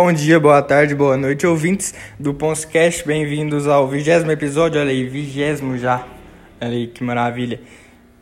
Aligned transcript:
Bom 0.00 0.12
dia, 0.12 0.38
boa 0.38 0.62
tarde, 0.62 0.94
boa 0.94 1.16
noite, 1.16 1.44
ouvintes 1.44 1.92
do 2.20 2.32
Ponscast. 2.32 3.04
Bem-vindos 3.04 3.66
ao 3.66 3.88
vigésimo 3.88 4.30
episódio. 4.30 4.80
Olha 4.80 4.92
aí, 4.92 5.02
vigésimo 5.02 5.76
já. 5.76 6.06
Olha 6.60 6.70
aí, 6.70 6.86
que 6.86 7.02
maravilha. 7.02 7.60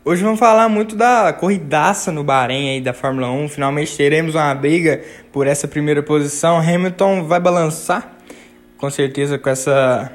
Hoje 0.02 0.22
vamos 0.22 0.40
falar 0.40 0.70
muito 0.70 0.96
da 0.96 1.34
corridaça 1.34 2.10
no 2.10 2.24
Bahrein 2.24 2.70
aí 2.70 2.80
da 2.80 2.94
Fórmula 2.94 3.30
1. 3.30 3.50
Finalmente 3.50 3.94
teremos 3.94 4.34
uma 4.34 4.54
briga 4.54 5.02
por 5.30 5.46
essa 5.46 5.68
primeira 5.68 6.02
posição. 6.02 6.56
Hamilton 6.56 7.24
vai 7.24 7.40
balançar, 7.40 8.10
com 8.78 8.88
certeza, 8.88 9.38
com 9.38 9.50
essa 9.50 10.10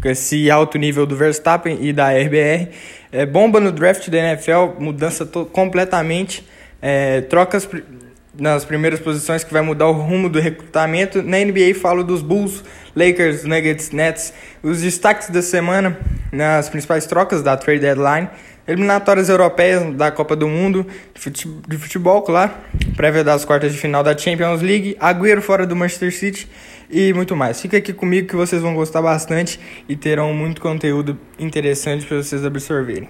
com 0.00 0.08
esse 0.08 0.50
alto 0.50 0.78
nível 0.78 1.04
do 1.04 1.14
Verstappen 1.14 1.80
e 1.82 1.92
da 1.92 2.08
RBR. 2.12 2.70
É, 3.12 3.26
bomba 3.26 3.60
no 3.60 3.70
draft 3.72 4.08
da 4.08 4.16
NFL, 4.16 4.80
mudança 4.80 5.26
completamente, 5.52 6.48
é, 6.80 7.20
trocas 7.20 7.68
nas 8.38 8.64
primeiras 8.64 9.00
posições 9.00 9.42
que 9.42 9.52
vai 9.52 9.62
mudar 9.62 9.88
o 9.88 9.92
rumo 9.92 10.28
do 10.28 10.38
recrutamento. 10.38 11.22
Na 11.22 11.38
NBA 11.38 11.74
falo 11.74 12.04
dos 12.04 12.22
Bulls, 12.22 12.62
Lakers, 12.94 13.44
Nuggets, 13.44 13.90
Nets. 13.90 14.32
Os 14.62 14.80
destaques 14.80 15.28
da 15.30 15.42
semana 15.42 15.98
nas 16.32 16.68
principais 16.68 17.04
trocas 17.06 17.42
da 17.42 17.56
trade 17.56 17.80
deadline. 17.80 18.28
Eliminatórias 18.66 19.30
europeias 19.30 19.94
da 19.94 20.10
Copa 20.10 20.36
do 20.36 20.46
Mundo 20.46 20.86
de 21.66 21.78
futebol, 21.78 22.22
claro. 22.22 22.52
Prévia 22.94 23.24
das 23.24 23.44
quartas 23.44 23.72
de 23.72 23.78
final 23.78 24.02
da 24.02 24.16
Champions 24.16 24.60
League. 24.60 24.96
Agüero 25.00 25.40
fora 25.40 25.66
do 25.66 25.74
Manchester 25.74 26.14
City 26.14 26.48
e 26.90 27.12
muito 27.14 27.34
mais. 27.34 27.60
Fica 27.60 27.78
aqui 27.78 27.92
comigo 27.92 28.28
que 28.28 28.36
vocês 28.36 28.62
vão 28.62 28.74
gostar 28.74 29.02
bastante 29.02 29.58
e 29.88 29.96
terão 29.96 30.32
muito 30.34 30.60
conteúdo 30.60 31.18
interessante 31.38 32.06
para 32.06 32.18
vocês 32.18 32.44
absorverem. 32.44 33.08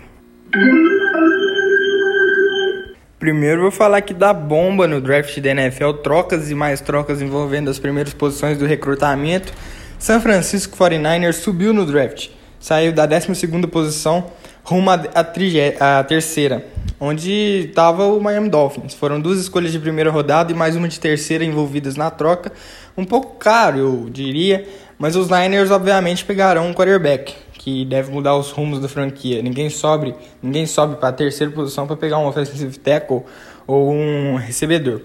Primeiro 3.19 3.62
vou 3.62 3.72
falar 3.72 3.97
aqui 3.97 4.14
da 4.14 4.33
bomba 4.33 4.86
no 4.86 5.00
draft 5.00 5.41
da 5.41 5.50
NFL, 5.50 5.94
trocas 6.05 6.52
e 6.52 6.55
mais 6.55 6.80
trocas 6.80 7.20
envolvendo 7.20 7.69
as 7.69 7.77
primeiras 7.77 8.14
posições 8.14 8.56
do 8.56 8.64
recrutamento. 8.64 9.52
San 9.98 10.20
Francisco 10.20 10.77
49ers 10.77 11.33
subiu 11.33 11.72
no 11.72 11.84
draft, 11.84 12.28
saiu 12.60 12.92
da 12.92 13.06
12 13.06 13.36
posição 13.72 14.30
rumo 14.62 14.91
à, 14.91 16.05
terceira, 16.05 16.64
onde 17.00 17.66
estava 17.69 18.06
o 18.06 18.20
Miami 18.20 18.50
Dolphins. 18.50 18.94
Foram 18.94 19.20
duas 19.20 19.41
escolhas 19.41 19.72
de 19.72 19.80
primeira 19.80 20.12
rodada 20.12 20.53
e 20.53 20.55
mais 20.55 20.77
uma 20.77 20.86
de 20.86 21.00
terceira 21.00 21.44
envolvidas 21.44 21.97
na 21.97 22.12
troca. 22.12 22.53
Um 22.97 23.05
pouco 23.05 23.36
caro, 23.36 23.78
eu 23.78 24.08
diria, 24.08 24.64
mas 24.97 25.16
os 25.16 25.28
Niners 25.28 25.72
obviamente 25.72 26.25
pegarão 26.25 26.69
um 26.69 26.72
quarterback 26.72 27.34
que 27.69 27.84
deve 27.84 28.11
mudar 28.11 28.34
os 28.34 28.50
rumos 28.50 28.80
da 28.80 28.88
franquia. 28.88 29.42
Ninguém 29.42 29.69
sobe, 29.69 30.14
ninguém 30.42 30.64
sobe 30.64 30.97
para 30.97 31.11
a 31.11 31.12
terceira 31.12 31.52
posição 31.52 31.86
para 31.86 31.97
pegar 31.97 32.16
um 32.19 32.27
offensive 32.27 32.78
tackle 32.78 33.25
ou 33.66 33.92
um 33.92 34.36
recebedor, 34.36 35.02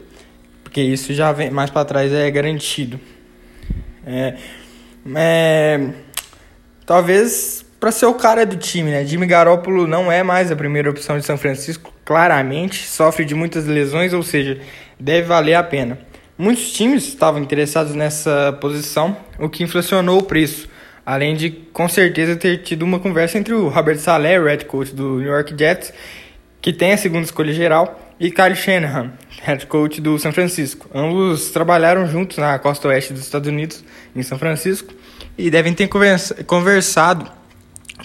porque 0.64 0.81
isso 0.81 1.14
já 1.14 1.33
vem 1.33 1.50
mais 1.50 1.70
para 1.70 1.83
trás 1.83 2.14
é 2.14 2.31
garantido. 2.31 2.97
É, 4.08 4.36
é, 5.14 5.89
talvez 6.86 7.66
para 7.81 7.92
ser 7.92 8.05
o 8.05 8.14
cara 8.14 8.45
do 8.45 8.55
time, 8.55 8.92
né? 8.92 9.05
Jimmy 9.05 9.25
Garoppolo 9.25 9.86
não 9.86 10.09
é 10.09 10.23
mais 10.23 10.50
a 10.50 10.55
primeira 10.55 10.89
opção 10.89 11.20
de 11.20 11.25
São 11.25 11.38
Francisco, 11.38 11.94
claramente 12.05 12.88
sofre 12.88 13.25
de 13.25 13.36
muitas 13.36 13.66
lesões, 13.66 14.14
ou 14.14 14.23
seja, 14.23 14.61
deve 14.98 15.27
valer 15.27 15.55
a 15.55 15.64
pena. 15.64 16.00
Muitos 16.38 16.72
times 16.72 17.09
estavam 17.09 17.42
interessados 17.42 17.94
nessa 17.94 18.58
posição, 18.61 19.17
o 19.38 19.50
que 19.50 19.64
inflacionou 19.64 20.20
o 20.20 20.23
preço. 20.23 20.72
Além 21.05 21.35
de, 21.35 21.49
com 21.49 21.87
certeza, 21.89 22.35
ter 22.35 22.59
tido 22.59 22.83
uma 22.83 22.99
conversa 22.99 23.37
entre 23.37 23.53
o 23.53 23.67
Robert 23.67 23.97
Saleh, 23.97 24.41
head 24.41 24.65
coach 24.65 24.93
do 24.95 25.17
New 25.19 25.27
York 25.27 25.53
Jets, 25.57 25.93
que 26.61 26.71
tem 26.71 26.93
a 26.93 26.97
segunda 26.97 27.25
escolha 27.25 27.51
geral, 27.51 27.99
e 28.19 28.31
Kyle 28.31 28.55
Shanahan, 28.55 29.11
head 29.42 29.67
coach 29.67 29.99
do 29.99 30.17
São 30.17 30.31
Francisco. 30.31 30.89
Ambos 30.95 31.49
trabalharam 31.52 32.08
juntos 32.08 32.37
na 32.37 32.58
costa 32.58 32.87
oeste 32.87 33.11
dos 33.11 33.23
Estados 33.23 33.49
Unidos, 33.49 33.83
em 34.15 34.23
São 34.23 34.39
Francisco, 34.39 34.93
e 35.37 35.49
devem 35.49 35.73
ter 35.73 35.89
conversado 36.45 37.30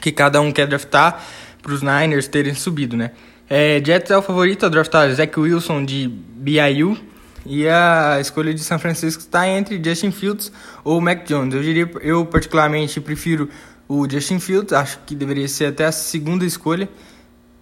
que 0.01 0.11
cada 0.11 0.41
um 0.41 0.51
quer 0.51 0.67
draftar 0.67 1.25
para 1.63 1.73
os 1.73 1.83
Niners 1.83 2.27
terem 2.27 2.55
subido, 2.55 2.97
né? 2.97 3.13
É, 3.49 3.81
Jets 3.85 4.11
é 4.11 4.17
o 4.17 4.23
favorito 4.23 4.67
a 4.67 4.69
draftar 4.69 5.11
Zach 5.13 5.39
Wilson 5.39 5.85
de 5.85 6.09
BYU, 6.09 6.99
e 7.47 7.69
a 7.69 8.19
escolha 8.21 8.53
de 8.53 8.61
São 8.63 8.79
Francisco 8.79 9.21
está 9.21 9.47
entre 9.49 9.83
Justin 9.83 10.11
Fields 10.11 10.53
ou 10.85 11.01
Mac 11.01 11.27
Jones. 11.27 11.55
Eu 11.55 11.63
diria, 11.63 11.91
eu 12.01 12.27
particularmente 12.27 13.01
prefiro 13.01 13.49
o 13.89 14.09
Justin 14.09 14.39
Fields, 14.39 14.73
acho 14.73 14.99
que 15.07 15.15
deveria 15.15 15.49
ser 15.49 15.67
até 15.67 15.87
a 15.87 15.93
segunda 15.93 16.45
escolha. 16.45 16.89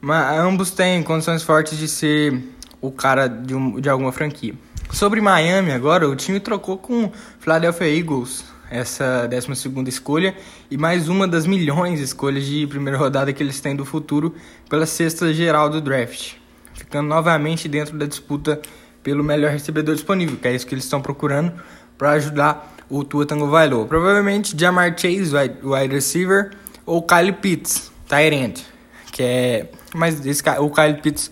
Mas 0.00 0.38
ambos 0.38 0.70
têm 0.70 1.03
condições 1.03 1.42
fortes 1.42 1.78
de 1.78 1.88
ser 1.88 2.42
o 2.81 2.91
cara 2.91 3.26
de, 3.26 3.54
um, 3.54 3.81
de 3.81 3.88
alguma 3.88 4.12
franquia. 4.12 4.54
Sobre 4.92 5.20
Miami 5.20 5.72
agora, 5.72 6.08
o 6.08 6.14
time 6.14 6.38
trocou 6.38 6.78
com 6.78 7.10
Philadelphia 7.41 7.88
Eagles 7.88 8.44
essa 8.70 9.28
12 9.28 9.88
escolha 9.88 10.37
e 10.70 10.76
mais 10.76 11.08
uma 11.08 11.26
das 11.26 11.47
milhões 11.47 11.98
de 11.98 12.04
escolhas 12.04 12.44
de 12.44 12.66
primeira 12.66 12.98
rodada 12.98 13.32
que 13.32 13.43
eles 13.43 13.60
têm 13.60 13.76
do 13.76 13.84
futuro 13.84 14.34
pela 14.69 14.87
sexta 14.87 15.32
geral 15.32 15.70
do 15.70 15.81
draft, 15.81 16.34
ficando 16.75 17.08
novamente 17.08 17.69
dentro 17.69 17.97
da 17.97 18.06
disputa 18.06 18.60
pelo 19.06 19.22
melhor 19.22 19.53
recebedor 19.53 19.94
disponível, 19.94 20.37
que 20.37 20.49
é 20.49 20.53
isso 20.53 20.67
que 20.67 20.75
eles 20.75 20.83
estão 20.83 21.00
procurando 21.00 21.53
para 21.97 22.11
ajudar 22.15 22.75
o 22.91 23.05
Tua 23.05 23.25
Tango 23.25 23.47
Vailoa. 23.47 23.87
Provavelmente 23.87 24.53
Jamar 24.59 24.99
Chase, 24.99 25.33
wide 25.62 25.94
receiver, 25.94 26.50
ou 26.84 27.00
Kyle 27.00 27.33
Pitts, 27.34 27.93
tight 28.09 28.67
que 29.12 29.22
é... 29.22 29.71
Mas 29.94 30.27
esse, 30.27 30.43
o 30.59 30.69
Kyle 30.71 31.00
Pitts 31.00 31.31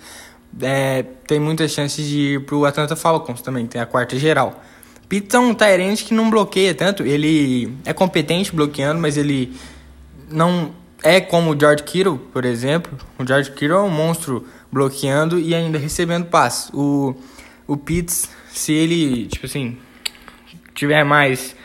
é, 0.62 1.02
tem 1.26 1.40
muitas 1.40 1.72
chances 1.72 2.06
de 2.06 2.34
ir 2.34 2.46
para 2.46 2.54
o 2.54 2.64
Atlanta 2.64 2.94
Falcons 2.94 3.42
também, 3.42 3.66
tem 3.66 3.80
a 3.80 3.86
quarta 3.86 4.16
geral. 4.16 4.62
Pitts 5.08 5.34
é 5.34 5.38
um 5.40 5.52
tight 5.52 6.04
que 6.04 6.14
não 6.14 6.30
bloqueia 6.30 6.76
tanto, 6.76 7.02
ele 7.02 7.76
é 7.84 7.92
competente 7.92 8.54
bloqueando, 8.54 9.00
mas 9.00 9.16
ele 9.16 9.52
não 10.30 10.70
é 11.02 11.20
como 11.20 11.50
o 11.50 11.58
George 11.58 11.82
Kittle, 11.82 12.20
por 12.32 12.44
exemplo. 12.44 12.96
O 13.18 13.26
George 13.26 13.50
Kittle 13.50 13.78
é 13.78 13.80
um 13.80 13.90
monstro 13.90 14.46
bloqueando 14.70 15.40
e 15.40 15.56
ainda 15.56 15.76
recebendo 15.76 16.26
passes. 16.26 16.70
O 16.72 17.16
o 17.66 17.76
Pitts, 17.76 18.30
se 18.48 18.72
ele, 18.72 19.26
tipo 19.26 19.46
assim, 19.46 19.78
tiver 20.74 21.04
mais 21.04 21.56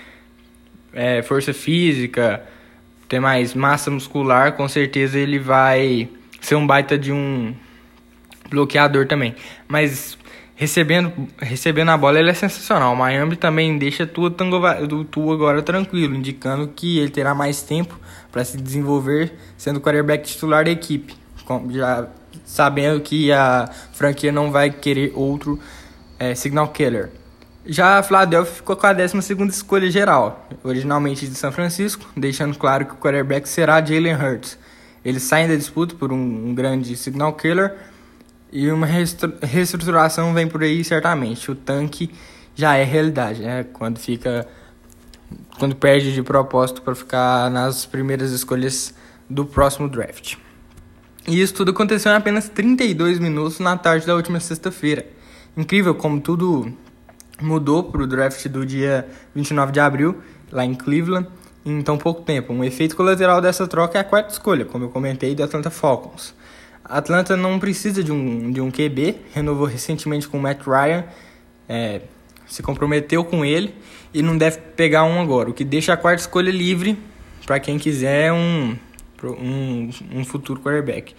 é, 0.93 1.21
força 1.21 1.53
física, 1.53 2.43
ter 3.07 3.19
mais 3.19 3.53
massa 3.53 3.89
muscular, 3.89 4.53
com 4.53 4.67
certeza 4.67 5.17
ele 5.17 5.39
vai 5.39 6.09
ser 6.39 6.55
um 6.55 6.65
baita 6.65 6.97
de 6.97 7.11
um 7.11 7.53
bloqueador 8.49 9.07
também. 9.07 9.35
Mas 9.67 10.17
recebendo, 10.55 11.11
recebendo 11.37 11.89
a 11.89 11.97
bola 11.97 12.19
ele 12.19 12.29
é 12.29 12.33
sensacional. 12.33 12.93
O 12.93 12.97
Miami 12.97 13.35
também 13.35 13.77
deixa 13.77 14.05
tua 14.05 14.29
tango, 14.29 14.59
Tua 15.05 15.33
agora 15.33 15.61
tranquilo, 15.61 16.15
indicando 16.15 16.67
que 16.67 16.99
ele 16.99 17.09
terá 17.09 17.33
mais 17.33 17.61
tempo 17.61 17.99
para 18.31 18.43
se 18.43 18.57
desenvolver 18.57 19.33
sendo 19.57 19.77
o 19.77 19.81
quarterback 19.81 20.27
titular 20.27 20.65
da 20.65 20.71
equipe. 20.71 21.15
Já 21.71 22.07
sabendo 22.45 22.99
que 23.01 23.31
a 23.31 23.69
franquia 23.93 24.31
não 24.31 24.51
vai 24.51 24.69
querer 24.69 25.11
outro 25.15 25.59
é, 26.19 26.35
Signal 26.35 26.67
Killer. 26.67 27.09
Já 27.65 27.99
a 27.99 28.03
Philadelphia 28.03 28.53
ficou 28.53 28.75
com 28.75 28.87
a 28.87 28.93
12 28.93 29.17
escolha 29.49 29.89
geral, 29.89 30.47
originalmente 30.63 31.27
de 31.27 31.35
São 31.35 31.51
Francisco, 31.51 32.05
deixando 32.15 32.57
claro 32.57 32.85
que 32.85 32.93
o 32.93 32.97
quarterback 32.97 33.47
será 33.47 33.83
Jalen 33.83 34.15
Hurts. 34.15 34.57
Eles 35.03 35.23
saem 35.23 35.47
da 35.47 35.55
disputa 35.55 35.95
por 35.95 36.11
um, 36.11 36.49
um 36.49 36.53
grande 36.53 36.95
signal 36.95 37.33
killer 37.33 37.75
e 38.51 38.69
uma 38.71 38.87
reestruturação 38.87 40.33
vem 40.33 40.47
por 40.47 40.63
aí 40.63 40.83
certamente. 40.83 41.49
O 41.51 41.55
tanque 41.55 42.11
já 42.55 42.75
é 42.75 42.83
realidade, 42.83 43.41
né? 43.41 43.65
Quando 43.71 43.99
fica 43.99 44.47
quando 45.57 45.75
perde 45.75 46.13
de 46.13 46.23
propósito 46.23 46.81
para 46.81 46.95
ficar 46.95 47.51
nas 47.51 47.85
primeiras 47.85 48.31
escolhas 48.31 48.93
do 49.29 49.45
próximo 49.45 49.87
draft. 49.87 50.37
E 51.27 51.39
isso 51.39 51.53
tudo 51.53 51.71
aconteceu 51.71 52.11
em 52.11 52.15
apenas 52.15 52.49
32 52.49 53.19
minutos 53.19 53.59
na 53.59 53.77
tarde 53.77 54.07
da 54.07 54.15
última 54.15 54.39
sexta-feira. 54.39 55.05
Incrível 55.57 55.95
como 55.95 56.21
tudo 56.21 56.71
mudou 57.41 57.83
para 57.83 58.03
o 58.03 58.07
draft 58.07 58.45
do 58.47 58.65
dia 58.65 59.07
29 59.33 59.71
de 59.71 59.79
abril, 59.79 60.17
lá 60.51 60.65
em 60.65 60.73
Cleveland, 60.75 61.27
em 61.65 61.81
tão 61.81 61.97
pouco 61.97 62.21
tempo. 62.21 62.53
Um 62.53 62.63
efeito 62.63 62.95
colateral 62.95 63.41
dessa 63.41 63.67
troca 63.67 63.97
é 63.97 64.01
a 64.01 64.03
quarta 64.03 64.31
escolha, 64.31 64.65
como 64.65 64.85
eu 64.85 64.89
comentei, 64.89 65.35
do 65.35 65.43
Atlanta 65.43 65.69
Falcons. 65.69 66.33
A 66.83 66.97
Atlanta 66.97 67.37
não 67.37 67.59
precisa 67.59 68.03
de 68.03 68.11
um, 68.11 68.51
de 68.51 68.61
um 68.61 68.71
QB, 68.71 69.17
renovou 69.33 69.67
recentemente 69.67 70.27
com 70.27 70.37
o 70.37 70.41
Matt 70.41 70.65
Ryan, 70.65 71.03
é, 71.67 72.01
se 72.47 72.63
comprometeu 72.63 73.23
com 73.23 73.45
ele 73.45 73.75
e 74.13 74.21
não 74.23 74.37
deve 74.37 74.57
pegar 74.75 75.03
um 75.03 75.21
agora, 75.21 75.49
o 75.49 75.53
que 75.53 75.63
deixa 75.63 75.93
a 75.93 75.97
quarta 75.97 76.21
escolha 76.21 76.49
livre 76.49 76.97
para 77.45 77.59
quem 77.59 77.77
quiser 77.77 78.33
um, 78.33 78.75
um, 79.23 79.89
um 80.13 80.25
futuro 80.25 80.59
quarterback. 80.61 81.13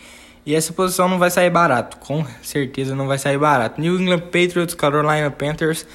E 0.45 0.55
essa 0.55 0.73
posição 0.73 1.09
não 1.09 1.19
vai 1.19 1.31
sair 1.31 1.51
barato, 1.51 1.99
com 1.99 2.25
certeza 2.43 2.95
não 2.95 3.07
vai 3.07 3.19
sair 3.19 3.39
barato. 3.39 3.81
New 3.81 4.01
England 4.01 4.21
Patriots, 4.21 4.75
Carolina 4.75 5.31
Panthers 5.31 5.87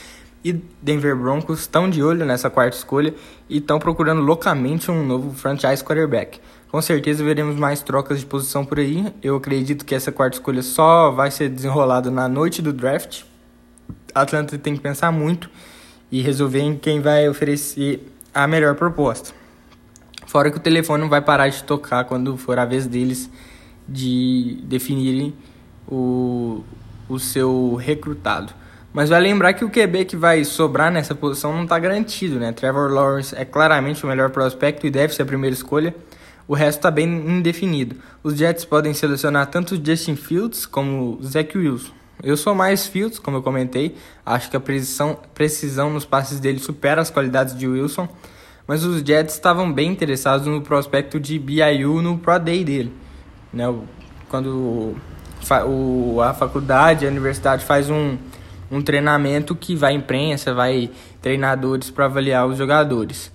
e 0.44 0.53
Denver 0.81 1.15
Broncos 1.15 1.62
estão 1.62 1.89
de 1.89 2.03
olho 2.03 2.24
nessa 2.25 2.50
quarta 2.50 2.77
escolha 2.77 3.13
e 3.50 3.57
estão 3.57 3.80
procurando 3.80 4.21
loucamente 4.21 4.92
um 4.92 5.03
novo 5.03 5.33
franchise 5.33 5.83
quarterback. 5.83 6.39
Com 6.69 6.81
certeza 6.81 7.24
veremos 7.24 7.56
mais 7.56 7.81
trocas 7.81 8.19
de 8.19 8.25
posição 8.25 8.63
por 8.63 8.77
aí. 8.80 9.12
Eu 9.24 9.38
acredito 9.38 9.83
que 9.83 9.95
essa 9.95 10.12
quarta 10.12 10.38
escolha 10.38 10.62
só 10.62 11.09
vai 11.09 11.31
ser 11.31 11.50
desenrolada 11.50 12.12
na 12.12 12.27
noite 12.27 12.62
do 12.62 12.71
draft. 12.71 13.24
Atlanta 14.13 14.57
tem 14.57 14.75
que 14.75 14.81
pensar 14.81 15.12
muito 15.12 15.50
e 16.12 16.21
resolver 16.21 16.59
em 16.59 16.75
quem 16.75 17.01
vai 17.01 17.27
oferecer 17.27 18.07
a 18.33 18.48
melhor 18.48 18.75
proposta. 18.75 19.33
Fora 20.27 20.51
que 20.51 20.57
o 20.57 20.59
telefone 20.59 21.01
não 21.01 21.09
vai 21.09 21.21
parar 21.21 21.48
de 21.48 21.63
tocar 21.63 22.03
quando 22.03 22.38
for 22.38 22.59
a 22.59 22.65
vez 22.65 22.86
deles 22.86 23.30
de 23.87 24.59
definirem 24.63 25.33
o, 25.87 26.63
o 27.07 27.19
seu 27.19 27.75
recrutado. 27.75 28.53
Mas 28.93 29.09
vai 29.09 29.19
lembrar 29.19 29.53
que 29.53 29.65
o 29.65 29.69
QB 29.69 30.05
que 30.05 30.15
vai 30.15 30.45
sobrar 30.45 30.91
nessa 30.91 31.13
posição 31.13 31.53
não 31.53 31.63
está 31.63 31.77
garantido, 31.77 32.39
né? 32.39 32.53
Trevor 32.53 32.89
Lawrence 32.91 33.35
é 33.35 33.43
claramente 33.43 34.05
o 34.05 34.07
melhor 34.07 34.29
prospecto 34.29 34.87
e 34.87 34.89
deve 34.89 35.13
ser 35.13 35.23
a 35.23 35.25
primeira 35.25 35.53
escolha. 35.53 35.93
O 36.47 36.53
resto 36.53 36.79
está 36.79 36.91
bem 36.91 37.05
indefinido. 37.05 37.97
Os 38.23 38.37
Jets 38.37 38.63
podem 38.63 38.93
selecionar 38.93 39.47
tanto 39.47 39.75
Justin 39.83 40.15
Fields 40.15 40.65
como 40.65 41.19
Zach 41.23 41.57
Wilson. 41.57 41.91
Eu 42.23 42.38
sou 42.38 42.55
mais 42.55 42.88
Fields, 42.88 43.19
como 43.19 43.38
eu 43.38 43.43
comentei. 43.43 43.95
Acho 44.25 44.49
que 44.49 44.55
a 44.55 44.59
precisão, 44.59 45.19
precisão 45.33 45.89
nos 45.89 46.05
passes 46.05 46.39
dele 46.39 46.59
supera 46.59 47.01
as 47.01 47.09
qualidades 47.09 47.57
de 47.57 47.67
Wilson. 47.67 48.07
Mas 48.65 48.83
os 48.83 49.01
Jets 49.01 49.33
estavam 49.33 49.73
bem 49.73 49.91
interessados 49.91 50.47
no 50.47 50.61
prospecto 50.61 51.19
de 51.19 51.38
BYU 51.38 52.01
no 52.01 52.17
Pro 52.17 52.39
Day 52.39 52.63
dele. 52.63 52.93
Né? 53.55 53.73
Quando 54.29 54.95
o, 55.65 56.21
a 56.21 56.33
faculdade, 56.33 57.05
a 57.05 57.09
universidade 57.09 57.63
faz 57.63 57.89
um, 57.89 58.17
um 58.69 58.81
treinamento 58.81 59.55
que 59.55 59.75
vai 59.75 59.93
imprensa, 59.93 60.53
vai 60.53 60.91
treinadores 61.21 61.89
para 61.89 62.05
avaliar 62.05 62.45
os 62.45 62.57
jogadores. 62.57 63.31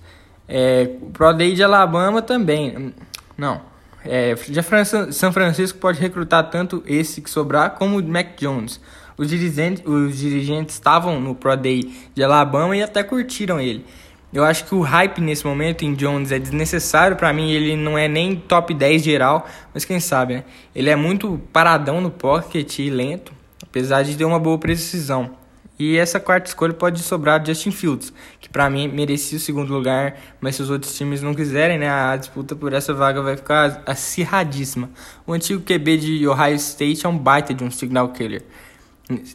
É, 0.47 0.89
o 1.01 1.07
Pro 1.07 1.33
Day 1.33 1.55
de 1.55 1.63
Alabama 1.63 2.21
também. 2.21 2.93
Não. 3.37 3.61
É, 4.03 4.35
já 4.49 4.63
São 5.11 5.31
Francisco 5.31 5.79
pode 5.79 5.99
recrutar 5.99 6.49
tanto 6.49 6.83
esse 6.85 7.21
que 7.21 7.29
sobrar 7.29 7.71
como 7.71 7.99
o 7.99 8.03
Mac 8.03 8.37
Jones. 8.37 8.79
Os 9.17 9.29
dirigentes, 9.29 9.83
os 9.85 10.17
dirigentes 10.17 10.75
estavam 10.75 11.19
no 11.19 11.35
Pro 11.35 11.55
Day 11.55 11.93
de 12.13 12.23
Alabama 12.23 12.75
e 12.75 12.83
até 12.83 13.03
curtiram 13.03 13.59
ele. 13.59 13.85
Eu 14.33 14.45
acho 14.45 14.65
que 14.65 14.73
o 14.73 14.79
hype 14.79 15.19
nesse 15.19 15.45
momento 15.45 15.83
em 15.83 15.93
Jones 15.93 16.31
é 16.31 16.39
desnecessário 16.39 17.17
para 17.17 17.33
mim. 17.33 17.51
Ele 17.51 17.75
não 17.75 17.97
é 17.97 18.07
nem 18.07 18.35
top 18.35 18.73
10 18.73 19.03
geral, 19.03 19.45
mas 19.73 19.83
quem 19.83 19.99
sabe, 19.99 20.35
né? 20.35 20.43
Ele 20.73 20.89
é 20.89 20.95
muito 20.95 21.39
paradão 21.51 21.99
no 21.99 22.09
pocket 22.09 22.79
e 22.79 22.89
lento, 22.89 23.33
apesar 23.61 24.03
de 24.03 24.15
ter 24.15 24.23
uma 24.23 24.39
boa 24.39 24.57
precisão. 24.57 25.31
E 25.77 25.97
essa 25.97 26.19
quarta 26.19 26.47
escolha 26.47 26.73
pode 26.73 27.01
sobrar 27.01 27.43
Justin 27.43 27.71
Fields, 27.71 28.13
que 28.39 28.47
para 28.47 28.69
mim 28.69 28.87
merecia 28.87 29.37
o 29.37 29.41
segundo 29.41 29.73
lugar, 29.73 30.15
mas 30.39 30.55
se 30.55 30.61
os 30.61 30.69
outros 30.69 30.95
times 30.95 31.23
não 31.23 31.33
quiserem, 31.33 31.79
né, 31.79 31.89
a 31.89 32.15
disputa 32.15 32.55
por 32.55 32.71
essa 32.71 32.93
vaga 32.93 33.19
vai 33.21 33.35
ficar 33.35 33.81
acirradíssima. 33.85 34.91
O 35.25 35.33
antigo 35.33 35.59
QB 35.61 35.97
de 35.97 36.27
Ohio 36.27 36.55
State 36.55 37.03
é 37.03 37.09
um 37.09 37.17
baita 37.17 37.51
de 37.51 37.63
um 37.63 37.71
signal 37.71 38.09
killer. 38.09 38.43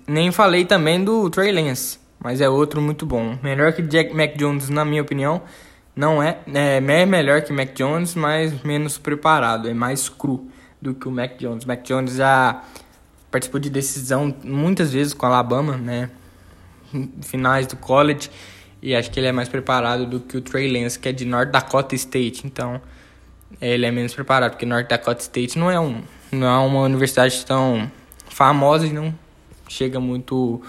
Nem 0.06 0.30
falei 0.30 0.64
também 0.64 1.02
do 1.02 1.28
Trey 1.30 1.50
Lance, 1.50 1.98
mas 2.18 2.40
é 2.40 2.48
outro 2.48 2.80
muito 2.80 3.04
bom. 3.06 3.38
Melhor 3.42 3.72
que 3.72 3.82
Jack 3.82 4.14
Mac 4.14 4.36
Jones, 4.36 4.68
na 4.68 4.84
minha 4.84 5.02
opinião, 5.02 5.42
não 5.94 6.22
é, 6.22 6.38
é, 6.52 6.76
é 6.76 7.06
melhor 7.06 7.42
que 7.42 7.52
Mac 7.52 7.74
Jones, 7.74 8.14
mas 8.14 8.62
menos 8.62 8.98
preparado, 8.98 9.68
é 9.68 9.74
mais 9.74 10.08
cru 10.08 10.48
do 10.80 10.94
que 10.94 11.08
o 11.08 11.10
Mac 11.10 11.36
Jones. 11.38 11.64
Mac 11.64 11.82
Jones 11.82 12.14
já 12.14 12.62
participou 13.30 13.60
de 13.60 13.70
decisão 13.70 14.34
muitas 14.44 14.92
vezes 14.92 15.14
com 15.14 15.26
Alabama, 15.26 15.76
né? 15.76 16.10
finais 17.22 17.66
do 17.66 17.76
college 17.76 18.30
e 18.82 18.94
acho 18.94 19.10
que 19.10 19.18
ele 19.18 19.26
é 19.26 19.32
mais 19.32 19.48
preparado 19.48 20.06
do 20.06 20.20
que 20.20 20.36
o 20.36 20.40
Trey 20.40 20.70
Lance, 20.70 20.98
que 20.98 21.08
é 21.08 21.12
de 21.12 21.24
North 21.24 21.50
Dakota 21.50 21.94
State. 21.94 22.46
Então, 22.46 22.80
ele 23.60 23.86
é 23.86 23.90
menos 23.90 24.14
preparado, 24.14 24.52
porque 24.52 24.66
North 24.66 24.88
Dakota 24.88 25.20
State 25.20 25.58
não 25.58 25.70
é, 25.70 25.80
um, 25.80 26.02
não 26.30 26.46
é 26.46 26.58
uma 26.66 26.80
universidade 26.82 27.44
tão 27.44 27.90
famosa 28.28 28.86
e 28.86 28.92
não 28.92 29.14
chega 29.68 29.98
muito 29.98 30.62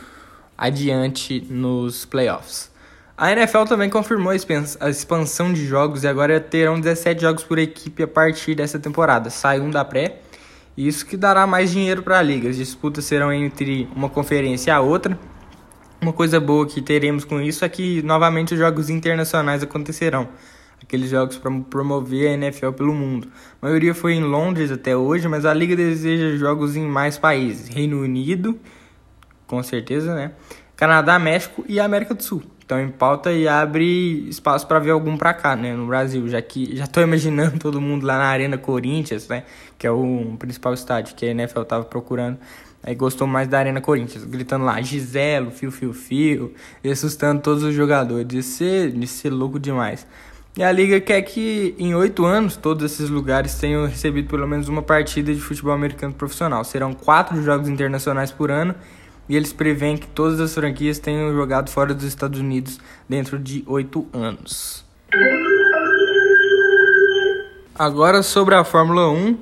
adiante 0.57 1.45
nos 1.49 2.05
playoffs. 2.05 2.71
A 3.17 3.31
NFL 3.31 3.63
também 3.63 3.89
confirmou 3.89 4.31
a 4.31 4.89
expansão 4.89 5.51
de 5.51 5.65
jogos 5.65 6.03
e 6.03 6.07
agora 6.07 6.39
terão 6.39 6.79
17 6.79 7.21
jogos 7.21 7.43
por 7.43 7.57
equipe 7.57 8.03
a 8.03 8.07
partir 8.07 8.55
dessa 8.55 8.77
temporada. 8.77 9.29
Sai 9.29 9.59
um 9.59 9.71
da 9.71 9.83
pré, 9.83 10.19
isso 10.77 11.03
que 11.03 11.17
dará 11.17 11.47
mais 11.47 11.71
dinheiro 11.71 12.03
para 12.03 12.19
a 12.19 12.21
liga. 12.21 12.47
As 12.47 12.57
disputas 12.57 13.05
serão 13.05 13.33
entre 13.33 13.89
uma 13.95 14.07
conferência 14.07 14.69
e 14.69 14.73
a 14.73 14.79
outra. 14.79 15.17
Uma 15.99 16.13
coisa 16.13 16.39
boa 16.39 16.67
que 16.67 16.79
teremos 16.79 17.25
com 17.25 17.41
isso 17.41 17.65
é 17.65 17.69
que 17.69 18.03
novamente 18.03 18.53
os 18.53 18.59
jogos 18.59 18.87
internacionais 18.87 19.63
acontecerão. 19.63 20.29
Aqueles 20.79 21.09
jogos 21.09 21.39
para 21.39 21.51
promover 21.61 22.29
a 22.29 22.33
NFL 22.33 22.69
pelo 22.73 22.93
mundo. 22.93 23.29
A 23.59 23.65
maioria 23.65 23.95
foi 23.95 24.13
em 24.13 24.23
Londres 24.23 24.71
até 24.71 24.95
hoje, 24.95 25.27
mas 25.27 25.43
a 25.43 25.53
liga 25.55 25.75
deseja 25.75 26.37
jogos 26.37 26.75
em 26.75 26.85
mais 26.85 27.17
países. 27.17 27.67
Reino 27.67 27.99
Unido, 27.99 28.59
com 29.47 29.63
certeza, 29.63 30.13
né? 30.13 30.31
Canadá, 30.75 31.17
México 31.17 31.65
e 31.67 31.79
América 31.79 32.13
do 32.13 32.21
Sul. 32.21 32.43
Então 32.63 32.79
em 32.79 32.89
pauta 32.89 33.31
e 33.31 33.47
abre 33.47 34.27
espaço 34.27 34.67
para 34.67 34.77
ver 34.77 34.91
algum 34.91 35.17
para 35.17 35.33
cá, 35.33 35.55
né, 35.55 35.73
no 35.73 35.87
Brasil, 35.87 36.27
já 36.27 36.41
que 36.41 36.75
já 36.75 36.85
tô 36.85 36.99
imaginando 37.01 37.57
todo 37.57 37.79
mundo 37.79 38.05
lá 38.05 38.17
na 38.17 38.25
Arena 38.25 38.57
Corinthians, 38.57 39.27
né, 39.29 39.43
que 39.77 39.87
é 39.87 39.91
o 39.91 40.35
principal 40.37 40.73
estádio 40.73 41.15
que 41.15 41.25
a 41.25 41.31
NFL 41.31 41.61
tava 41.61 41.85
procurando 41.85 42.37
Aí 42.83 42.95
gostou 42.95 43.27
mais 43.27 43.49
da 43.49 43.59
Arena 43.59 43.81
Corinthians, 43.81 44.23
gritando 44.23 44.63
lá, 44.63 44.81
Giselo, 44.81 45.51
fio, 45.51 45.71
fio, 45.71 45.93
fio, 45.93 46.53
e 46.81 46.89
assustando 46.89 47.41
todos 47.41 47.63
os 47.63 47.75
jogadores. 47.75 48.25
De 48.25 48.41
ser, 48.41 48.91
de 48.91 49.05
ser 49.05 49.29
louco 49.29 49.59
demais. 49.59 50.07
E 50.55 50.63
a 50.63 50.71
liga 50.71 50.99
quer 51.01 51.21
que 51.21 51.75
em 51.77 51.93
oito 51.93 52.25
anos 52.25 52.55
todos 52.55 52.89
esses 52.89 53.09
lugares 53.09 53.55
tenham 53.55 53.85
recebido 53.85 54.29
pelo 54.29 54.47
menos 54.47 54.69
uma 54.69 54.81
partida 54.81 55.33
de 55.33 55.41
futebol 55.41 55.73
americano 55.73 56.13
profissional. 56.13 56.63
Serão 56.63 56.93
quatro 56.93 57.43
jogos 57.43 57.67
internacionais 57.67 58.31
por 58.31 58.49
ano 58.49 58.73
e 59.27 59.35
eles 59.35 59.53
preveem 59.53 59.97
que 59.97 60.07
todas 60.07 60.39
as 60.39 60.53
franquias 60.53 60.99
tenham 60.99 61.33
jogado 61.33 61.69
fora 61.69 61.93
dos 61.93 62.05
Estados 62.05 62.39
Unidos 62.39 62.79
dentro 63.07 63.37
de 63.37 63.63
oito 63.67 64.07
anos. 64.13 64.85
Agora 67.77 68.23
sobre 68.23 68.55
a 68.55 68.63
Fórmula 68.63 69.09
1, 69.09 69.37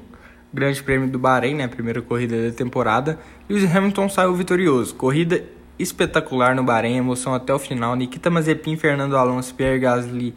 Grande 0.54 0.84
Prêmio 0.84 1.10
do 1.10 1.20
Bahrein, 1.20 1.56
né, 1.56 1.68
primeira 1.68 2.02
corrida 2.02 2.50
da 2.50 2.56
temporada, 2.56 3.20
Lewis 3.50 3.74
Hamilton 3.74 4.10
saiu 4.10 4.34
vitorioso. 4.34 4.96
Corrida 4.96 5.44
espetacular 5.78 6.56
no 6.56 6.64
Bahrein, 6.64 6.98
emoção 6.98 7.34
até 7.34 7.54
o 7.54 7.60
final. 7.60 7.96
Nikita 7.96 8.30
Mazepin, 8.30 8.78
Fernando 8.78 9.18
Alonso, 9.18 9.54
Pierre 9.54 9.80
Gasly 9.80 10.34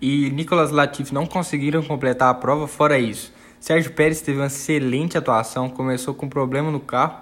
e 0.00 0.30
Nicolas 0.30 0.70
Latifi 0.70 1.12
não 1.12 1.26
conseguiram 1.26 1.82
completar 1.82 2.30
a 2.30 2.34
prova, 2.34 2.66
fora 2.66 2.98
isso. 2.98 3.32
Sérgio 3.60 3.92
Pérez 3.92 4.20
teve 4.22 4.38
uma 4.38 4.46
excelente 4.46 5.18
atuação, 5.18 5.68
começou 5.68 6.14
com 6.14 6.28
problema 6.28 6.70
no 6.70 6.80
carro, 6.80 7.20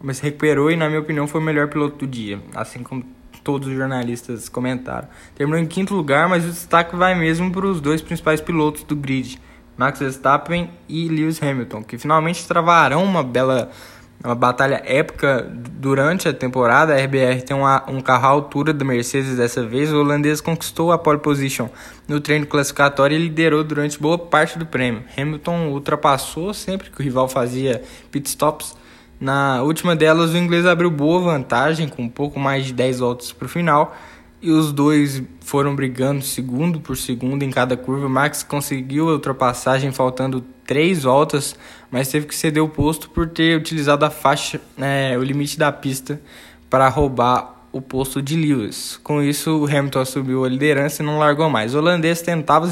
mas 0.00 0.20
recuperou 0.20 0.70
e, 0.70 0.76
na 0.76 0.88
minha 0.88 1.00
opinião, 1.00 1.26
foi 1.26 1.40
o 1.40 1.44
melhor 1.44 1.68
piloto 1.68 1.98
do 1.98 2.06
dia, 2.06 2.40
assim 2.54 2.82
como 2.82 3.04
todos 3.42 3.68
os 3.68 3.74
jornalistas 3.74 4.48
comentaram. 4.48 5.08
Terminou 5.34 5.60
em 5.60 5.66
quinto 5.66 5.94
lugar, 5.94 6.28
mas 6.28 6.44
o 6.44 6.48
destaque 6.48 6.96
vai 6.96 7.14
mesmo 7.14 7.50
para 7.50 7.66
os 7.66 7.80
dois 7.80 8.02
principais 8.02 8.40
pilotos 8.40 8.82
do 8.82 8.96
grid, 8.96 9.40
Max 9.76 10.00
Verstappen 10.00 10.70
e 10.88 11.08
Lewis 11.08 11.42
Hamilton, 11.42 11.82
que 11.82 11.98
finalmente 11.98 12.46
travarão 12.46 13.04
uma 13.04 13.22
bela 13.22 13.70
uma 14.24 14.34
batalha 14.34 14.82
épica 14.84 15.46
durante 15.72 16.28
a 16.28 16.32
temporada. 16.32 16.94
A 16.94 16.96
RBR 16.96 17.42
tem 17.42 17.56
uma, 17.56 17.88
um 17.88 18.00
carro 18.00 18.26
à 18.26 18.30
altura 18.30 18.72
da 18.72 18.84
Mercedes 18.84 19.36
dessa 19.36 19.64
vez. 19.64 19.92
O 19.92 20.00
holandês 20.00 20.40
conquistou 20.40 20.90
a 20.90 20.98
pole 20.98 21.18
position 21.18 21.68
no 22.08 22.20
treino 22.20 22.46
classificatório 22.46 23.16
e 23.16 23.22
liderou 23.22 23.62
durante 23.62 24.00
boa 24.00 24.18
parte 24.18 24.58
do 24.58 24.66
prêmio. 24.66 25.04
Hamilton 25.16 25.68
ultrapassou 25.68 26.52
sempre 26.52 26.90
que 26.90 27.00
o 27.00 27.02
rival 27.04 27.28
fazia 27.28 27.82
pit 28.10 28.28
stops. 28.28 28.76
Na 29.18 29.62
última 29.62 29.96
delas, 29.96 30.32
o 30.32 30.36
inglês 30.36 30.66
abriu 30.66 30.90
boa 30.90 31.20
vantagem, 31.20 31.88
com 31.88 32.02
um 32.02 32.08
pouco 32.08 32.38
mais 32.38 32.66
de 32.66 32.72
10 32.72 32.98
voltas 32.98 33.32
para 33.32 33.46
o 33.46 33.48
final 33.48 33.96
e 34.40 34.50
os 34.50 34.72
dois 34.72 35.22
foram 35.40 35.74
brigando 35.74 36.22
segundo 36.22 36.80
por 36.80 36.96
segundo 36.96 37.42
em 37.42 37.50
cada 37.50 37.76
curva. 37.76 38.08
Max 38.08 38.42
conseguiu 38.42 39.08
a 39.08 39.14
ultrapassagem 39.14 39.90
faltando 39.92 40.44
três 40.64 41.02
voltas, 41.02 41.56
mas 41.90 42.08
teve 42.08 42.26
que 42.26 42.34
ceder 42.34 42.62
o 42.62 42.68
posto 42.68 43.10
por 43.10 43.28
ter 43.28 43.58
utilizado 43.58 44.04
a 44.04 44.10
faixa, 44.10 44.60
né, 44.76 45.16
o 45.16 45.22
limite 45.22 45.58
da 45.58 45.72
pista 45.72 46.20
para 46.68 46.88
roubar 46.88 47.56
o 47.72 47.80
posto 47.80 48.22
de 48.22 48.36
Lewis. 48.36 48.98
Com 49.02 49.22
isso, 49.22 49.58
o 49.58 49.64
Hamilton 49.64 50.00
assumiu 50.00 50.44
a 50.44 50.48
liderança 50.48 51.02
e 51.02 51.06
não 51.06 51.18
largou 51.18 51.48
mais. 51.50 51.74
O 51.74 51.78
holandês 51.78 52.22
tentava 52.22 52.68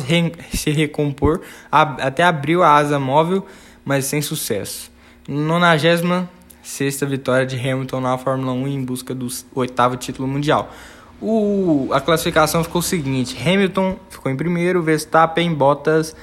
se 0.53 0.71
recompor, 0.71 1.41
até 1.71 2.23
abriu 2.23 2.63
a 2.63 2.75
asa 2.75 2.99
móvel, 2.99 3.45
mas 3.85 4.05
sem 4.05 4.23
sucesso. 4.23 4.94
96 5.27 6.03
sexta 6.63 7.07
vitória 7.07 7.47
de 7.47 7.57
Hamilton 7.57 8.01
na 8.01 8.19
Fórmula 8.19 8.53
1 8.53 8.69
em 8.69 8.85
busca 8.85 9.15
do 9.15 9.27
oitavo 9.55 9.97
título 9.97 10.29
mundial. 10.29 10.71
O, 11.21 11.89
a 11.93 12.01
classificação 12.01 12.63
ficou 12.63 12.81
o 12.81 12.83
seguinte: 12.83 13.37
Hamilton 13.41 13.97
ficou 14.11 14.31
em 14.31 14.37
primeiro, 14.37 14.83
Verstappen, 14.83 15.55
Bottas, 15.55 16.15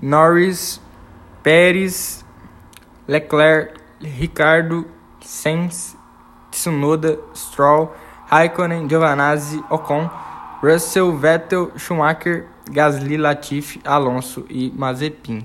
Norris, 0.00 0.80
Pérez, 1.42 2.24
Leclerc, 3.06 3.74
Ricardo, 4.00 4.86
Sainz, 5.20 5.96
Tsunoda, 6.50 7.18
Stroll, 7.34 7.94
Raikkonen, 8.26 8.88
Giovanazzi, 8.88 9.62
Ocon, 9.68 10.08
Russell, 10.62 11.16
Vettel, 11.16 11.72
Schumacher, 11.76 12.46
Gasly, 12.70 13.16
Latifi, 13.16 13.80
Alonso 13.84 14.46
e 14.48 14.72
Mazepin. 14.74 15.44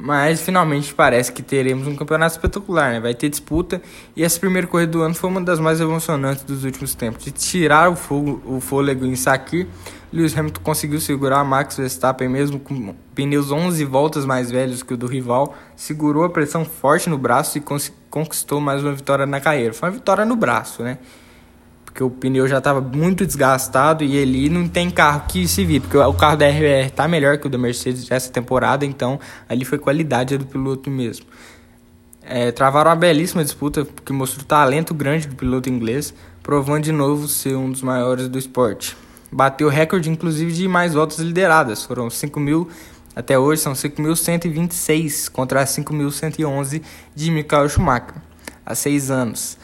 Mas 0.00 0.40
finalmente 0.40 0.94
parece 0.94 1.32
que 1.32 1.42
teremos 1.42 1.88
um 1.88 1.96
campeonato 1.96 2.36
espetacular, 2.36 2.92
né? 2.92 3.00
Vai 3.00 3.14
ter 3.14 3.28
disputa 3.28 3.82
e 4.14 4.22
essa 4.22 4.38
primeira 4.38 4.66
corrida 4.66 4.92
do 4.92 5.02
ano 5.02 5.14
foi 5.14 5.28
uma 5.28 5.40
das 5.40 5.58
mais 5.58 5.80
emocionantes 5.80 6.44
dos 6.44 6.64
últimos 6.64 6.94
tempos. 6.94 7.24
De 7.24 7.32
tirar 7.32 7.90
o, 7.90 7.96
fogo, 7.96 8.40
o 8.46 8.60
fôlego 8.60 9.04
em 9.04 9.16
Sakir, 9.16 9.66
Lewis 10.12 10.38
Hamilton 10.38 10.60
conseguiu 10.62 11.00
segurar 11.00 11.42
Max 11.44 11.76
Verstappen 11.76 12.28
mesmo 12.28 12.60
com 12.60 12.94
pneus 13.14 13.50
11 13.50 13.84
voltas 13.84 14.24
mais 14.24 14.50
velhos 14.50 14.84
que 14.84 14.94
o 14.94 14.96
do 14.96 15.08
rival, 15.08 15.56
segurou 15.74 16.24
a 16.24 16.30
pressão 16.30 16.64
forte 16.64 17.10
no 17.10 17.18
braço 17.18 17.58
e 17.58 17.62
conquistou 18.08 18.60
mais 18.60 18.82
uma 18.84 18.92
vitória 18.92 19.26
na 19.26 19.40
carreira. 19.40 19.74
Foi 19.74 19.88
uma 19.88 19.94
vitória 19.96 20.24
no 20.24 20.36
braço, 20.36 20.82
né? 20.82 20.98
Porque 21.98 22.04
o 22.04 22.10
pneu 22.10 22.46
já 22.46 22.58
estava 22.58 22.80
muito 22.80 23.26
desgastado 23.26 24.04
e 24.04 24.22
ali 24.22 24.48
não 24.48 24.68
tem 24.68 24.88
carro 24.88 25.24
que 25.26 25.48
se 25.48 25.64
vire, 25.64 25.80
porque 25.80 25.96
o 25.96 26.12
carro 26.12 26.36
da 26.36 26.48
RBR 26.48 26.86
está 26.86 27.08
melhor 27.08 27.38
que 27.38 27.48
o 27.48 27.50
da 27.50 27.58
Mercedes 27.58 28.08
essa 28.08 28.30
temporada, 28.30 28.86
então 28.86 29.18
ali 29.48 29.64
foi 29.64 29.78
qualidade 29.78 30.38
do 30.38 30.46
piloto 30.46 30.88
mesmo. 30.88 31.26
É, 32.22 32.52
travaram 32.52 32.90
uma 32.90 32.96
belíssima 32.96 33.42
disputa 33.42 33.84
que 34.04 34.12
mostrou 34.12 34.44
o 34.44 34.46
talento 34.46 34.94
grande 34.94 35.26
do 35.26 35.34
piloto 35.34 35.68
inglês, 35.68 36.14
provando 36.40 36.84
de 36.84 36.92
novo 36.92 37.26
ser 37.26 37.56
um 37.56 37.72
dos 37.72 37.82
maiores 37.82 38.28
do 38.28 38.38
esporte. 38.38 38.96
Bateu 39.32 39.68
recorde, 39.68 40.08
inclusive, 40.08 40.52
de 40.52 40.68
mais 40.68 40.94
voltas 40.94 41.18
lideradas, 41.18 41.84
foram 41.84 42.08
5 42.08 42.38
mil 42.38 42.68
até 43.16 43.36
hoje 43.36 43.60
são 43.60 43.72
5.126 43.72 45.28
contra 45.28 45.64
5.111 45.64 46.80
de 47.16 47.30
Michael 47.32 47.68
Schumacher, 47.68 48.14
há 48.64 48.76
seis 48.76 49.10
anos. 49.10 49.58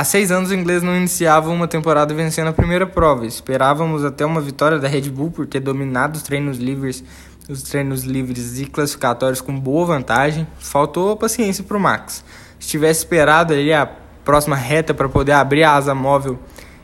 Há 0.00 0.04
seis 0.04 0.30
anos 0.30 0.50
o 0.50 0.54
inglês 0.54 0.82
não 0.82 0.96
iniciava 0.96 1.50
uma 1.50 1.68
temporada 1.68 2.14
vencendo 2.14 2.48
a 2.48 2.54
primeira 2.54 2.86
prova. 2.86 3.26
Esperávamos 3.26 4.02
até 4.02 4.24
uma 4.24 4.40
vitória 4.40 4.78
da 4.78 4.88
Red 4.88 5.10
Bull 5.10 5.30
por 5.30 5.46
ter 5.46 5.60
dominado 5.60 6.16
os 6.16 6.22
treinos 6.22 6.56
livres, 6.56 7.04
os 7.46 7.62
treinos 7.64 8.04
livres 8.04 8.58
e 8.58 8.64
classificatórios 8.64 9.42
com 9.42 9.60
boa 9.60 9.84
vantagem. 9.84 10.46
Faltou 10.58 11.14
paciência 11.18 11.62
para 11.62 11.76
o 11.76 11.80
Max. 11.80 12.24
Se 12.58 12.68
tivesse 12.68 13.00
esperado 13.00 13.52
ali 13.52 13.74
a 13.74 13.84
próxima 14.24 14.56
reta 14.56 14.94
para 14.94 15.06
poder 15.06 15.32
abrir 15.32 15.64
a 15.64 15.74
asa 15.74 15.94
móvel, 15.94 16.38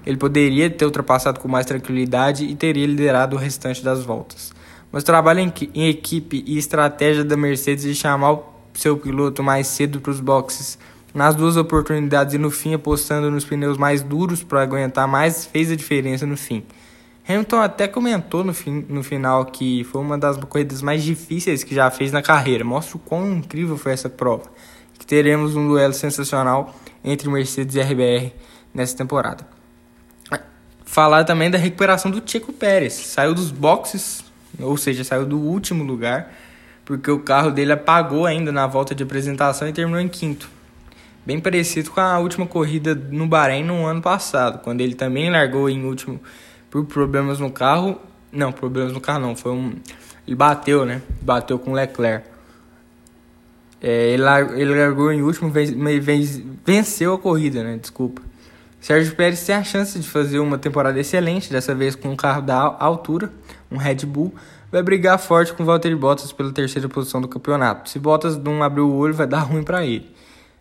ele 0.04 0.18
poderia 0.18 0.68
ter 0.68 0.84
ultrapassado 0.84 1.40
com 1.40 1.48
mais 1.48 1.64
tranquilidade 1.64 2.44
e 2.44 2.54
teria 2.54 2.86
liderado 2.86 3.34
o 3.34 3.38
restante 3.38 3.82
das 3.82 4.04
voltas. 4.04 4.52
Mas 4.92 5.02
o 5.02 5.06
trabalho 5.06 5.40
em, 5.40 5.50
em 5.74 5.88
equipe 5.88 6.44
e 6.46 6.58
estratégia 6.58 7.24
da 7.24 7.34
Mercedes 7.34 7.84
de 7.84 7.94
chamar 7.94 8.32
o 8.32 8.44
seu 8.74 8.94
piloto 8.98 9.42
mais 9.42 9.68
cedo 9.68 10.02
para 10.02 10.10
os 10.10 10.20
boxes 10.20 10.78
nas 11.16 11.34
duas 11.34 11.56
oportunidades 11.56 12.34
e 12.34 12.38
no 12.38 12.50
fim 12.50 12.74
apostando 12.74 13.30
nos 13.30 13.42
pneus 13.42 13.78
mais 13.78 14.02
duros 14.02 14.42
para 14.42 14.60
aguentar 14.60 15.08
mais 15.08 15.46
fez 15.46 15.72
a 15.72 15.74
diferença 15.74 16.26
no 16.26 16.36
fim. 16.36 16.62
Hamilton 17.26 17.56
até 17.56 17.88
comentou 17.88 18.44
no, 18.44 18.52
fim, 18.52 18.84
no 18.86 19.02
final 19.02 19.46
que 19.46 19.82
foi 19.84 20.02
uma 20.02 20.18
das 20.18 20.36
corridas 20.36 20.82
mais 20.82 21.02
difíceis 21.02 21.64
que 21.64 21.74
já 21.74 21.90
fez 21.90 22.12
na 22.12 22.20
carreira. 22.20 22.62
Mostra 22.64 22.98
o 22.98 23.00
quão 23.00 23.32
incrível 23.32 23.78
foi 23.78 23.92
essa 23.92 24.10
prova. 24.10 24.44
Que 24.98 25.06
teremos 25.06 25.56
um 25.56 25.66
duelo 25.66 25.94
sensacional 25.94 26.76
entre 27.02 27.30
Mercedes 27.30 27.76
e 27.76 27.80
RBR 27.80 28.34
nessa 28.74 28.94
temporada. 28.94 29.46
Falar 30.84 31.24
também 31.24 31.50
da 31.50 31.56
recuperação 31.56 32.10
do 32.10 32.22
Checo 32.26 32.52
Pérez. 32.52 32.92
Saiu 32.92 33.32
dos 33.32 33.50
boxes, 33.50 34.22
ou 34.60 34.76
seja, 34.76 35.02
saiu 35.02 35.24
do 35.24 35.38
último 35.38 35.82
lugar, 35.82 36.30
porque 36.84 37.10
o 37.10 37.20
carro 37.20 37.50
dele 37.50 37.72
apagou 37.72 38.26
ainda 38.26 38.52
na 38.52 38.66
volta 38.66 38.94
de 38.94 39.02
apresentação 39.02 39.66
e 39.66 39.72
terminou 39.72 39.98
em 39.98 40.08
quinto 40.08 40.55
bem 41.26 41.40
parecido 41.40 41.90
com 41.90 42.00
a 42.00 42.18
última 42.20 42.46
corrida 42.46 42.94
no 42.94 43.26
Bahrein 43.26 43.64
no 43.64 43.84
ano 43.84 44.00
passado, 44.00 44.60
quando 44.62 44.80
ele 44.80 44.94
também 44.94 45.28
largou 45.28 45.68
em 45.68 45.84
último 45.84 46.20
por 46.70 46.86
problemas 46.86 47.40
no 47.40 47.50
carro. 47.50 48.00
Não, 48.30 48.52
problemas 48.52 48.92
no 48.92 49.00
carro 49.00 49.20
não, 49.20 49.34
foi 49.36 49.52
um. 49.52 49.74
Ele 50.26 50.36
bateu, 50.36 50.86
né? 50.86 51.02
Bateu 51.20 51.58
com 51.58 51.72
Leclerc. 51.72 52.28
É, 53.80 54.10
ele, 54.10 54.22
largou, 54.22 54.56
ele 54.56 54.74
largou 54.74 55.12
em 55.12 55.22
último, 55.22 55.52
venceu 56.64 57.14
a 57.14 57.18
corrida, 57.18 57.62
né? 57.62 57.76
Desculpa. 57.76 58.22
Sérgio 58.80 59.14
Pérez 59.16 59.44
tem 59.44 59.54
a 59.54 59.64
chance 59.64 59.98
de 59.98 60.08
fazer 60.08 60.38
uma 60.38 60.58
temporada 60.58 60.98
excelente, 60.98 61.50
dessa 61.50 61.74
vez 61.74 61.96
com 61.96 62.08
um 62.08 62.16
carro 62.16 62.40
da 62.40 62.76
altura, 62.78 63.32
um 63.70 63.76
Red 63.76 64.06
Bull. 64.06 64.34
Vai 64.70 64.82
brigar 64.82 65.18
forte 65.18 65.52
com 65.52 65.64
Valtteri 65.64 65.94
Bottas 65.94 66.32
pela 66.32 66.52
terceira 66.52 66.88
posição 66.88 67.20
do 67.20 67.28
campeonato. 67.28 67.90
Se 67.90 67.98
Bottas 67.98 68.36
não 68.36 68.62
abrir 68.62 68.82
o 68.82 68.92
olho, 68.92 69.14
vai 69.14 69.26
dar 69.26 69.40
ruim 69.40 69.62
para 69.62 69.84
ele. 69.84 70.15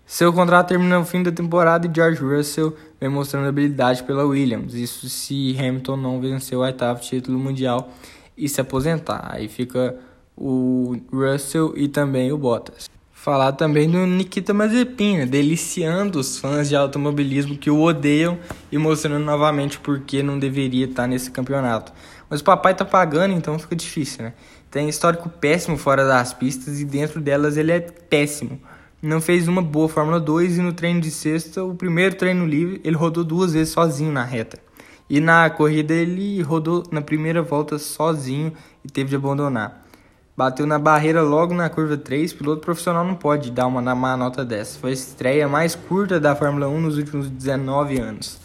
Seu 0.06 0.32
contrato 0.32 0.68
termina 0.68 1.00
no 1.00 1.06
fim 1.06 1.24
da 1.24 1.32
temporada 1.32 1.88
e 1.88 1.92
George 1.94 2.22
Russell 2.22 2.76
vem 3.02 3.10
mostrando 3.10 3.48
habilidade 3.48 4.04
pela 4.04 4.24
Williams. 4.24 4.76
Isso 4.76 5.10
se 5.10 5.56
Hamilton 5.58 5.98
não 5.98 6.22
vencer 6.22 6.56
o 6.56 6.62
oitavo 6.62 7.02
título 7.02 7.40
mundial 7.40 7.92
e 8.38 8.48
se 8.48 8.62
aposentar. 8.62 9.28
Aí 9.32 9.48
fica 9.48 9.96
o 10.38 10.96
Russell 11.12 11.74
e 11.76 11.88
também 11.88 12.32
o 12.32 12.38
Bottas. 12.38 12.88
Falar 13.12 13.54
também 13.54 13.90
do 13.90 14.06
Nikita 14.06 14.54
Mazepin, 14.54 15.18
né? 15.18 15.26
deliciando 15.26 16.20
os 16.20 16.38
fãs 16.38 16.70
de 16.70 16.76
automobilismo 16.76 17.58
que 17.58 17.72
o 17.72 17.82
odeiam 17.82 18.38
e 18.72 18.78
mostrando 18.78 19.26
novamente 19.26 19.80
por 19.80 20.02
que 20.02 20.22
não 20.22 20.38
deveria 20.38 20.86
estar 20.86 21.08
nesse 21.08 21.32
campeonato. 21.32 21.92
Mas 22.30 22.42
o 22.42 22.44
papai 22.44 22.76
tá 22.76 22.86
pagando, 22.86 23.34
então 23.34 23.58
fica 23.58 23.76
difícil, 23.76 24.26
né? 24.26 24.34
Tem 24.70 24.88
histórico 24.88 25.30
péssimo 25.30 25.78
fora 25.78 26.06
das 26.06 26.34
pistas 26.34 26.80
e 26.80 26.86
dentro 26.86 27.20
delas 27.20 27.58
ele 27.58 27.72
é 27.72 27.80
péssimo 27.80 28.62
não 29.06 29.22
fez 29.22 29.48
uma 29.48 29.62
boa 29.62 29.88
Fórmula 29.88 30.20
2 30.20 30.58
e 30.58 30.62
no 30.62 30.74
treino 30.74 31.00
de 31.00 31.12
sexta, 31.12 31.64
o 31.64 31.76
primeiro 31.76 32.16
treino 32.16 32.46
livre, 32.46 32.82
ele 32.84 32.96
rodou 32.96 33.24
duas 33.24 33.54
vezes 33.54 33.74
sozinho 33.74 34.12
na 34.12 34.24
reta. 34.24 34.58
E 35.10 35.20
na 35.20 35.50
corrida 35.50 35.94
ele 35.94 36.42
rodou 36.42 36.84
na 36.92 37.02
primeira 37.02 37.42
volta 37.42 37.78
sozinho 37.78 38.52
e 38.84 38.88
teve 38.88 39.10
de 39.10 39.16
abandonar. 39.16 39.86
Bateu 40.36 40.66
na 40.66 40.80
barreira 40.80 41.22
logo 41.22 41.54
na 41.54 41.70
curva 41.70 41.96
3, 41.96 42.34
piloto 42.34 42.62
profissional 42.62 43.06
não 43.06 43.16
pode 43.16 43.52
dar 43.52 43.68
uma, 43.68 43.80
uma 43.94 44.18
nota 44.18 44.44
dessa. 44.44 44.80
Foi 44.80 44.90
a 44.90 44.94
estreia 44.94 45.48
mais 45.48 45.76
curta 45.76 46.20
da 46.20 46.36
Fórmula 46.36 46.68
1 46.68 46.82
nos 46.82 46.98
últimos 46.98 47.30
19 47.30 48.00
anos. 48.00 48.40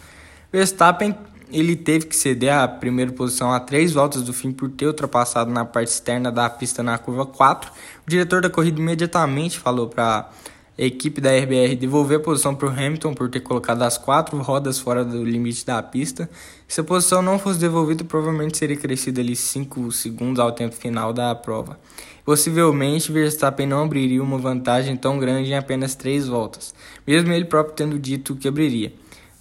Verstappen 0.52 1.16
ele 1.52 1.74
teve 1.74 2.06
que 2.06 2.16
ceder 2.16 2.54
a 2.54 2.68
primeira 2.68 3.10
posição 3.12 3.52
a 3.52 3.58
três 3.58 3.92
voltas 3.92 4.22
do 4.22 4.32
fim 4.32 4.52
por 4.52 4.70
ter 4.70 4.86
ultrapassado 4.86 5.50
na 5.50 5.64
parte 5.64 5.88
externa 5.88 6.30
da 6.30 6.48
pista 6.48 6.82
na 6.82 6.96
curva 6.96 7.26
4. 7.26 7.70
O 8.06 8.10
diretor 8.10 8.40
da 8.40 8.48
corrida 8.48 8.80
imediatamente 8.80 9.58
falou 9.58 9.88
para 9.88 10.30
a 10.78 10.82
equipe 10.82 11.20
da 11.20 11.30
RBR 11.30 11.76
devolver 11.76 12.18
a 12.18 12.22
posição 12.22 12.54
para 12.54 12.68
o 12.68 12.70
Hamilton 12.70 13.12
por 13.12 13.28
ter 13.28 13.40
colocado 13.40 13.82
as 13.82 13.98
quatro 13.98 14.38
rodas 14.38 14.78
fora 14.78 15.04
do 15.04 15.24
limite 15.24 15.66
da 15.66 15.82
pista. 15.82 16.28
Se 16.66 16.80
a 16.80 16.84
posição 16.84 17.20
não 17.20 17.38
fosse 17.38 17.58
devolvida, 17.58 18.04
provavelmente 18.04 18.56
seria 18.56 18.76
crescido 18.76 19.20
ali 19.20 19.36
5 19.36 19.92
segundos 19.92 20.40
ao 20.40 20.52
tempo 20.52 20.74
final 20.74 21.12
da 21.12 21.34
prova. 21.34 21.78
Possivelmente, 22.24 23.10
Verstappen 23.10 23.66
não 23.66 23.84
abriria 23.84 24.22
uma 24.22 24.38
vantagem 24.38 24.96
tão 24.96 25.18
grande 25.18 25.50
em 25.50 25.56
apenas 25.56 25.94
três 25.94 26.28
voltas, 26.28 26.74
mesmo 27.06 27.32
ele 27.32 27.44
próprio 27.44 27.74
tendo 27.74 27.98
dito 27.98 28.36
que 28.36 28.46
abriria. 28.46 28.92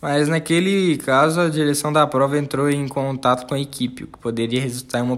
Mas 0.01 0.29
naquele 0.29 0.97
caso, 0.97 1.41
a 1.41 1.49
direção 1.49 1.91
da 1.91 2.07
prova 2.07 2.37
entrou 2.37 2.69
em 2.69 2.87
contato 2.87 3.45
com 3.45 3.53
a 3.53 3.59
equipe, 3.59 4.05
o 4.05 4.07
que 4.07 4.17
poderia 4.17 4.61
resultar 4.61 4.99
em 4.99 5.01
uma 5.01 5.17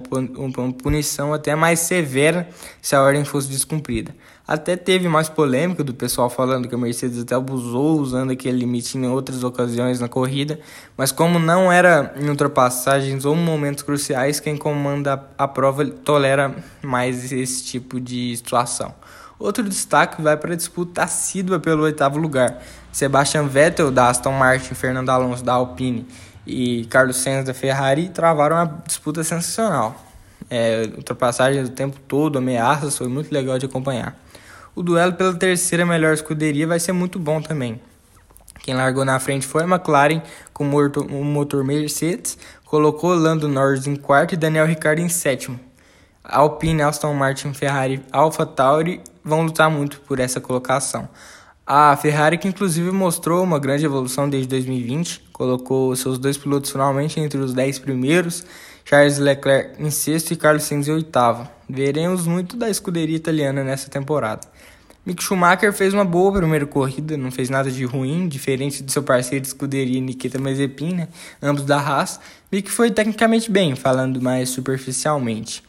punição 0.73 1.33
até 1.33 1.55
mais 1.55 1.79
severa 1.81 2.49
se 2.81 2.95
a 2.95 3.01
ordem 3.01 3.23
fosse 3.23 3.47
descumprida. 3.47 4.15
Até 4.51 4.75
teve 4.75 5.07
mais 5.07 5.29
polêmica 5.29 5.81
do 5.81 5.93
pessoal 5.93 6.29
falando 6.29 6.67
que 6.67 6.75
a 6.75 6.77
Mercedes 6.77 7.21
até 7.21 7.33
abusou 7.33 7.97
usando 7.97 8.31
aquele 8.31 8.57
limite 8.57 8.97
em 8.97 9.07
outras 9.07 9.45
ocasiões 9.45 10.01
na 10.01 10.09
corrida, 10.09 10.59
mas 10.97 11.09
como 11.09 11.39
não 11.39 11.71
era 11.71 12.13
em 12.17 12.27
ultrapassagens 12.27 13.23
ou 13.23 13.33
momentos 13.33 13.81
cruciais, 13.81 14.41
quem 14.41 14.57
comanda 14.57 15.25
a 15.37 15.47
prova 15.47 15.85
tolera 15.85 16.53
mais 16.81 17.31
esse 17.31 17.63
tipo 17.63 17.97
de 17.97 18.35
situação. 18.35 18.93
Outro 19.39 19.63
destaque 19.63 20.21
vai 20.21 20.35
para 20.35 20.51
a 20.51 20.57
disputa 20.57 21.03
assídua 21.03 21.57
pelo 21.57 21.83
oitavo 21.83 22.19
lugar. 22.19 22.61
Sebastian 22.91 23.47
Vettel 23.47 23.89
da 23.89 24.09
Aston 24.09 24.33
Martin, 24.33 24.73
Fernando 24.73 25.11
Alonso 25.11 25.45
da 25.45 25.53
Alpine 25.53 26.05
e 26.45 26.83
Carlos 26.89 27.15
Sainz 27.15 27.45
da 27.45 27.53
Ferrari 27.53 28.09
travaram 28.09 28.57
uma 28.57 28.83
disputa 28.85 29.23
sensacional. 29.23 29.95
É, 30.49 30.89
ultrapassagens 30.97 31.69
o 31.69 31.71
tempo 31.71 31.97
todo, 32.05 32.37
ameaças, 32.37 32.97
foi 32.97 33.07
muito 33.07 33.31
legal 33.31 33.57
de 33.57 33.65
acompanhar. 33.65 34.13
O 34.73 34.81
duelo 34.81 35.13
pela 35.13 35.33
terceira 35.33 35.85
melhor 35.85 36.13
escuderia 36.13 36.65
vai 36.65 36.79
ser 36.79 36.93
muito 36.93 37.19
bom 37.19 37.41
também. 37.41 37.81
Quem 38.59 38.73
largou 38.73 39.03
na 39.03 39.19
frente 39.19 39.45
foi 39.45 39.63
a 39.63 39.67
McLaren 39.67 40.21
com 40.53 40.63
o 40.63 41.25
motor 41.25 41.63
Mercedes, 41.63 42.37
colocou 42.63 43.13
Lando 43.13 43.47
Norris 43.49 43.87
em 43.87 43.95
quarto 43.95 44.33
e 44.33 44.37
Daniel 44.37 44.65
Ricciardo 44.65 45.01
em 45.01 45.09
sétimo. 45.09 45.59
Alpine, 46.23 46.83
Aston 46.83 47.13
Martin, 47.13 47.53
Ferrari, 47.53 48.01
Alfa 48.11 48.45
Tauri 48.45 49.01
vão 49.23 49.41
lutar 49.41 49.69
muito 49.69 49.99
por 50.01 50.19
essa 50.19 50.39
colocação. 50.39 51.09
A 51.65 51.95
Ferrari, 51.97 52.37
que 52.37 52.47
inclusive 52.47 52.91
mostrou 52.91 53.43
uma 53.43 53.59
grande 53.59 53.85
evolução 53.85 54.29
desde 54.29 54.47
2020, 54.49 55.29
colocou 55.33 55.95
seus 55.95 56.17
dois 56.19 56.37
pilotos 56.37 56.71
finalmente 56.71 57.19
entre 57.19 57.39
os 57.39 57.53
10 57.53 57.79
primeiros, 57.79 58.45
Charles 58.85 59.17
Leclerc 59.17 59.81
em 59.81 59.89
sexto 59.89 60.31
e 60.31 60.35
Carlos 60.35 60.63
Sainz 60.63 60.87
em 60.87 60.91
oitavo. 60.91 61.47
Veremos 61.69 62.27
muito 62.27 62.57
da 62.57 62.69
escuderia 62.69 63.15
italiana 63.15 63.63
nessa 63.63 63.89
temporada. 63.89 64.41
Mick 65.03 65.23
Schumacher 65.23 65.73
fez 65.73 65.95
uma 65.95 66.05
boa 66.05 66.31
primeira 66.31 66.65
corrida, 66.67 67.17
não 67.17 67.31
fez 67.31 67.49
nada 67.49 67.71
de 67.71 67.83
ruim, 67.85 68.27
diferente 68.27 68.83
do 68.83 68.91
seu 68.91 69.01
parceiro 69.01 69.41
de 69.41 69.47
escuderia 69.47 69.99
Nikita 69.99 70.37
Mazepin, 70.37 70.93
né? 70.93 71.07
ambos 71.41 71.63
da 71.65 71.77
Haas. 71.79 72.19
Mick 72.51 72.69
foi 72.69 72.91
tecnicamente 72.91 73.49
bem, 73.49 73.75
falando 73.75 74.21
mais 74.21 74.49
superficialmente. 74.49 75.63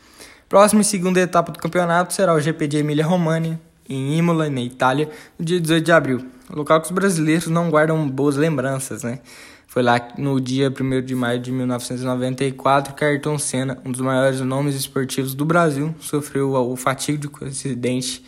Próxima 0.51 0.83
e 0.83 0.85
segunda 0.85 1.19
etapa 1.19 1.51
do 1.51 1.59
campeonato 1.59 2.13
será 2.13 2.35
o 2.35 2.41
GP 2.41 2.69
de 2.69 2.77
Emília-Romagna, 2.77 3.59
em 3.89 4.19
Imola, 4.19 4.51
na 4.51 4.61
Itália, 4.61 5.09
no 5.39 5.45
dia 5.47 5.59
18 5.59 5.83
de 5.83 5.93
abril. 5.93 6.27
Local 6.51 6.83
que 6.83 6.89
os 6.89 6.93
brasileiros 6.93 7.47
não 7.47 7.71
guardam 7.71 8.07
boas 8.07 8.37
lembranças, 8.37 9.03
né? 9.03 9.21
Foi 9.67 9.83
lá 9.83 9.99
no 10.19 10.39
dia 10.39 10.69
1 10.69 11.01
de 11.01 11.15
maio 11.15 11.41
de 11.41 11.51
1994 11.51 12.93
que 12.93 13.03
Ayrton 13.03 13.39
Senna, 13.39 13.79
um 13.83 13.91
dos 13.91 14.03
maiores 14.03 14.43
nomes 14.43 14.75
esportivos 14.75 15.35
do 15.35 15.47
Brasil, 15.47 15.95
sofreu 15.99 16.53
o 16.53 16.77
fatídico 16.77 17.47
acidente 17.47 18.23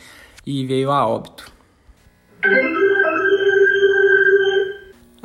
e 0.46 0.66
veio 0.66 0.90
a 0.90 1.06
óbito. 1.06 1.52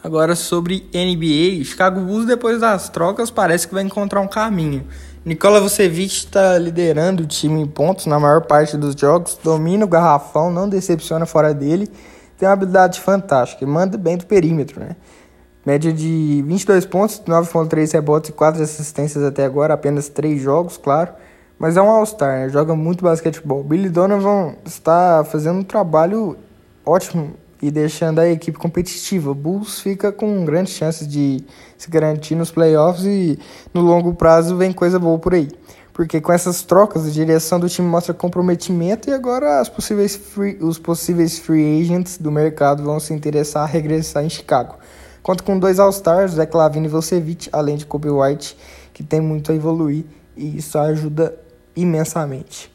Agora 0.01 0.35
sobre 0.35 0.89
NBA, 0.93 1.63
Chicago 1.65 1.99
Bulls 1.99 2.25
depois 2.25 2.61
das 2.61 2.87
trocas 2.89 3.29
parece 3.29 3.67
que 3.67 3.73
vai 3.73 3.83
encontrar 3.83 4.21
um 4.21 4.27
caminho. 4.27 4.87
Nikola 5.25 5.59
Vucevic 5.59 6.13
está 6.13 6.57
liderando 6.57 7.23
o 7.23 7.27
time 7.27 7.61
em 7.61 7.67
pontos 7.67 8.05
na 8.05 8.17
maior 8.17 8.45
parte 8.45 8.77
dos 8.77 8.95
jogos, 8.95 9.37
domina 9.43 9.83
o 9.83 9.87
garrafão, 9.87 10.49
não 10.49 10.69
decepciona 10.69 11.25
fora 11.25 11.53
dele, 11.53 11.87
tem 12.37 12.47
uma 12.47 12.53
habilidade 12.53 13.01
fantástica, 13.01 13.65
manda 13.67 13.97
bem 13.97 14.15
do 14.15 14.25
perímetro, 14.25 14.79
né? 14.79 14.95
Média 15.65 15.91
de 15.91 16.41
22 16.47 16.85
pontos, 16.85 17.21
9.3 17.27 17.91
rebotes 17.91 18.29
e 18.29 18.33
4 18.33 18.63
assistências 18.63 19.21
até 19.21 19.43
agora, 19.43 19.73
apenas 19.73 20.07
3 20.07 20.41
jogos, 20.41 20.77
claro. 20.77 21.11
Mas 21.59 21.75
é 21.75 21.81
um 21.81 21.89
All-Star, 21.89 22.39
né? 22.39 22.49
joga 22.49 22.73
muito 22.73 23.03
basquetebol. 23.03 23.61
Billy 23.65 23.89
Donovan 23.89 24.55
está 24.65 25.25
fazendo 25.25 25.59
um 25.59 25.63
trabalho 25.63 26.37
ótimo 26.85 27.33
e 27.61 27.69
deixando 27.69 28.19
a 28.19 28.29
equipe 28.29 28.57
competitiva. 28.57 29.33
Bulls 29.33 29.81
fica 29.81 30.09
com 30.09 30.45
grandes 30.45 30.73
chances 30.73 31.05
de 31.05 31.43
se 31.77 31.89
garantir 31.89 32.33
nos 32.33 32.49
playoffs 32.49 33.05
e 33.05 33.37
no 33.73 33.81
longo 33.81 34.13
prazo 34.13 34.55
vem 34.55 34.71
coisa 34.71 34.97
boa 34.97 35.19
por 35.19 35.33
aí. 35.33 35.49
Porque 35.91 36.21
com 36.21 36.31
essas 36.31 36.63
trocas, 36.63 37.05
a 37.05 37.09
direção 37.09 37.59
do 37.59 37.67
time 37.67 37.85
mostra 37.85 38.13
comprometimento 38.13 39.09
e 39.09 39.13
agora 39.13 39.59
as 39.59 39.67
possíveis 39.67 40.15
free, 40.15 40.57
os 40.61 40.79
possíveis 40.79 41.39
free 41.39 41.81
agents 41.81 42.17
do 42.17 42.31
mercado 42.31 42.83
vão 42.83 43.01
se 43.01 43.13
interessar 43.13 43.63
a 43.63 43.65
regressar 43.65 44.23
em 44.23 44.29
Chicago. 44.29 44.75
Conta 45.21 45.43
com 45.43 45.59
dois 45.59 45.77
All-Stars, 45.77 46.35
Zach 46.35 46.55
Lavine 46.55 46.85
e 46.85 46.89
Vucevic, 46.89 47.49
além 47.51 47.75
de 47.75 47.85
Kobe 47.85 48.09
White, 48.09 48.57
que 48.93 49.03
tem 49.03 49.19
muito 49.19 49.51
a 49.51 49.55
evoluir 49.55 50.05
e 50.39 50.57
isso 50.57 50.79
ajuda 50.79 51.37
imensamente. 51.81 52.73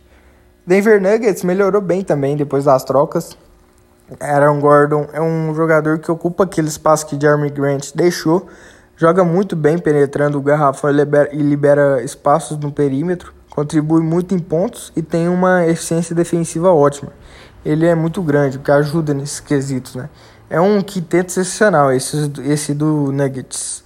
Denver 0.67 1.01
Nuggets 1.01 1.43
melhorou 1.43 1.81
bem 1.81 2.03
também 2.03 2.37
depois 2.37 2.65
das 2.65 2.85
trocas. 2.85 3.37
Aaron 4.21 4.61
Gordon 4.61 5.07
é 5.13 5.21
um 5.21 5.55
jogador 5.55 5.99
que 5.99 6.11
ocupa 6.11 6.45
aquele 6.45 6.69
espaço 6.69 7.07
que 7.07 7.21
Jeremy 7.21 7.51
Grant 7.51 7.91
deixou. 7.95 8.49
Joga 8.97 9.25
muito 9.25 9.57
bem 9.57 9.79
penetrando 9.79 10.39
o 10.39 10.43
garrafão 10.43 10.91
e 10.91 11.43
libera, 11.43 12.03
espaços 12.03 12.59
no 12.59 12.71
perímetro. 12.73 13.33
Contribui 13.51 14.03
muito 14.03 14.35
em 14.35 14.39
pontos 14.39 14.93
e 14.97 15.03
tem 15.03 15.29
uma 15.29 15.67
eficiência 15.67 16.15
defensiva 16.15 16.73
ótima. 16.73 17.13
Ele 17.65 17.87
é 17.87 17.95
muito 17.95 18.23
grande, 18.23 18.57
o 18.57 18.61
que 18.61 18.71
ajuda 18.71 19.15
nesses 19.15 19.41
quesitos, 19.41 19.95
né? 19.95 20.09
É 20.51 20.61
um 20.61 20.83
quinteto 20.83 21.31
excepcional, 21.31 21.93
esse, 21.93 22.31
esse 22.45 22.75
do 22.75 23.11
Nuggets. 23.11 23.84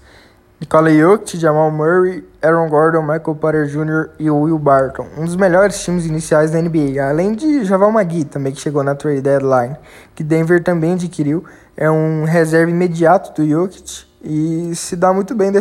Nikola 0.61 0.91
Jokic, 0.91 1.39
Jamal 1.39 1.71
Murray, 1.71 2.25
Aaron 2.43 2.69
Gordon, 2.69 3.03
Michael 3.03 3.37
Porter 3.37 3.67
Jr. 3.67 4.11
e 4.19 4.29
Will 4.29 4.59
Barton. 4.59 5.07
Um 5.17 5.25
dos 5.25 5.37
melhores 5.37 5.81
times 5.85 6.05
iniciais 6.05 6.51
da 6.51 6.61
NBA, 6.61 7.01
além 7.01 7.33
de 7.33 7.65
Javal 7.65 7.93
Magui, 7.93 8.25
também 8.25 8.53
que 8.53 8.61
chegou 8.61 8.83
na 8.83 8.97
trade 8.97 9.21
deadline, 9.21 9.77
que 10.17 10.25
Denver 10.25 10.61
também 10.61 10.95
adquiriu. 10.95 11.45
É 11.77 11.89
um 11.89 12.25
reserva 12.25 12.73
imediato 12.73 13.41
do 13.41 13.49
Jokic 13.49 14.05
e 14.21 14.75
se 14.75 14.97
dá 14.97 15.13
muito 15.13 15.33
bem 15.33 15.53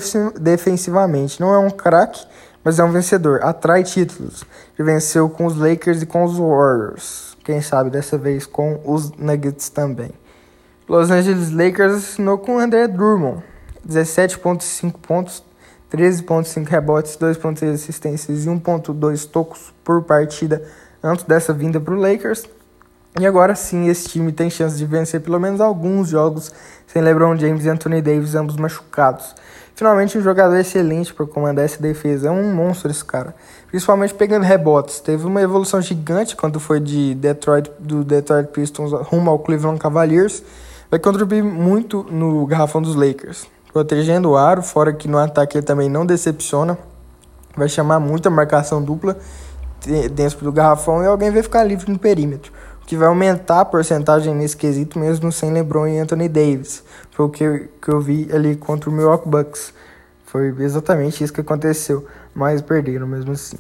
defensivamente. 0.42 1.40
Não 1.40 1.54
é 1.54 1.60
um 1.60 1.70
craque, 1.70 2.26
mas 2.64 2.80
é 2.80 2.84
um 2.84 2.92
vencedor. 2.92 3.44
Atrai 3.44 3.84
títulos. 3.84 4.44
Já 4.76 4.84
venceu 4.84 5.30
com 5.30 5.46
os 5.46 5.56
Lakers 5.56 6.02
e 6.02 6.08
com 6.08 6.24
os 6.24 6.40
Warriors. 6.40 7.38
Quem 7.44 7.62
sabe 7.62 7.92
dessa 7.92 8.18
vez 8.18 8.48
com 8.48 8.82
os 8.84 9.12
Nuggets 9.12 9.70
também. 9.70 10.10
Los 10.90 11.12
Angeles 11.12 11.52
Lakers 11.52 11.94
assinou 11.94 12.40
com 12.40 12.58
André 12.58 12.88
Drummond, 12.88 13.44
17,5 13.88 14.94
pontos, 15.02 15.44
13,5 15.92 16.68
rebotes, 16.68 17.18
2,6 17.18 17.74
assistências 17.74 18.46
e 18.46 18.50
1,2 18.50 19.30
tocos 19.30 19.74
por 19.84 20.04
partida 20.04 20.64
antes 21.02 21.24
dessa 21.24 21.54
vinda 21.54 21.80
para 21.80 21.94
o 21.94 21.98
Lakers. 21.98 22.46
E 23.20 23.26
agora 23.26 23.56
sim, 23.56 23.88
esse 23.88 24.10
time 24.10 24.32
tem 24.32 24.50
chance 24.50 24.78
de 24.78 24.86
vencer 24.86 25.22
pelo 25.22 25.40
menos 25.40 25.62
alguns 25.62 26.10
jogos 26.10 26.52
sem 26.86 27.02
LeBron 27.02 27.36
James 27.38 27.66
e 27.66 27.70
Anthony 27.70 28.02
Davis, 28.02 28.36
ambos 28.36 28.58
machucados. 28.58 29.34
Finalmente, 29.74 30.18
um 30.18 30.22
jogador 30.22 30.56
excelente 30.56 31.14
para 31.14 31.26
comandar 31.28 31.64
essa 31.64 31.80
defesa. 31.80 32.30
É 32.30 32.32
um 32.32 32.52
monstro 32.54 32.90
esse 32.90 33.06
cara. 33.06 33.36
Principalmente 33.68 34.14
pegando 34.14 34.44
rebotes. 34.44 35.00
Teve 35.00 35.26
uma 35.26 35.40
evolução 35.40 35.80
gigante 35.80 36.36
quando 36.36 36.60
foi 36.60 36.80
de 36.80 37.14
Detroit, 37.14 37.72
do 37.78 38.04
Detroit 38.04 38.48
Pistons 38.48 38.92
rumo 38.92 39.30
ao 39.30 39.38
Cleveland 39.38 39.80
Cavaliers 39.80 40.44
vai 40.90 41.00
contribuir 41.00 41.44
muito 41.44 42.04
no 42.10 42.46
garrafão 42.46 42.82
dos 42.82 42.96
Lakers. 42.96 43.46
Protegendo 43.78 44.32
o 44.32 44.36
aro, 44.36 44.64
fora 44.64 44.92
que 44.92 45.08
no 45.08 45.20
ataque 45.20 45.56
ele 45.56 45.64
também 45.64 45.88
não 45.88 46.04
decepciona. 46.04 46.76
Vai 47.56 47.70
chamar 47.70 48.00
muita 48.00 48.28
marcação 48.28 48.82
dupla 48.82 49.16
dentro 50.16 50.44
do 50.44 50.52
garrafão 50.52 51.04
e 51.04 51.06
alguém 51.06 51.30
vai 51.30 51.44
ficar 51.44 51.64
livre 51.64 51.92
no 51.92 52.00
perímetro. 52.00 52.52
O 52.82 52.88
que 52.88 52.98
vai 52.98 53.08
aumentar 53.08 53.60
a 53.60 53.66
porcentagem 53.66 54.34
nesse 54.34 54.58
quesito 54.58 54.98
mesmo 54.98 55.32
sem 55.32 55.54
LeBron 55.54 55.86
e 55.90 56.00
Anthony 56.00 56.28
Davis. 56.28 56.84
Foi 57.12 57.28
o 57.28 57.30
que, 57.30 57.70
que 57.80 57.90
eu 57.90 58.02
vi 58.02 58.28
ali 58.34 58.56
contra 58.56 58.90
o 58.90 58.94
Milwaukee 58.94 59.30
Bucks. 59.30 59.72
Foi 60.26 60.56
exatamente 60.58 61.24
isso 61.24 61.32
que 61.32 61.42
aconteceu, 61.42 62.04
mas 62.34 62.64
perderam 62.64 63.06
mesmo 63.06 63.34
assim. 63.34 63.58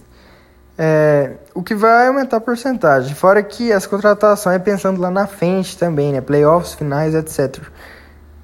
É, 0.75 1.34
o 1.53 1.62
que 1.62 1.75
vai 1.75 2.08
aumentar 2.08 2.38
a 2.38 2.41
porcentagem. 2.41 3.13
Fora 3.13 3.43
que 3.43 3.71
as 3.71 3.86
contratações 3.86 4.56
é 4.56 4.60
pensando 4.60 4.99
lá 4.99 5.12
na 5.12 5.27
frente 5.27 5.77
também, 5.77 6.12
né? 6.12 6.21
Playoffs, 6.21 6.73
finais, 6.73 7.13
etc. 7.13 7.62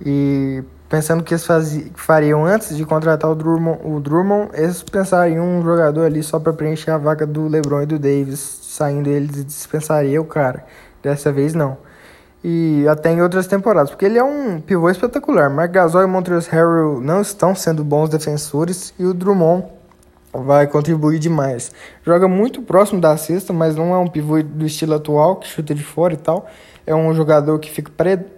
E 0.06 0.64
pensando 0.94 1.24
que 1.24 1.34
eles 1.34 1.44
faziam, 1.44 1.90
fariam 1.96 2.46
antes 2.46 2.78
de 2.78 2.86
contratar 2.86 3.32
o 3.32 3.34
Drummond, 3.34 3.80
o 3.84 4.00
Drummond, 4.00 4.52
eles 4.54 4.84
pensariam 4.84 5.44
um 5.44 5.64
jogador 5.64 6.06
ali 6.06 6.22
só 6.22 6.40
para 6.40 6.54
preencher 6.54 6.92
a 6.92 7.00
vaga 7.00 7.26
do 7.26 7.48
LeBron 7.48 7.82
e 7.82 7.86
do 7.88 7.98
Davis, 7.98 8.40
saindo 8.62 9.10
eles 9.10 9.44
dispensaria 9.44 10.22
o 10.22 10.26
cara. 10.26 10.64
Dessa 11.02 11.32
vez 11.32 11.56
não. 11.56 11.78
E 12.44 12.86
até 12.88 13.12
em 13.12 13.24
outras 13.24 13.48
temporadas, 13.48 13.90
porque 13.90 14.06
ele 14.06 14.20
é 14.20 14.24
um 14.24 14.62
pivô 14.62 14.88
espetacular. 14.88 15.50
Mark 15.50 15.72
Gasol 15.72 16.04
e 16.04 16.06
Montrezl 16.06 16.52
Harrell 16.52 17.02
não 17.02 17.22
estão 17.22 17.56
sendo 17.56 17.84
bons 17.84 18.10
defensores 18.10 18.94
e 19.00 19.04
o 19.04 19.16
Drummond 19.16 19.66
vai 20.32 20.68
contribuir 20.68 21.18
demais. 21.18 21.72
Joga 22.06 22.28
muito 22.28 22.62
próximo 22.62 23.02
da 23.02 23.18
cesta, 23.18 23.52
mas 23.52 23.76
não 23.76 23.96
é 23.96 23.98
um 23.98 24.08
pivô 24.08 24.44
do 24.44 24.68
estilo 24.68 24.94
atual, 24.94 25.38
que 25.38 25.48
chuta 25.48 25.74
de 25.74 25.84
fora 25.84 26.14
e 26.14 26.18
tal. 26.18 26.48
É 26.86 26.94
um 26.94 27.14
jogador 27.14 27.58
que 27.60 27.72
fica 27.72 27.92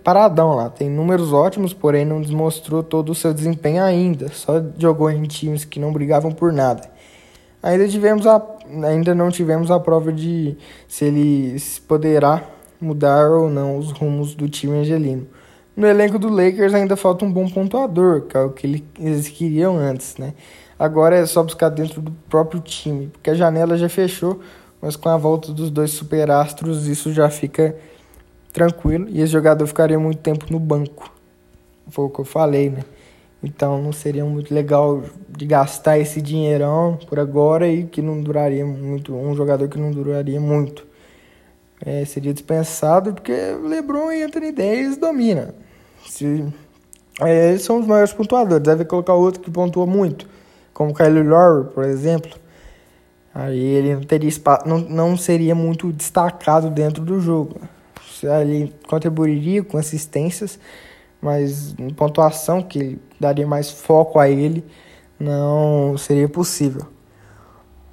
paradão 0.03 0.55
lá. 0.55 0.69
Tem 0.69 0.89
números 0.89 1.33
ótimos, 1.33 1.73
porém 1.73 2.05
não 2.05 2.21
demonstrou 2.21 2.83
todo 2.83 3.11
o 3.11 3.15
seu 3.15 3.33
desempenho 3.33 3.83
ainda. 3.83 4.27
Só 4.29 4.63
jogou 4.77 5.09
em 5.09 5.23
times 5.23 5.65
que 5.65 5.79
não 5.79 5.91
brigavam 5.91 6.31
por 6.31 6.53
nada. 6.53 6.89
Ainda, 7.63 7.87
tivemos 7.87 8.27
a, 8.27 8.39
ainda 8.83 9.15
não 9.15 9.31
tivemos 9.31 9.71
a 9.71 9.79
prova 9.79 10.13
de 10.13 10.55
se 10.87 11.05
ele 11.05 11.57
poderá 11.87 12.43
mudar 12.79 13.31
ou 13.31 13.49
não 13.49 13.77
os 13.77 13.91
rumos 13.91 14.35
do 14.35 14.47
time 14.47 14.77
angelino. 14.77 15.25
No 15.75 15.87
elenco 15.87 16.19
do 16.19 16.29
Lakers 16.29 16.73
ainda 16.73 16.95
falta 16.95 17.25
um 17.25 17.31
bom 17.31 17.49
pontuador, 17.49 18.21
que 18.21 18.37
é 18.37 18.41
o 18.41 18.51
que 18.51 18.85
eles 18.99 19.27
queriam 19.27 19.77
antes, 19.77 20.15
né? 20.17 20.33
Agora 20.77 21.15
é 21.15 21.25
só 21.25 21.41
buscar 21.41 21.69
dentro 21.69 22.01
do 22.01 22.11
próprio 22.29 22.61
time, 22.61 23.07
porque 23.07 23.31
a 23.31 23.33
janela 23.33 23.77
já 23.77 23.89
fechou, 23.89 24.39
mas 24.81 24.95
com 24.95 25.09
a 25.09 25.17
volta 25.17 25.51
dos 25.51 25.71
dois 25.71 25.91
superastros 25.91 26.85
isso 26.85 27.11
já 27.11 27.29
fica 27.29 27.75
tranquilo 28.55 29.07
e 29.09 29.21
esse 29.21 29.31
jogador 29.31 29.67
ficaria 29.67 29.99
muito 29.99 30.19
tempo 30.19 30.47
no 30.49 30.59
banco. 30.59 31.11
Foi 31.89 32.05
o 32.05 32.09
que 32.09 32.19
eu 32.19 32.25
falei, 32.25 32.71
né? 32.71 32.83
Então 33.43 33.79
não 33.79 33.91
seria 33.91 34.25
muito 34.25 34.51
legal 34.51 35.03
de 35.29 35.45
gastar 35.45 35.99
esse 35.99 36.19
dinheirão 36.21 36.97
por 37.07 37.19
agora 37.19 37.67
e 37.67 37.83
que 37.83 38.01
não 38.01 38.19
duraria 38.19 38.65
muito, 38.65 39.13
um 39.13 39.35
jogador 39.35 39.67
que 39.67 39.77
não 39.77 39.91
duraria 39.91 40.41
muito. 40.41 40.87
É, 41.85 42.03
seria 42.05 42.33
dispensado 42.33 43.13
porque 43.13 43.33
LeBron 43.33 44.11
e 44.11 44.23
Anthony 44.23 44.51
Davis 44.51 44.97
dominam. 44.97 45.49
Se, 46.07 46.45
é, 47.21 47.49
eles 47.49 47.61
são 47.61 47.79
os 47.79 47.85
maiores 47.85 48.13
pontuadores, 48.13 48.63
deve 48.63 48.85
colocar 48.85 49.13
outro 49.13 49.41
que 49.41 49.51
pontua 49.51 49.85
muito 49.85 50.27
como 50.75 50.93
Kyle 50.93 51.23
Lowry, 51.23 51.69
por 51.73 51.85
exemplo, 51.85 52.31
aí 53.33 53.57
ele 53.57 53.95
não 53.95 54.03
teria 54.03 54.27
espaço, 54.27 54.67
não, 54.67 54.77
não 54.79 55.17
seria 55.17 55.55
muito 55.55 55.91
destacado 55.93 56.69
dentro 56.69 57.01
do 57.01 57.17
jogo. 57.19 57.61
Ele 58.23 58.73
contribuiria 58.87 59.63
com 59.63 59.77
assistências, 59.77 60.59
mas 61.21 61.75
em 61.79 61.89
pontuação 61.89 62.61
que 62.61 62.99
daria 63.19 63.47
mais 63.47 63.69
foco 63.69 64.19
a 64.19 64.29
ele, 64.29 64.63
não 65.19 65.97
seria 65.97 66.29
possível. 66.29 66.87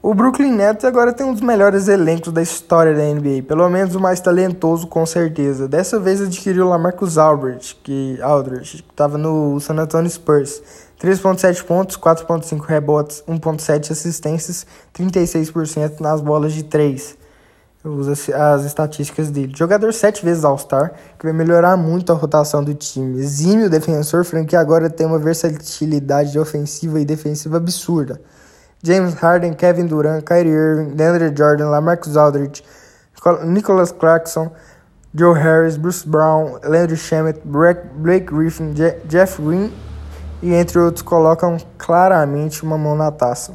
O 0.04 0.14
Brooklyn 0.14 0.50
Nets 0.50 0.84
agora 0.84 1.12
tem 1.12 1.24
um 1.24 1.32
dos 1.32 1.40
melhores 1.40 1.86
elencos 1.86 2.32
da 2.32 2.42
história 2.42 2.92
da 2.92 3.04
NBA, 3.04 3.44
pelo 3.46 3.68
menos 3.68 3.94
o 3.94 4.00
mais 4.00 4.18
talentoso 4.18 4.88
com 4.88 5.06
certeza. 5.06 5.68
Dessa 5.68 6.00
vez 6.00 6.20
adquiriu 6.20 6.66
o 6.66 6.68
Lamarcus 6.70 7.18
Aldridge, 7.18 7.76
que 7.84 8.18
estava 8.90 9.16
no 9.16 9.60
San 9.60 9.76
Antonio 9.76 10.10
Spurs. 10.10 10.60
3.7 11.00 11.64
pontos, 11.64 11.96
4.5 11.96 12.64
rebotes, 12.64 13.22
1.7 13.28 13.92
assistências, 13.92 14.66
36% 14.92 16.00
nas 16.00 16.20
bolas 16.20 16.52
de 16.52 16.64
3. 16.64 17.21
Usa 17.84 18.12
as 18.36 18.64
estatísticas 18.64 19.28
dele. 19.28 19.52
Jogador 19.56 19.92
7 19.92 20.24
vezes 20.24 20.44
All-Star, 20.44 20.92
que 21.18 21.26
vai 21.26 21.32
melhorar 21.32 21.76
muito 21.76 22.12
a 22.12 22.14
rotação 22.14 22.62
do 22.62 22.72
time. 22.74 23.20
Exímio 23.20 23.68
defensor, 23.68 24.24
Frank 24.24 24.54
agora 24.54 24.88
tem 24.88 25.04
uma 25.04 25.18
versatilidade 25.18 26.38
ofensiva 26.38 27.00
e 27.00 27.04
defensiva 27.04 27.56
absurda. 27.56 28.20
James 28.84 29.14
Harden, 29.14 29.54
Kevin 29.54 29.86
Durant, 29.86 30.24
Kyrie 30.24 30.52
Irving, 30.52 30.94
DeAndre 30.94 31.32
Jordan, 31.36 31.70
Lamarcus 31.70 32.16
Aldridge, 32.16 32.62
Nicholas 33.44 33.90
Clarkson, 33.90 34.50
Joe 35.14 35.34
Harris, 35.34 35.76
Bruce 35.76 36.08
Brown, 36.08 36.58
Landry 36.64 36.96
Shamet, 36.96 37.40
Blake 37.44 38.26
Griffin, 38.26 38.74
Jeff 39.06 39.42
Green 39.42 39.72
e 40.40 40.54
entre 40.54 40.78
outros 40.78 41.02
colocam 41.02 41.56
claramente 41.76 42.62
uma 42.62 42.78
mão 42.78 42.96
na 42.96 43.10
taça. 43.10 43.52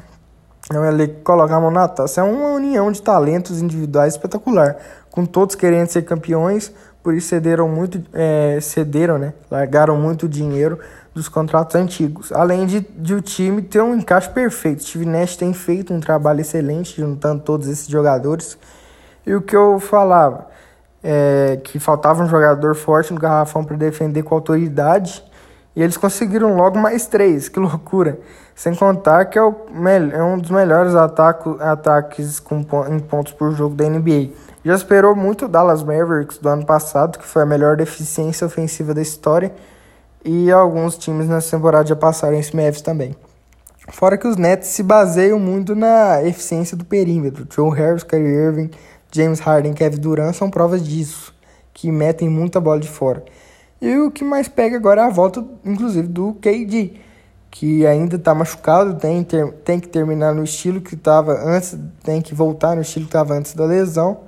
Não 0.71 0.84
é 0.84 0.89
ali 0.89 1.08
colocar 1.23 1.56
a 1.56 1.62
mão 1.62 1.71
na 1.71 1.88
taça, 1.88 2.21
é 2.21 2.23
uma 2.23 2.49
união 2.49 2.91
de 2.91 3.01
talentos 3.01 3.62
individuais 3.62 4.13
espetacular, 4.13 4.75
com 5.10 5.25
todos 5.25 5.56
querendo 5.56 5.88
ser 5.88 6.03
campeões, 6.03 6.73
por 7.01 7.13
isso 7.13 7.30
cederam 7.30 7.69
muito, 7.69 8.03
é, 8.13 8.60
cederam, 8.62 9.17
né? 9.17 9.34
Largaram 9.49 9.95
muito 9.95 10.27
dinheiro 10.27 10.77
dos 11.15 11.30
contratos 11.30 11.75
antigos. 11.75 12.34
Além 12.34 12.65
de, 12.65 12.82
de 12.82 13.15
o 13.15 13.21
time 13.21 13.62
ter 13.62 13.82
um 13.82 13.95
encaixe 13.95 14.30
perfeito. 14.30 14.84
Steve 14.84 15.06
Nash 15.06 15.38
tem 15.38 15.53
feito 15.53 15.93
um 15.93 16.01
trabalho 16.01 16.41
excelente 16.41 16.99
juntando 16.99 17.41
todos 17.43 17.69
esses 17.69 17.88
jogadores. 17.88 18.58
E 19.25 19.34
o 19.34 19.41
que 19.41 19.56
eu 19.56 19.80
falava 19.80 20.47
é 21.01 21.60
que 21.63 21.80
faltava 21.80 22.21
um 22.21 22.27
jogador 22.27 22.75
forte 22.75 23.13
no 23.13 23.19
garrafão 23.19 23.63
para 23.63 23.77
defender 23.77 24.23
com 24.23 24.36
autoridade 24.36 25.23
e 25.77 25.82
eles 25.82 25.95
conseguiram 25.95 26.56
logo 26.56 26.77
mais 26.77 27.06
três, 27.06 27.47
que 27.47 27.60
loucura. 27.60 28.19
Sem 28.58 28.74
contar 28.74 29.26
que 29.26 29.38
é, 29.38 29.41
o, 29.43 29.56
é 30.12 30.24
um 30.24 30.39
dos 30.39 30.50
melhores 30.50 30.96
ataco, 30.96 31.58
ataques 31.60 32.39
com, 32.39 32.65
em 32.89 32.98
pontos 32.98 33.32
por 33.34 33.52
jogo 33.52 33.76
da 33.76 33.88
NBA. 33.88 34.32
Já 34.65 34.74
esperou 34.74 35.15
muito 35.15 35.46
o 35.46 35.48
Dallas 35.48 35.84
Mavericks 35.84 36.39
do 36.39 36.50
ano 36.50 36.65
passado, 36.65 37.20
que 37.20 37.24
foi 37.24 37.43
a 37.43 37.46
melhor 37.46 37.78
deficiência 37.78 38.48
ofensiva 38.48 38.96
da 38.96 39.02
história. 39.02 39.54
E 40.26 40.52
alguns 40.52 40.98
times 40.98 41.28
nessa 41.28 41.56
temporada 41.56 41.89
já 41.89 41.96
passaram 41.96 42.36
esse 42.36 42.56
Mavs 42.56 42.82
também. 42.82 43.15
Fora 43.89 44.17
que 44.17 44.28
os 44.28 44.38
Nets 44.38 44.70
se 44.70 44.82
baseiam 44.82 45.38
muito 45.38 45.76
na 45.76 46.24
eficiência 46.24 46.76
do 46.76 46.84
perímetro. 46.84 47.48
Joe 47.54 47.70
Harris, 47.78 48.02
Kyrie 48.02 48.34
Irving, 48.34 48.72
James 49.12 49.39
Harden, 49.39 49.74
Kevin 49.74 50.00
Durant 50.00 50.34
são 50.34 50.50
provas 50.50 50.84
disso, 50.84 51.32
que 51.76 51.91
metem 51.91 52.28
muita 52.28 52.60
bola 52.60 52.80
de 52.80 52.89
fora. 52.89 53.24
E 53.80 53.96
o 54.00 54.10
que 54.10 54.24
mais 54.24 54.48
pega 54.48 54.78
agora 54.78 55.04
é 55.04 55.06
a 55.06 55.10
volta, 55.12 55.46
inclusive, 55.63 56.08
do 56.08 56.34
KD, 56.41 57.06
que 57.60 57.88
ainda 57.88 58.17
está 58.17 58.36
machucado, 58.36 58.93
tem, 58.93 59.24
ter, 59.24 59.52
tem 59.65 59.80
que 59.80 59.88
terminar 59.88 60.32
no 60.32 60.43
estilo 60.43 60.80
que 60.80 60.93
estava 60.93 61.34
antes, 61.43 61.76
tem 62.04 62.22
que 62.22 62.36
voltar 62.36 62.76
no 62.76 62.84
estilo 62.84 63.06
que 63.06 63.10
estava 63.10 63.34
antes 63.34 63.56
da 63.56 63.65
lesão. 63.65 64.20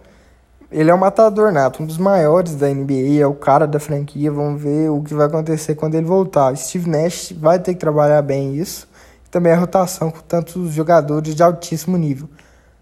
Ele 0.71 0.89
é 0.89 0.95
um 0.95 0.97
matador 0.97 1.51
nato, 1.51 1.83
um 1.83 1.85
dos 1.85 1.99
maiores 1.99 2.55
da 2.55 2.67
NBA, 2.67 3.21
é 3.21 3.27
o 3.27 3.35
cara 3.35 3.67
da 3.67 3.79
franquia. 3.79 4.31
Vamos 4.31 4.59
ver 4.59 4.89
o 4.89 5.03
que 5.03 5.13
vai 5.13 5.27
acontecer 5.27 5.75
quando 5.75 5.93
ele 5.93 6.07
voltar. 6.07 6.57
Steve 6.57 6.89
Nash 6.89 7.31
vai 7.39 7.59
ter 7.59 7.75
que 7.75 7.79
trabalhar 7.79 8.23
bem 8.23 8.55
isso. 8.55 8.89
Também 9.29 9.53
a 9.53 9.57
rotação 9.59 10.09
com 10.09 10.21
tantos 10.21 10.71
jogadores 10.71 11.35
de 11.35 11.43
altíssimo 11.43 11.97
nível. 11.97 12.27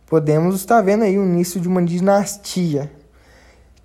Podemos 0.06 0.56
estar 0.56 0.80
vendo 0.82 1.04
aí 1.04 1.20
o 1.20 1.26
início 1.26 1.60
de 1.60 1.68
uma 1.68 1.84
dinastia 1.84 2.90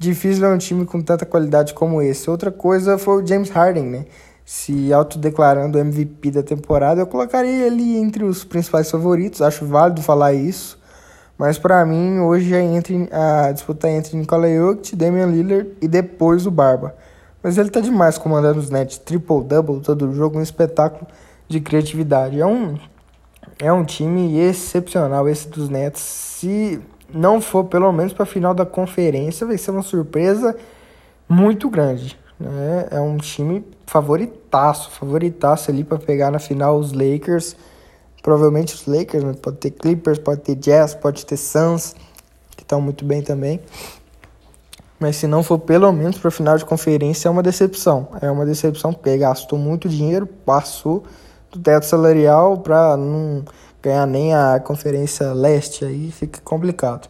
Difícil 0.03 0.40
ver 0.40 0.53
um 0.53 0.59
time 0.59 0.85
com 0.85 1.01
tanta 1.01 1.25
qualidade 1.25 1.75
como 1.75 2.03
esse. 2.03 2.29
Outra 2.29 2.51
coisa 2.51 2.98
foi 2.98 3.22
o 3.22 3.25
James 3.25 3.51
Harden, 3.51 3.85
né? 3.85 4.07
Se 4.55 4.93
autodeclarando 4.93 5.79
MVP 5.79 6.31
da 6.31 6.43
temporada, 6.43 7.01
eu 7.01 7.07
colocaria 7.07 7.67
ele 7.67 7.97
entre 7.97 8.23
os 8.23 8.45
principais 8.45 8.91
favoritos. 8.91 9.41
Acho 9.41 9.65
válido 9.65 10.03
falar 10.03 10.35
isso. 10.35 10.79
Mas 11.38 11.59
para 11.59 11.85
mim, 11.87 12.19
hoje 12.19 12.55
é 12.55 12.61
entre 12.61 13.09
a 13.11 13.51
disputa 13.51 13.88
é 13.88 13.97
entre 13.97 14.15
Nikola 14.15 14.55
Jokic, 14.55 14.95
Damian 14.95 15.25
Lillard 15.25 15.71
e 15.81 15.88
depois 15.88 16.47
o 16.47 16.51
Barba. 16.51 16.95
Mas 17.43 17.57
ele 17.57 17.71
tá 17.71 17.81
demais 17.81 18.19
comandando 18.19 18.61
os 18.61 18.69
Nets, 18.69 18.99
triple-double 18.99 19.81
todo 19.81 20.12
jogo, 20.12 20.38
um 20.38 20.43
espetáculo 20.43 21.07
de 21.49 21.59
criatividade. 21.59 22.38
É 22.38 22.47
um, 22.47 22.79
é 23.59 23.73
um 23.73 23.87
time 23.87 24.38
excepcional 24.38 25.27
esse 25.31 25.49
dos 25.49 25.71
Nets. 25.71 26.03
Se 26.03 26.79
não 27.12 27.41
for 27.41 27.65
pelo 27.65 27.91
menos 27.91 28.12
para 28.12 28.25
a 28.25 28.27
final 28.27 28.53
da 28.53 28.67
conferência, 28.67 29.47
vai 29.47 29.57
ser 29.57 29.71
uma 29.71 29.83
surpresa 29.83 30.55
muito 31.27 31.71
grande. 31.71 32.21
Né? 32.38 32.88
É 32.91 33.01
um 33.01 33.17
time 33.17 33.65
favoritaço, 34.53 34.91
favoritaço 34.91 35.71
ali 35.71 35.83
para 35.83 35.99
pegar 35.99 36.31
na 36.31 36.38
final 36.38 36.77
os 36.79 36.93
Lakers. 36.93 37.57
Provavelmente 38.23 38.75
os 38.75 38.87
Lakers, 38.87 39.25
né? 39.25 39.33
pode 39.41 39.57
ter 39.57 39.71
Clippers, 39.71 40.19
pode 40.19 40.43
ter 40.43 40.55
Jazz, 40.55 40.95
pode 40.95 41.25
ter 41.25 41.37
Suns, 41.37 41.97
que 42.57 42.62
estão 42.62 42.81
muito 42.81 43.05
bem 43.05 43.23
também. 43.23 43.61
Mas 45.01 45.17
se 45.17 45.27
não 45.27 45.43
for 45.43 45.59
pelo 45.59 45.91
menos 45.91 46.19
para 46.19 46.31
final 46.31 46.57
de 46.57 46.65
conferência, 46.65 47.27
é 47.27 47.31
uma 47.31 47.43
decepção. 47.43 48.09
É 48.21 48.31
uma 48.31 48.47
decepção 48.47 48.93
porque 48.93 49.17
gastou 49.17 49.59
muito 49.59 49.88
dinheiro, 49.88 50.27
passou 50.27 51.03
do 51.51 51.59
teto 51.59 51.85
salarial 51.85 52.59
para 52.59 52.97
não 52.97 53.45
ganhar 53.83 54.07
nem 54.07 54.33
a 54.33 54.61
Conferência 54.61 55.33
Leste, 55.33 55.85
aí 55.85 56.12
fica 56.12 56.41
complicado. 56.45 57.09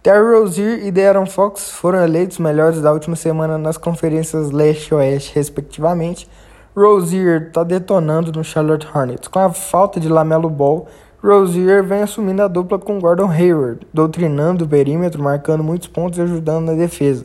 Terry 0.00 0.38
Rozier 0.38 0.86
e 0.86 0.92
De'Aaron 0.92 1.26
Fox 1.26 1.70
foram 1.70 2.04
eleitos 2.04 2.38
melhores 2.38 2.80
da 2.80 2.92
última 2.92 3.16
semana 3.16 3.58
nas 3.58 3.76
conferências 3.76 4.52
Leste 4.52 4.92
e 4.92 4.94
Oeste, 4.94 5.34
respectivamente. 5.34 6.28
Rozier 6.76 7.48
está 7.48 7.62
detonando 7.62 8.32
no 8.32 8.42
Charlotte 8.42 8.86
Hornets. 8.92 9.28
Com 9.28 9.38
a 9.38 9.52
falta 9.52 10.00
de 10.00 10.08
Lamelo 10.08 10.50
Ball, 10.50 10.86
Rozier 11.22 11.84
vem 11.84 12.02
assumindo 12.02 12.42
a 12.42 12.48
dupla 12.48 12.78
com 12.78 12.98
Gordon 12.98 13.30
Hayward, 13.30 13.86
doutrinando 13.92 14.64
o 14.64 14.68
perímetro, 14.68 15.22
marcando 15.22 15.62
muitos 15.62 15.88
pontos 15.88 16.18
e 16.18 16.22
ajudando 16.22 16.66
na 16.66 16.74
defesa. 16.74 17.24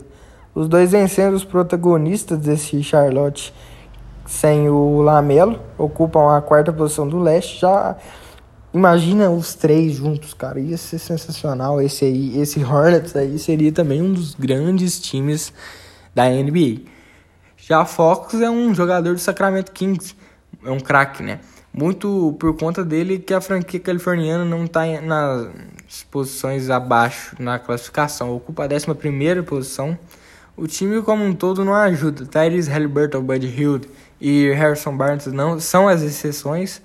Os 0.53 0.67
dois 0.67 0.91
vencendo 0.91 1.33
os 1.33 1.43
protagonistas 1.43 2.37
desse 2.37 2.81
Charlotte 2.83 3.53
sem 4.25 4.69
o 4.69 5.01
Lamelo, 5.01 5.59
ocupam 5.77 6.37
a 6.37 6.41
quarta 6.41 6.71
posição 6.71 7.07
do 7.07 7.17
leste, 7.19 7.59
já 7.61 7.97
Imagina 8.71 9.31
os 9.31 9.55
três 9.55 9.93
juntos, 9.93 10.33
cara. 10.33 10.59
Ia 10.59 10.77
ser 10.77 10.99
sensacional. 10.99 11.81
Esse 11.81 12.05
aí, 12.05 12.39
esse 12.39 12.63
Hornets 12.63 13.15
aí 13.15 13.39
seria 13.39 13.71
também 13.71 14.01
um 14.01 14.13
dos 14.13 14.35
grandes 14.35 14.99
times 14.99 15.51
da 16.13 16.29
NBA. 16.29 16.81
Já 17.69 17.85
Fox 17.85 18.33
é 18.41 18.49
um 18.49 18.73
jogador 18.73 19.13
do 19.13 19.19
Sacramento 19.19 19.71
Kings, 19.71 20.15
é 20.65 20.71
um 20.71 20.79
craque, 20.79 21.21
né? 21.21 21.39
Muito 21.71 22.35
por 22.39 22.57
conta 22.57 22.83
dele 22.83 23.19
que 23.19 23.31
a 23.31 23.39
franquia 23.39 23.79
californiana 23.79 24.43
não 24.43 24.65
está 24.65 24.85
nas 24.99 26.01
posições 26.09 26.71
abaixo 26.71 27.35
na 27.37 27.59
classificação, 27.59 28.35
ocupa 28.35 28.63
a 28.63 28.67
11 28.67 29.43
posição. 29.43 29.95
O 30.57 30.65
time 30.65 30.99
como 31.03 31.23
um 31.23 31.31
todo 31.31 31.63
não 31.63 31.75
ajuda. 31.75 32.25
Tyrese 32.25 32.71
Halliburton, 32.71 33.21
Bud 33.21 33.45
Hill 33.45 33.81
e 34.19 34.51
Harrison 34.51 34.97
Barnes 34.97 35.27
não 35.27 35.59
são 35.59 35.87
as 35.87 36.01
exceções. 36.01 36.81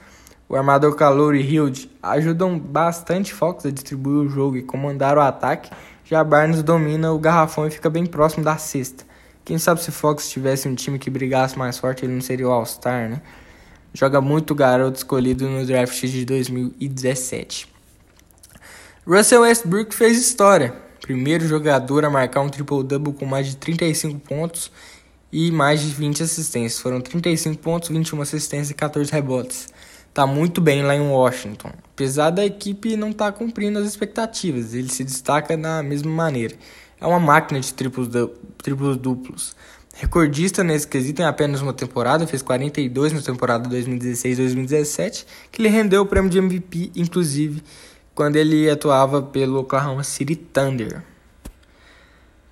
O 0.46 0.54
armador 0.54 0.94
Calor 0.96 1.34
e 1.34 1.40
Hild 1.40 1.90
ajudam 2.02 2.58
bastante 2.58 3.32
Fox 3.32 3.64
a 3.64 3.70
distribuir 3.70 4.26
o 4.26 4.28
jogo 4.28 4.58
e 4.58 4.62
comandar 4.62 5.16
o 5.16 5.22
ataque, 5.22 5.70
já 6.04 6.22
Barnes 6.22 6.62
domina 6.62 7.10
o 7.10 7.18
garrafão 7.18 7.66
e 7.66 7.70
fica 7.70 7.88
bem 7.88 8.04
próximo 8.04 8.44
da 8.44 8.58
cesta. 8.58 9.13
Quem 9.44 9.58
sabe 9.58 9.82
se 9.82 9.90
Fox 9.90 10.30
tivesse 10.30 10.68
um 10.68 10.74
time 10.74 10.98
que 10.98 11.10
brigasse 11.10 11.58
mais 11.58 11.76
forte, 11.78 12.04
ele 12.04 12.14
não 12.14 12.20
seria 12.20 12.48
o 12.48 12.50
All-Star, 12.50 13.10
né? 13.10 13.20
Joga 13.92 14.20
muito 14.20 14.54
garoto 14.54 14.96
escolhido 14.96 15.48
no 15.48 15.64
draft 15.66 16.00
de 16.00 16.24
2017. 16.24 17.68
Russell 19.06 19.42
Westbrook 19.42 19.94
fez 19.94 20.18
história. 20.18 20.74
Primeiro 21.00 21.46
jogador 21.46 22.04
a 22.04 22.10
marcar 22.10 22.40
um 22.40 22.48
triple-double 22.48 23.12
com 23.12 23.26
mais 23.26 23.46
de 23.46 23.56
35 23.56 24.18
pontos 24.20 24.70
e 25.30 25.50
mais 25.50 25.80
de 25.82 25.88
20 25.88 26.22
assistências. 26.22 26.80
Foram 26.80 27.00
35 27.00 27.58
pontos, 27.58 27.90
21 27.90 28.22
assistências 28.22 28.70
e 28.70 28.74
14 28.74 29.12
rebotes 29.12 29.68
tá 30.14 30.28
muito 30.28 30.60
bem 30.60 30.84
lá 30.84 30.94
em 30.94 31.00
Washington. 31.00 31.72
Apesar 31.92 32.30
da 32.30 32.46
equipe 32.46 32.96
não 32.96 33.10
estar 33.10 33.32
tá 33.32 33.36
cumprindo 33.36 33.80
as 33.80 33.86
expectativas, 33.86 34.72
ele 34.72 34.88
se 34.88 35.02
destaca 35.02 35.56
da 35.56 35.82
mesma 35.82 36.10
maneira. 36.10 36.54
É 37.00 37.06
uma 37.06 37.20
máquina 37.20 37.60
de 37.60 37.72
triplos, 37.72 38.08
triplos 38.58 38.96
duplos. 38.96 39.54
Recordista 39.96 40.64
nesse 40.64 40.88
quesito 40.88 41.22
em 41.22 41.24
apenas 41.24 41.60
uma 41.62 41.72
temporada, 41.72 42.26
fez 42.26 42.42
42 42.42 43.12
na 43.12 43.22
temporada 43.22 43.68
2016-2017, 43.68 45.24
que 45.52 45.62
lhe 45.62 45.68
rendeu 45.68 46.02
o 46.02 46.06
prêmio 46.06 46.28
de 46.28 46.38
MVP, 46.38 46.90
inclusive, 46.96 47.62
quando 48.12 48.34
ele 48.36 48.68
atuava 48.68 49.22
pelo 49.22 49.60
Oklahoma 49.60 50.02
City 50.02 50.34
Thunder. 50.34 51.02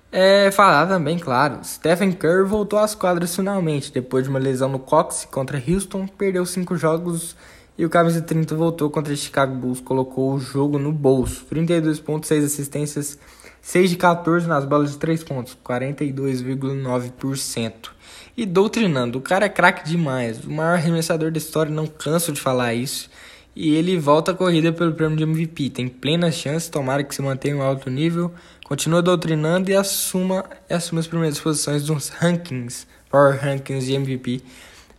É, 0.09 0.51
falar 0.51 0.85
também, 0.85 1.17
claro, 1.17 1.59
Stephen 1.65 2.11
Curry 2.11 2.47
voltou 2.47 2.77
às 2.77 2.93
quadras 2.93 3.35
finalmente, 3.35 3.91
depois 3.91 4.23
de 4.23 4.29
uma 4.29 4.37
lesão 4.37 4.69
no 4.69 4.77
cóccix 4.77 5.25
contra 5.25 5.61
Houston, 5.67 6.07
perdeu 6.07 6.45
cinco 6.45 6.77
jogos 6.77 7.35
E 7.75 7.83
o 7.83 7.89
camisa 7.89 8.21
30 8.21 8.55
voltou 8.55 8.91
contra 8.91 9.15
Chicago 9.15 9.55
Bulls, 9.55 9.81
colocou 9.81 10.33
o 10.33 10.39
jogo 10.39 10.77
no 10.77 10.91
bolso. 10.91 11.43
32 11.45 11.99
pontos, 11.99 12.27
6 12.27 12.45
assistências, 12.45 13.17
6 13.63 13.89
de 13.91 13.95
14 13.95 14.45
nas 14.45 14.65
bolas 14.65 14.91
de 14.91 14.97
3 14.97 15.23
pontos, 15.23 15.57
42,9%. 15.65 17.91
E 18.35 18.45
doutrinando, 18.45 19.19
o 19.19 19.21
cara 19.21 19.45
é 19.45 19.49
craque 19.49 19.87
demais, 19.89 20.43
o 20.43 20.51
maior 20.51 20.73
arremessador 20.73 21.31
da 21.31 21.37
história, 21.37 21.71
não 21.71 21.87
canso 21.87 22.33
de 22.33 22.41
falar 22.41 22.73
isso. 22.73 23.09
E 23.55 23.73
ele 23.73 23.97
volta 23.97 24.31
a 24.31 24.35
corrida 24.35 24.73
pelo 24.73 24.93
prêmio 24.93 25.15
de 25.15 25.23
MVP, 25.23 25.69
tem 25.69 25.87
plena 25.87 26.29
chance, 26.29 26.69
tomara 26.69 27.05
que 27.05 27.15
se 27.15 27.21
mantenha 27.21 27.55
em 27.55 27.57
um 27.57 27.61
alto 27.61 27.89
nível, 27.89 28.33
continua 28.65 29.01
doutrinando 29.01 29.71
e 29.71 29.75
assuma, 29.75 30.43
assuma 30.69 30.99
as 30.99 31.07
primeiras 31.07 31.39
posições 31.39 31.83
dos 31.83 32.09
rankings, 32.09 32.85
Power 33.09 33.39
Rankings 33.39 33.85
de 33.85 33.93
MVP 33.93 34.41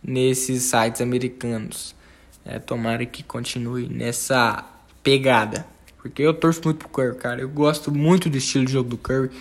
nesses 0.03 0.63
sites 0.63 1.01
americanos. 1.01 1.93
É, 2.43 2.57
tomara 2.57 3.05
que 3.05 3.21
continue 3.21 3.87
nessa 3.87 4.65
pegada. 5.03 5.74
Porque 6.05 6.21
eu 6.21 6.35
torço 6.35 6.61
muito 6.63 6.77
pro 6.77 6.87
Curry, 6.87 7.17
cara. 7.17 7.41
Eu 7.41 7.49
gosto 7.49 7.91
muito 7.91 8.29
do 8.29 8.37
estilo 8.37 8.63
de 8.63 8.73
jogo 8.73 8.87
do 8.87 8.95
Curry. 8.95 9.31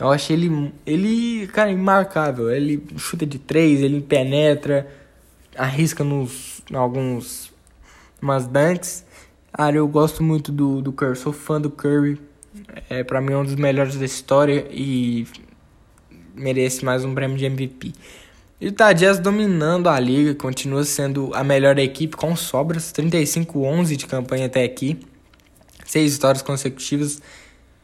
Eu 0.00 0.10
acho 0.10 0.32
ele, 0.32 0.72
ele, 0.86 1.46
cara, 1.48 1.70
imarcável. 1.70 2.50
Ele 2.50 2.82
chuta 2.96 3.26
de 3.26 3.38
três, 3.38 3.82
ele 3.82 4.00
penetra, 4.00 4.90
arrisca 5.54 6.02
nos 6.02 6.62
alguns 6.72 7.52
umas 8.22 8.46
dunks. 8.46 9.04
Cara, 9.52 9.76
eu 9.76 9.86
gosto 9.86 10.22
muito 10.22 10.50
do, 10.50 10.80
do 10.80 10.94
Curry, 10.94 11.14
sou 11.14 11.30
fã 11.30 11.60
do 11.60 11.68
Curry. 11.68 12.18
É, 12.88 13.04
pra 13.04 13.20
mim 13.20 13.34
é 13.34 13.36
um 13.36 13.44
dos 13.44 13.56
melhores 13.56 13.96
da 13.96 14.06
história 14.06 14.66
e 14.70 15.26
merece 16.34 16.86
mais 16.86 17.04
um 17.04 17.14
prêmio 17.14 17.36
de 17.36 17.44
MVP. 17.44 17.92
E 18.58 18.68
o 18.68 18.94
Jazz 18.94 19.18
dominando 19.18 19.90
a 19.90 20.00
liga, 20.00 20.34
continua 20.34 20.84
sendo 20.84 21.34
a 21.34 21.44
melhor 21.44 21.78
equipe 21.78 22.16
com 22.16 22.34
sobras, 22.34 22.94
35-11 22.94 23.94
de 23.94 24.06
campanha 24.06 24.46
até 24.46 24.64
aqui, 24.64 24.98
seis 25.88 26.14
vitórias 26.14 26.42
consecutivas 26.42 27.20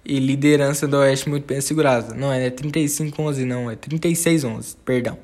e 0.04 0.18
liderança 0.18 0.86
do 0.86 0.98
Oeste 0.98 1.28
muito 1.28 1.46
bem 1.46 1.58
assegurada. 1.58 2.14
Não 2.14 2.30
é, 2.30 2.46
é 2.46 2.50
35-11 2.50 3.44
não, 3.44 3.70
é 3.70 3.74
36-11, 3.74 4.76
perdão. 4.84 5.18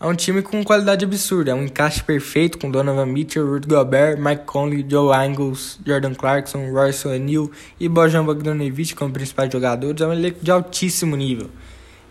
É 0.00 0.06
um 0.06 0.14
time 0.14 0.42
com 0.42 0.62
qualidade 0.64 1.04
absurda, 1.04 1.52
é 1.52 1.54
um 1.54 1.64
encaixe 1.64 2.02
perfeito 2.02 2.58
com 2.58 2.70
Donovan 2.70 3.06
Mitchell, 3.06 3.46
Rudy 3.46 3.68
Gobert, 3.68 4.18
Mike 4.18 4.44
Conley, 4.44 4.84
Joe 4.88 5.14
Ingles, 5.26 5.78
Jordan 5.86 6.14
Clarkson, 6.14 6.72
Royce 6.72 7.06
O'Neal 7.06 7.50
e 7.78 7.88
Bojan 7.88 8.24
Bogdanovic 8.24 8.94
como 8.94 9.12
principais 9.12 9.52
jogadores. 9.52 10.00
É 10.00 10.06
um 10.06 10.12
elenco 10.12 10.40
de 10.42 10.50
altíssimo 10.50 11.16
nível 11.16 11.48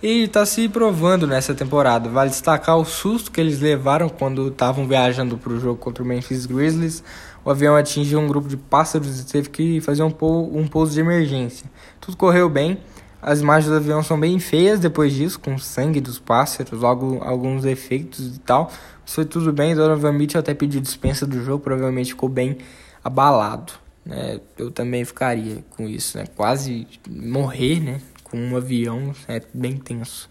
e 0.04 0.24
está 0.24 0.46
se 0.46 0.68
provando 0.68 1.26
nessa 1.26 1.56
temporada. 1.56 2.10
Vale 2.10 2.30
destacar 2.30 2.78
o 2.78 2.84
susto 2.84 3.32
que 3.32 3.40
eles 3.40 3.62
levaram 3.62 4.10
quando 4.10 4.50
estavam 4.50 4.86
viajando 4.86 5.38
para 5.38 5.54
o 5.54 5.60
jogo 5.60 5.78
contra 5.78 6.04
o 6.04 6.06
Memphis 6.06 6.46
Grizzlies. 6.46 7.02
O 7.46 7.50
avião 7.50 7.76
atingiu 7.76 8.20
um 8.20 8.28
grupo 8.28 8.48
de 8.48 8.58
pássaros 8.58 9.20
e 9.20 9.26
teve 9.26 9.50
que 9.50 9.82
fazer 9.82 10.04
um, 10.04 10.12
pou, 10.12 10.56
um 10.58 10.68
pouso 10.68 10.94
de 10.94 11.00
emergência. 11.00 11.70
Tudo 12.00 12.16
correu 12.18 12.50
bem. 12.50 12.80
As 13.22 13.42
imagens 13.42 13.70
do 13.70 13.78
avião 13.78 14.04
são 14.04 14.20
bem 14.20 14.38
feias 14.40 14.80
depois 14.80 15.14
disso, 15.14 15.40
com 15.40 15.58
sangue 15.58 16.02
dos 16.02 16.20
pássaros, 16.20 16.80
logo 16.80 17.20
alguns 17.22 17.64
efeitos 17.66 18.36
e 18.36 18.40
tal. 18.40 18.72
Mas 19.02 19.16
foi 19.16 19.26
tudo 19.26 19.52
bem. 19.54 19.76
Donovan 19.76 20.14
Mitchell 20.14 20.40
até 20.40 20.54
pediu 20.54 20.82
dispensa 20.82 21.26
do 21.26 21.42
jogo, 21.44 21.64
provavelmente 21.64 22.10
ficou 22.10 22.30
bem 22.30 22.58
abalado. 23.04 23.74
Né? 24.06 24.40
Eu 24.58 24.72
também 24.72 25.06
ficaria 25.06 25.64
com 25.72 25.88
isso, 25.88 26.18
né? 26.18 26.26
Quase 26.36 26.88
morrer, 27.10 27.80
né? 27.80 28.02
com 28.34 28.40
um 28.40 28.58
avião 28.58 29.14
é 29.28 29.40
bem 29.54 29.78
tenso. 29.78 30.28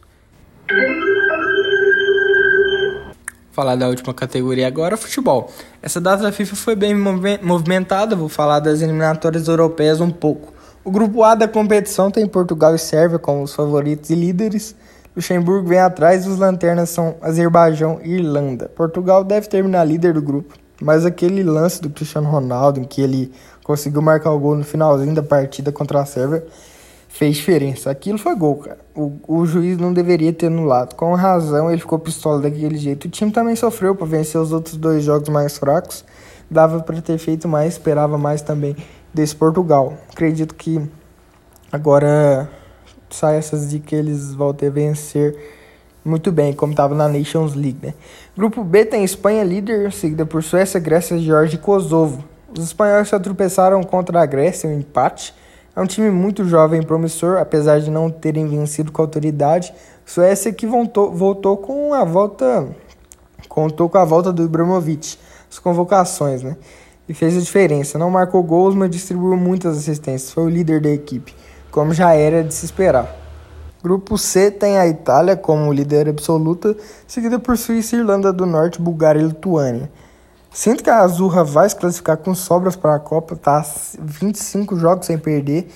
Falar 3.53 3.77
da 3.77 3.87
última 3.87 4.15
categoria 4.15 4.67
agora, 4.67 4.97
futebol. 4.97 5.51
Essa 5.83 6.01
data 6.01 6.23
da 6.23 6.33
FIFA 6.33 6.57
foi 6.57 6.75
bem 6.75 6.95
movimentada, 6.95 8.17
vou 8.17 8.31
falar 8.31 8.61
das 8.61 8.81
eliminatórias 8.81 9.47
europeias 9.47 10.01
um 10.01 10.11
pouco. 10.11 10.55
O 10.83 10.91
grupo 10.91 11.23
A 11.23 11.35
da 11.35 11.47
competição 11.47 12.11
tem 12.11 12.27
Portugal 12.27 12.75
e 12.75 12.79
Sérvia 12.79 13.19
como 13.19 13.43
os 13.43 13.55
favoritos 13.55 14.09
e 14.09 14.15
líderes. 14.15 14.75
Luxemburgo 15.15 15.69
vem 15.69 15.79
atrás 15.79 16.25
e 16.25 16.31
os 16.31 16.38
lanternas 16.38 16.88
são 16.88 17.17
Azerbaijão 17.21 18.01
e 18.03 18.15
Irlanda. 18.15 18.71
Portugal 18.75 19.23
deve 19.23 19.47
terminar 19.49 19.85
líder 19.85 20.15
do 20.15 20.23
grupo, 20.23 20.55
mas 20.81 21.05
aquele 21.05 21.43
lance 21.43 21.83
do 21.83 21.91
Cristiano 21.91 22.31
Ronaldo 22.31 22.81
em 22.81 22.85
que 22.85 23.03
ele 23.03 23.31
conseguiu 23.62 24.01
marcar 24.01 24.31
o 24.31 24.41
gol 24.41 24.55
no 24.55 24.65
finalzinho 24.65 25.15
da 25.15 25.23
partida 25.23 25.71
contra 25.71 26.01
a 26.01 26.07
Sérvia 26.07 26.43
fez 27.12 27.37
diferença. 27.37 27.90
Aquilo 27.90 28.16
foi 28.16 28.35
gol, 28.35 28.57
cara. 28.57 28.79
O, 28.94 29.12
o 29.29 29.44
juiz 29.44 29.77
não 29.77 29.92
deveria 29.92 30.33
ter 30.33 30.46
anulado. 30.46 30.94
Com 30.94 31.14
razão, 31.14 31.70
ele 31.70 31.81
ficou 31.81 31.98
pistola 31.98 32.40
daquele 32.40 32.79
jeito. 32.79 33.05
O 33.05 33.11
time 33.11 33.31
também 33.31 33.55
sofreu 33.55 33.94
para 33.94 34.07
vencer 34.07 34.40
os 34.40 34.51
outros 34.51 34.77
dois 34.79 35.05
jogos 35.05 35.29
mais 35.29 35.59
fracos. 35.59 36.05
Dava 36.51 36.81
para 36.81 37.01
ter 37.03 37.18
feito 37.18 37.46
mais, 37.46 37.75
esperava 37.75 38.16
mais 38.16 38.40
também 38.40 38.75
desse 39.12 39.37
Portugal. 39.37 39.92
Acredito 40.11 40.55
que 40.55 40.81
agora 41.70 42.51
sai 43.11 43.37
essas 43.37 43.68
de 43.68 43.79
que 43.79 43.94
eles 43.94 44.33
vão 44.35 44.55
ter 44.55 44.70
vencer 44.70 45.37
muito 46.03 46.33
bem, 46.33 46.55
como 46.55 46.72
estava 46.72 46.94
na 46.94 47.09
Nations 47.09 47.55
League, 47.55 47.79
né? 47.83 47.94
Grupo 48.35 48.64
B 48.64 48.87
tem 48.87 49.05
Espanha 49.05 49.44
líder, 49.44 49.92
seguida 49.92 50.25
por 50.25 50.42
Suécia, 50.42 50.81
Grécia, 50.81 51.18
Geórgia 51.18 51.57
e 51.57 51.59
Kosovo. 51.59 52.25
Os 52.57 52.64
espanhóis 52.64 53.09
só 53.09 53.18
tropeçaram 53.18 53.83
contra 53.83 54.22
a 54.22 54.27
Grécia, 54.27 54.68
um 54.68 54.79
empate. 54.79 55.35
É 55.75 55.81
um 55.81 55.87
time 55.87 56.11
muito 56.11 56.45
jovem 56.45 56.83
e 56.83 56.87
promissor, 56.87 57.39
apesar 57.39 57.81
de 57.81 57.91
não 57.91 58.11
terem 58.11 58.47
vencido 58.47 58.93
com 58.93 59.01
autoridade. 59.01 59.73
Suécia 60.05 60.53
que 60.53 60.67
voltou, 60.67 61.11
voltou 61.13 61.57
com 61.57 61.95
a 61.95 62.05
volta 62.05 62.69
contou 63.49 63.89
com 63.89 63.99
a 63.99 64.05
volta 64.05 64.33
do 64.33 64.45
Ibrahimovic, 64.45 65.19
as 65.51 65.59
convocações, 65.59 66.43
né? 66.43 66.57
E 67.07 67.13
fez 67.13 67.37
a 67.37 67.41
diferença. 67.41 67.99
Não 67.99 68.11
marcou 68.11 68.43
gols, 68.43 68.75
mas 68.75 68.91
distribuiu 68.91 69.37
muitas 69.37 69.77
assistências. 69.77 70.31
Foi 70.31 70.45
o 70.45 70.49
líder 70.49 70.81
da 70.81 70.89
equipe, 70.89 71.35
como 71.71 71.93
já 71.93 72.15
era 72.15 72.43
de 72.43 72.55
se 72.55 72.65
esperar. 72.65 73.15
Grupo 73.83 74.17
C 74.17 74.51
tem 74.51 74.79
a 74.79 74.87
Itália 74.87 75.37
como 75.37 75.73
líder 75.73 76.09
absoluta, 76.09 76.75
seguida 77.07 77.39
por 77.39 77.59
Suíça, 77.59 77.97
Irlanda 77.97 78.33
do 78.33 78.47
Norte, 78.47 78.81
Bulgária 78.81 79.21
e 79.21 79.25
Lituânia. 79.25 79.91
Sinto 80.55 80.85
que 80.85 80.91
a 80.91 81.01
Azurra 81.01 81.43
vai 81.43 81.67
se 81.67 81.75
classificar 81.75 82.19
com 82.19 82.35
sobras 82.35 82.77
para 82.77 82.95
a 82.95 82.99
Copa, 82.99 83.35
tá 83.35 83.65
25 83.99 84.77
jogos 84.77 85.07
sem 85.07 85.17
perder, 85.17 85.67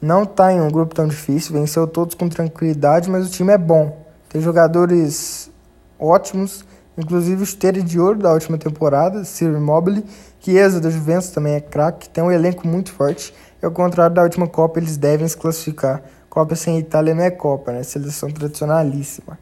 não 0.00 0.24
tá 0.24 0.52
em 0.52 0.60
um 0.60 0.70
grupo 0.70 0.94
tão 0.94 1.08
difícil, 1.08 1.52
venceu 1.52 1.84
todos 1.84 2.14
com 2.14 2.28
tranquilidade, 2.28 3.10
mas 3.10 3.26
o 3.26 3.30
time 3.30 3.52
é 3.52 3.58
bom. 3.58 4.06
Tem 4.28 4.40
jogadores 4.40 5.50
ótimos, 5.98 6.64
inclusive 6.96 7.40
o 7.40 7.42
esteira 7.42 7.82
de 7.82 7.98
ouro 7.98 8.20
da 8.20 8.32
última 8.32 8.56
temporada, 8.56 9.24
Ciro 9.24 9.56
Immobile, 9.56 10.04
Chiesa 10.38 10.80
da 10.80 10.90
Juventus 10.90 11.30
também 11.30 11.54
é 11.54 11.60
craque, 11.60 12.08
tem 12.08 12.22
um 12.22 12.30
elenco 12.30 12.68
muito 12.68 12.92
forte, 12.92 13.34
e 13.60 13.66
ao 13.66 13.72
contrário 13.72 14.14
da 14.14 14.22
última 14.22 14.46
Copa, 14.46 14.78
eles 14.78 14.96
devem 14.96 15.26
se 15.26 15.36
classificar. 15.36 16.04
Copa 16.28 16.54
sem 16.54 16.78
Itália 16.78 17.16
não 17.16 17.24
é 17.24 17.32
Copa, 17.32 17.72
né? 17.72 17.82
Seleção 17.82 18.30
tradicionalíssima. 18.30 19.36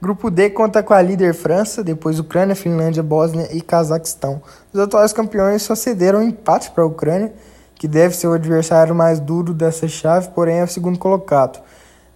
Grupo 0.00 0.30
D 0.30 0.50
conta 0.50 0.80
com 0.80 0.94
a 0.94 1.02
líder 1.02 1.34
França, 1.34 1.82
depois 1.82 2.20
Ucrânia, 2.20 2.54
Finlândia, 2.54 3.02
Bósnia 3.02 3.48
e 3.50 3.60
Cazaquistão. 3.60 4.40
Os 4.72 4.78
atuais 4.78 5.12
campeões 5.12 5.62
só 5.62 5.74
cederam 5.74 6.20
um 6.20 6.22
empate 6.22 6.70
para 6.70 6.84
a 6.84 6.86
Ucrânia, 6.86 7.32
que 7.74 7.88
deve 7.88 8.14
ser 8.14 8.28
o 8.28 8.32
adversário 8.32 8.94
mais 8.94 9.18
duro 9.18 9.52
dessa 9.52 9.88
chave, 9.88 10.28
porém 10.28 10.58
é 10.58 10.64
o 10.64 10.68
segundo 10.68 11.00
colocado. 11.00 11.60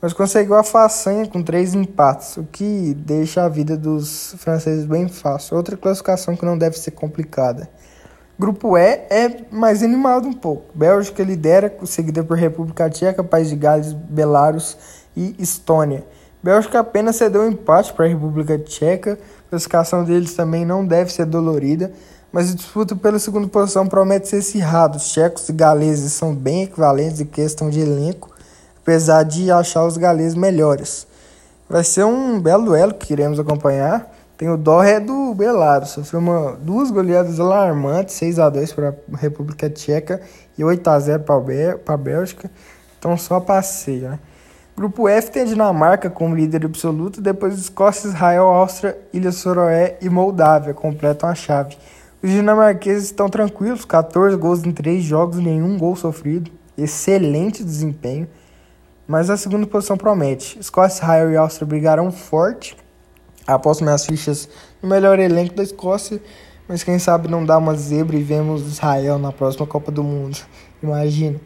Mas 0.01 0.13
conseguiu 0.13 0.55
a 0.55 0.63
façanha 0.63 1.27
com 1.27 1.43
três 1.43 1.75
empates, 1.75 2.37
o 2.37 2.45
que 2.45 2.95
deixa 2.95 3.45
a 3.45 3.49
vida 3.49 3.77
dos 3.77 4.37
franceses 4.39 4.85
bem 4.85 5.09
fácil. 5.09 5.57
Outra 5.57 5.77
classificação 5.77 6.37
que 6.37 6.45
não 6.45 6.57
deve 6.57 6.79
ser 6.79 6.93
complicada. 6.93 7.69
Grupo 8.39 8.79
E 8.79 9.07
é 9.11 9.45
mais 9.51 9.83
animado 9.83 10.29
um 10.29 10.33
pouco. 10.33 10.67
Bélgica 10.73 11.23
lidera, 11.25 11.73
seguida 11.85 12.23
por 12.23 12.37
República 12.37 12.89
Tcheca, 12.89 13.25
País 13.25 13.49
de 13.49 13.57
Gales, 13.57 13.93
Belarus 13.93 14.77
e 15.17 15.35
Estônia. 15.39 16.05
Bélgica 16.43 16.81
apenas 16.81 17.17
cedeu 17.17 17.43
um 17.43 17.49
empate 17.49 17.93
para 17.93 18.05
a 18.05 18.09
República 18.09 18.59
Tcheca. 18.59 19.13
A 19.47 19.51
classificação 19.51 20.03
deles 20.03 20.35
também 20.35 20.67
não 20.67 20.85
deve 20.85 21.13
ser 21.13 21.25
dolorida, 21.25 21.93
mas 22.33 22.51
a 22.51 22.57
disputa 22.57 22.97
pela 22.97 23.19
segunda 23.21 23.47
posição 23.47 23.87
promete 23.87 24.27
ser 24.27 24.39
acirrada. 24.39 24.97
Os 24.97 25.13
tchecos 25.13 25.49
e 25.49 25.53
galeses 25.53 26.13
são 26.13 26.35
bem 26.35 26.65
equivalentes 26.65 27.21
em 27.21 27.27
questão 27.27 27.71
de 27.71 27.81
elenco, 27.81 28.31
apesar 28.81 29.23
de 29.23 29.53
achar 29.53 29.87
os 29.87 29.97
galeses 29.97 30.35
melhores. 30.35 31.07
Vai 31.69 31.85
ser 31.85 32.05
um 32.05 32.41
belo 32.41 32.65
duelo 32.65 32.95
que 32.95 33.13
iremos 33.13 33.39
acompanhar. 33.39 34.13
Tem 34.37 34.51
o 34.51 34.57
Doré 34.57 34.99
do 34.99 35.33
Belarus, 35.35 35.91
sofreu 35.91 36.19
uma, 36.19 36.57
duas 36.57 36.91
goleadas 36.91 37.39
alarmantes, 37.39 38.17
6 38.17 38.41
a 38.41 38.51
2 38.51 38.73
para 38.73 38.89
a 39.13 39.17
República 39.17 39.71
Tcheca 39.71 40.21
e 40.59 40.65
8 40.65 40.91
a 40.91 40.99
0 40.99 41.23
para 41.23 41.95
a 41.95 41.97
Bélgica. 41.97 42.51
Então 42.99 43.17
só 43.17 43.39
passeio, 43.39 44.09
né? 44.11 44.19
Grupo 44.77 45.07
F 45.07 45.31
tem 45.31 45.43
a 45.43 45.47
Dinamarca 45.47 46.09
como 46.09 46.35
líder 46.35 46.65
absoluto, 46.65 47.21
depois 47.21 47.59
Escócia, 47.59 48.09
Israel, 48.09 48.45
Áustria, 48.45 48.99
Ilha 49.13 49.31
Soroé 49.31 49.99
e 50.01 50.09
Moldávia 50.09 50.73
completam 50.73 51.29
a 51.29 51.35
chave. 51.35 51.77
Os 52.23 52.31
dinamarqueses 52.31 53.05
estão 53.05 53.29
tranquilos, 53.29 53.85
14 53.85 54.37
gols 54.37 54.65
em 54.65 54.73
3 54.73 55.03
jogos, 55.03 55.39
nenhum 55.39 55.77
gol 55.77 55.95
sofrido. 55.97 56.51
Excelente 56.79 57.63
desempenho. 57.63 58.29
Mas 59.07 59.29
a 59.29 59.37
segunda 59.37 59.67
posição 59.67 59.97
promete. 59.97 60.59
Escócia, 60.59 61.03
Israel 61.03 61.31
e 61.33 61.37
Áustria 61.37 61.67
brigarão 61.67 62.11
forte. 62.11 62.77
Aposto 63.47 63.83
minhas 63.83 64.07
fichas 64.07 64.49
no 64.81 64.89
melhor 64.89 65.19
elenco 65.19 65.55
da 65.55 65.65
Escócia, 65.65 66.21
Mas 66.69 66.83
quem 66.83 66.99
sabe 66.99 67.29
não 67.29 67.45
dá 67.45 67.59
uma 67.59 67.75
zebra 67.75 68.17
e 68.17 68.23
vemos 68.23 68.63
Israel 68.63 69.19
na 69.19 69.33
próxima 69.33 69.67
Copa 69.67 69.91
do 69.91 70.03
Mundo. 70.03 70.39
Imagina. 70.83 71.39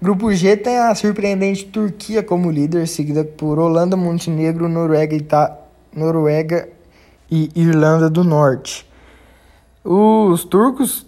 Grupo 0.00 0.30
G 0.30 0.58
tem 0.58 0.78
a 0.78 0.94
surpreendente 0.94 1.64
Turquia 1.64 2.22
como 2.22 2.50
líder, 2.50 2.86
seguida 2.86 3.24
por 3.24 3.58
Holanda, 3.58 3.96
Montenegro, 3.96 4.68
Noruega, 4.68 5.16
Ita 5.16 5.58
Noruega 5.94 6.68
e 7.30 7.50
Irlanda 7.56 8.10
do 8.10 8.22
Norte. 8.22 8.86
Os 9.82 10.44
turcos 10.44 11.06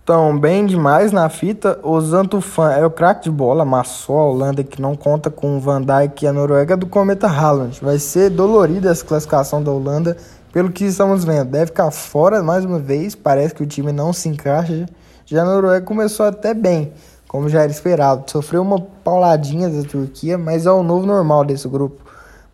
estão 0.00 0.36
bem 0.36 0.66
demais 0.66 1.12
na 1.12 1.28
fita. 1.28 1.78
O 1.84 2.00
Zantufan 2.00 2.72
é 2.72 2.84
o 2.84 2.90
craque 2.90 3.24
de 3.24 3.30
bola, 3.30 3.62
amassou 3.62 4.18
a 4.18 4.24
Holanda 4.24 4.64
que 4.64 4.82
não 4.82 4.96
conta 4.96 5.30
com 5.30 5.56
o 5.56 5.60
Van 5.60 5.80
Dijk 5.80 6.24
e 6.24 6.26
a 6.26 6.32
Noruega 6.32 6.76
do 6.76 6.88
Cometa 6.88 7.28
Haaland. 7.28 7.78
Vai 7.80 8.00
ser 8.00 8.30
dolorida 8.30 8.90
essa 8.90 9.04
classificação 9.04 9.62
da 9.62 9.70
Holanda, 9.70 10.16
pelo 10.52 10.72
que 10.72 10.84
estamos 10.84 11.24
vendo. 11.24 11.50
Deve 11.52 11.66
ficar 11.66 11.92
fora 11.92 12.42
mais 12.42 12.64
uma 12.64 12.80
vez, 12.80 13.14
parece 13.14 13.54
que 13.54 13.62
o 13.62 13.66
time 13.66 13.92
não 13.92 14.12
se 14.12 14.28
encaixa. 14.28 14.86
Já 15.24 15.42
a 15.42 15.44
Noruega 15.44 15.86
começou 15.86 16.26
até 16.26 16.54
bem, 16.54 16.92
como 17.36 17.50
já 17.50 17.60
era 17.64 17.70
esperado. 17.70 18.30
Sofreu 18.30 18.62
uma 18.62 18.80
pauladinha 18.80 19.68
da 19.68 19.86
Turquia, 19.86 20.38
mas 20.38 20.64
é 20.64 20.70
o 20.70 20.82
novo 20.82 21.04
normal 21.06 21.44
desse 21.44 21.68
grupo. 21.68 22.02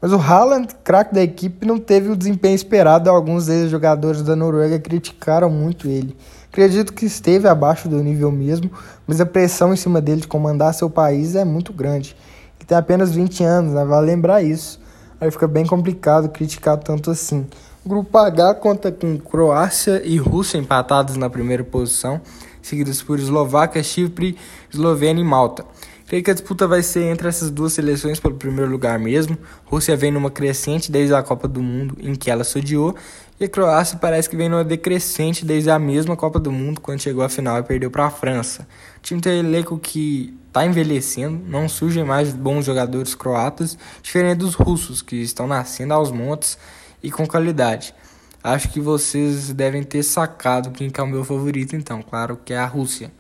Mas 0.01 0.13
o 0.13 0.17
Haaland, 0.17 0.75
craque 0.83 1.15
da 1.15 1.23
equipe, 1.23 1.65
não 1.65 1.79
teve 1.79 2.11
o 2.11 2.17
desempenho 2.17 2.57
esperado. 2.57 3.09
Alguns 3.09 3.49
ex-jogadores 3.49 4.23
da 4.23 4.35
Noruega 4.35 4.81
criticaram 4.81 5.49
muito 5.49 5.87
ele. 5.87 6.17
Acredito 6.51 6.93
que 6.93 7.07
esteve 7.07 7.47
abaixo 7.47 7.89
do 7.89 8.03
nível 8.03 8.33
mesmo, 8.33 8.73
mas 9.07 9.21
a 9.21 9.27
pressão 9.27 9.73
em 9.73 9.77
cima 9.77 10.01
dele 10.01 10.23
de 10.23 10.27
comandar 10.27 10.75
seu 10.75 10.91
país 10.91 11.37
é 11.37 11.45
muito 11.45 11.73
grande. 11.73 12.17
Ele 12.59 12.67
tem 12.67 12.77
apenas 12.77 13.13
20 13.15 13.45
anos, 13.45 13.75
né? 13.75 13.85
vale 13.85 14.07
lembrar 14.07 14.43
isso. 14.43 14.81
Aí 15.21 15.31
fica 15.31 15.47
bem 15.47 15.65
complicado 15.65 16.29
criticar 16.29 16.77
tanto 16.77 17.09
assim. 17.09 17.47
O 17.85 17.89
grupo 17.89 18.19
H 18.19 18.55
conta 18.55 18.91
com 18.91 19.17
Croácia 19.17 20.03
e 20.05 20.17
Rússia 20.17 20.59
empatados 20.59 21.17
na 21.17 21.31
primeira 21.31 21.63
posição, 21.63 22.21
seguidos 22.63 23.03
por 23.03 23.19
Eslováquia, 23.19 23.83
Chipre, 23.83 24.37
Eslovênia 24.73 25.21
e 25.21 25.25
Malta. 25.25 25.65
Creio 26.07 26.23
que 26.23 26.31
a 26.31 26.35
disputa 26.35 26.67
vai 26.67 26.83
ser 26.83 27.05
entre 27.05 27.27
essas 27.27 27.51
duas 27.51 27.73
seleções 27.73 28.21
pelo 28.21 28.35
primeiro 28.35 28.71
lugar 28.71 28.99
mesmo. 28.99 29.37
Rússia 29.65 29.97
vem 29.97 30.11
numa 30.11 30.31
crescente 30.31 30.93
desde 30.93 31.15
a 31.15 31.23
Copa 31.23 31.49
do 31.49 31.63
Mundo, 31.63 31.97
em 32.01 32.15
que 32.15 32.31
ela 32.31 32.45
sodiou, 32.45 32.95
e 33.41 33.45
a 33.45 33.49
Croácia 33.49 33.99
parece 33.99 34.29
que 34.29 34.37
vem 34.37 34.49
numa 34.49 34.63
decrescente 34.63 35.45
desde 35.45 35.71
a 35.71 35.79
mesma 35.79 36.15
Copa 36.15 36.39
do 36.39 36.53
Mundo, 36.53 36.81
quando 36.81 37.01
chegou 37.01 37.25
à 37.25 37.29
final 37.29 37.59
e 37.59 37.63
perdeu 37.63 37.91
para 37.91 38.07
a 38.07 38.11
França. 38.11 38.69
O 38.99 39.01
time 39.01 39.21
tem 39.21 39.33
um 39.33 39.49
elenco 39.49 39.79
que 39.79 40.39
está 40.49 40.67
envelhecendo, 40.67 41.43
não 41.49 41.67
surgem 41.67 42.05
mais 42.05 42.33
bons 42.33 42.67
jogadores 42.67 43.15
croatas, 43.15 43.79
diferente 44.03 44.39
dos 44.39 44.55
russos, 44.55 45.01
que 45.01 45.17
estão 45.17 45.47
nascendo 45.47 45.95
aos 45.95 46.13
montes 46.13 46.59
e 47.03 47.11
com 47.11 47.27
qualidade. 47.27 47.95
Acho 48.43 48.69
que 48.71 48.81
vocês 48.81 49.53
devem 49.53 49.85
ter 49.85 50.03
sacado 50.03 50.73
quem 50.73 50.91
que 50.91 51.01
é 51.01 51.03
o 51.03 51.07
meu 51.07 51.25
favorito, 51.25 51.77
então, 51.77 52.03
claro 52.03 52.39
que 52.45 52.53
é 52.53 52.59
a 52.59 52.67
Rússia. 52.67 53.13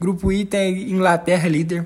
Grupo 0.00 0.30
I 0.30 0.44
tem 0.44 0.92
Inglaterra 0.92 1.48
líder, 1.48 1.84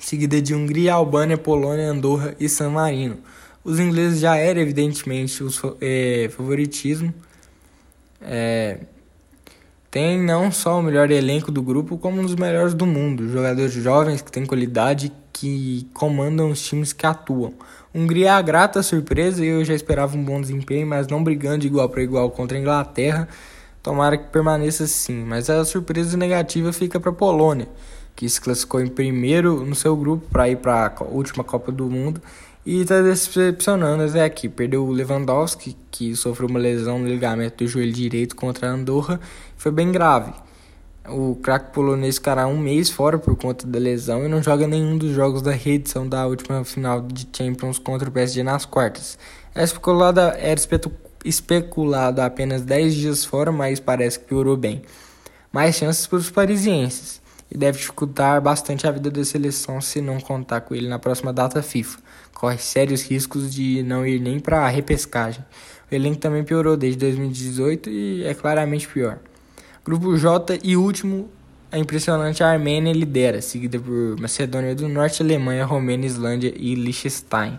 seguida 0.00 0.42
de 0.42 0.52
Hungria, 0.52 0.94
Albânia, 0.94 1.38
Polônia, 1.38 1.88
Andorra 1.88 2.34
e 2.40 2.48
San 2.48 2.70
Marino. 2.70 3.18
Os 3.62 3.78
ingleses 3.78 4.18
já 4.18 4.36
eram, 4.36 4.60
evidentemente, 4.60 5.44
o 5.44 5.50
é, 5.80 6.28
favoritismo. 6.30 7.14
É, 8.20 8.80
tem 9.90 10.20
não 10.20 10.50
só 10.50 10.80
o 10.80 10.82
melhor 10.82 11.10
elenco 11.10 11.52
do 11.52 11.62
grupo, 11.62 11.98
como 11.98 12.20
um 12.20 12.24
dos 12.24 12.34
melhores 12.34 12.74
do 12.74 12.86
mundo. 12.86 13.28
Jogadores 13.28 13.72
jovens 13.72 14.22
que 14.22 14.32
têm 14.32 14.46
qualidade 14.46 15.12
que 15.32 15.88
comandam 15.92 16.50
os 16.50 16.62
times 16.62 16.92
que 16.92 17.06
atuam. 17.06 17.54
Hungria 17.94 18.34
a 18.34 18.42
grata 18.42 18.82
surpresa 18.82 19.44
e 19.44 19.48
eu 19.48 19.64
já 19.64 19.74
esperava 19.74 20.16
um 20.16 20.24
bom 20.24 20.40
desempenho, 20.40 20.86
mas 20.86 21.08
não 21.08 21.22
brigando 21.22 21.58
de 21.58 21.66
igual 21.66 21.88
para 21.88 22.02
igual 22.02 22.30
contra 22.30 22.56
a 22.56 22.60
Inglaterra. 22.60 23.28
Tomara 23.82 24.16
que 24.16 24.28
permaneça 24.30 24.84
assim. 24.84 25.24
Mas 25.24 25.50
a 25.50 25.64
surpresa 25.64 26.16
negativa 26.16 26.72
fica 26.72 27.00
para 27.00 27.10
a 27.10 27.14
Polônia 27.14 27.68
que 28.20 28.28
se 28.28 28.38
classificou 28.38 28.82
em 28.82 28.86
primeiro 28.86 29.64
no 29.64 29.74
seu 29.74 29.96
grupo 29.96 30.26
para 30.30 30.46
ir 30.46 30.56
para 30.56 30.94
a 30.94 31.04
última 31.04 31.42
Copa 31.42 31.72
do 31.72 31.88
Mundo 31.88 32.20
e 32.66 32.82
está 32.82 33.00
decepcionando 33.00 34.02
até 34.02 34.22
aqui. 34.22 34.46
Perdeu 34.46 34.84
o 34.84 34.90
Lewandowski, 34.90 35.74
que 35.90 36.14
sofreu 36.14 36.46
uma 36.46 36.58
lesão 36.58 36.98
no 36.98 37.08
ligamento 37.08 37.64
do 37.64 37.66
joelho 37.68 37.92
direito 37.92 38.36
contra 38.36 38.68
a 38.68 38.72
Andorra, 38.72 39.18
foi 39.56 39.72
bem 39.72 39.90
grave. 39.90 40.34
O 41.08 41.34
craque 41.36 41.72
polonês 41.72 42.16
ficará 42.16 42.46
um 42.46 42.58
mês 42.58 42.90
fora 42.90 43.18
por 43.18 43.34
conta 43.34 43.66
da 43.66 43.78
lesão 43.78 44.24
e 44.24 44.28
não 44.28 44.42
joga 44.42 44.66
nenhum 44.66 44.98
dos 44.98 45.14
jogos 45.14 45.40
da 45.40 45.50
reedição 45.50 46.06
da 46.06 46.26
última 46.26 46.62
final 46.62 47.00
de 47.00 47.26
Champions 47.32 47.78
contra 47.78 48.08
o 48.08 48.12
PSG 48.12 48.42
nas 48.42 48.66
quartas. 48.66 49.18
Era 49.54 49.64
especulado, 49.64 50.20
era 50.20 50.60
especulado 51.24 52.20
apenas 52.20 52.62
10 52.62 52.94
dias 52.94 53.24
fora, 53.24 53.50
mas 53.50 53.80
parece 53.80 54.18
que 54.18 54.26
piorou 54.26 54.56
bem. 54.56 54.82
Mais 55.50 55.74
chances 55.74 56.06
para 56.06 56.18
os 56.18 56.30
parisienses 56.30 57.20
e 57.50 57.56
deve 57.56 57.78
dificultar 57.78 58.40
bastante 58.40 58.86
a 58.86 58.90
vida 58.92 59.10
da 59.10 59.24
seleção 59.24 59.80
se 59.80 60.00
não 60.00 60.20
contar 60.20 60.60
com 60.60 60.74
ele 60.74 60.86
na 60.86 60.98
próxima 60.98 61.32
data 61.32 61.62
FIFA. 61.62 61.98
Corre 62.34 62.58
sérios 62.58 63.02
riscos 63.02 63.52
de 63.52 63.82
não 63.82 64.06
ir 64.06 64.20
nem 64.20 64.38
para 64.38 64.60
a 64.60 64.68
repescagem. 64.68 65.44
O 65.90 65.94
elenco 65.94 66.18
também 66.18 66.44
piorou 66.44 66.76
desde 66.76 67.00
2018 67.00 67.90
e 67.90 68.24
é 68.24 68.34
claramente 68.34 68.86
pior. 68.86 69.18
Grupo 69.82 70.14
J 70.16 70.58
e 70.62 70.76
último, 70.76 71.30
a 71.72 71.78
impressionante 71.78 72.42
Armênia 72.42 72.92
lidera, 72.92 73.40
seguida 73.40 73.78
por 73.78 74.20
Macedônia 74.20 74.74
do 74.74 74.86
Norte, 74.88 75.22
Alemanha, 75.22 75.64
Romênia, 75.64 76.06
Islândia 76.06 76.52
e 76.54 76.74
Liechtenstein. 76.74 77.58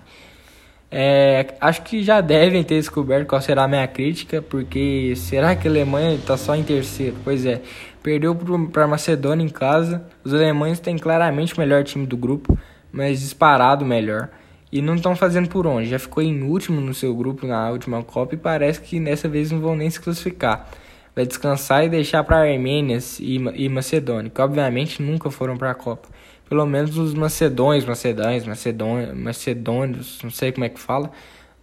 É, 0.93 1.55
acho 1.59 1.81
que 1.81 2.03
já 2.03 2.21
devem 2.21 2.63
ter 2.63 2.75
descoberto 2.75 3.27
qual 3.27 3.41
será 3.41 3.63
a 3.63 3.67
minha 3.67 3.87
crítica, 3.87 4.39
porque 4.39 5.13
será 5.15 5.55
que 5.55 5.67
a 5.67 5.71
Alemanha 5.71 6.13
está 6.13 6.37
só 6.37 6.53
em 6.53 6.63
terceiro? 6.63 7.15
Pois 7.23 7.43
é, 7.43 7.61
perdeu 8.03 8.35
para 8.71 8.83
a 8.83 8.87
Macedônia 8.87 9.43
em 9.43 9.49
casa. 9.49 10.03
Os 10.23 10.31
alemães 10.31 10.79
têm 10.79 10.97
claramente 10.97 11.55
o 11.55 11.59
melhor 11.59 11.83
time 11.83 12.05
do 12.05 12.17
grupo, 12.17 12.55
mas 12.91 13.21
disparado 13.21 13.83
melhor. 13.83 14.29
E 14.71 14.79
não 14.79 14.93
estão 14.93 15.15
fazendo 15.15 15.49
por 15.49 15.65
onde. 15.65 15.89
Já 15.89 15.97
ficou 15.97 16.21
em 16.21 16.43
último 16.43 16.79
no 16.81 16.93
seu 16.93 17.15
grupo 17.15 17.47
na 17.47 17.71
última 17.71 18.03
Copa 18.03 18.35
e 18.35 18.37
parece 18.37 18.79
que 18.79 18.99
dessa 18.99 19.27
vez 19.27 19.49
não 19.49 19.59
vão 19.59 19.75
nem 19.75 19.89
se 19.89 19.99
classificar. 19.99 20.69
Vai 21.15 21.25
descansar 21.25 21.85
e 21.85 21.89
deixar 21.89 22.23
para 22.23 22.37
Armênia 22.37 22.97
e, 23.19 23.69
Macedônia, 23.69 24.29
que 24.29 24.41
obviamente 24.41 25.01
nunca 25.01 25.29
foram 25.29 25.57
para 25.57 25.71
a 25.71 25.75
Copa 25.75 26.07
pelo 26.51 26.65
menos 26.65 26.97
os 26.97 27.13
macedônios, 27.13 27.85
macedões, 27.85 28.45
macedônios, 28.45 29.17
macedônios, 29.17 30.19
não 30.21 30.29
sei 30.29 30.51
como 30.51 30.65
é 30.65 30.69
que 30.69 30.81
fala, 30.81 31.09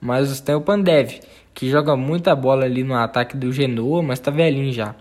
mas 0.01 0.41
tem 0.41 0.55
o 0.55 0.63
Pandev, 0.63 1.21
que 1.53 1.69
joga 1.69 1.95
muita 1.95 2.35
bola 2.35 2.65
ali 2.65 2.83
no 2.83 2.95
ataque 2.95 3.37
do 3.37 3.53
Genoa, 3.53 4.03
mas 4.03 4.19
tá 4.19 4.31
velhinho 4.31 4.73
já. 4.73 4.95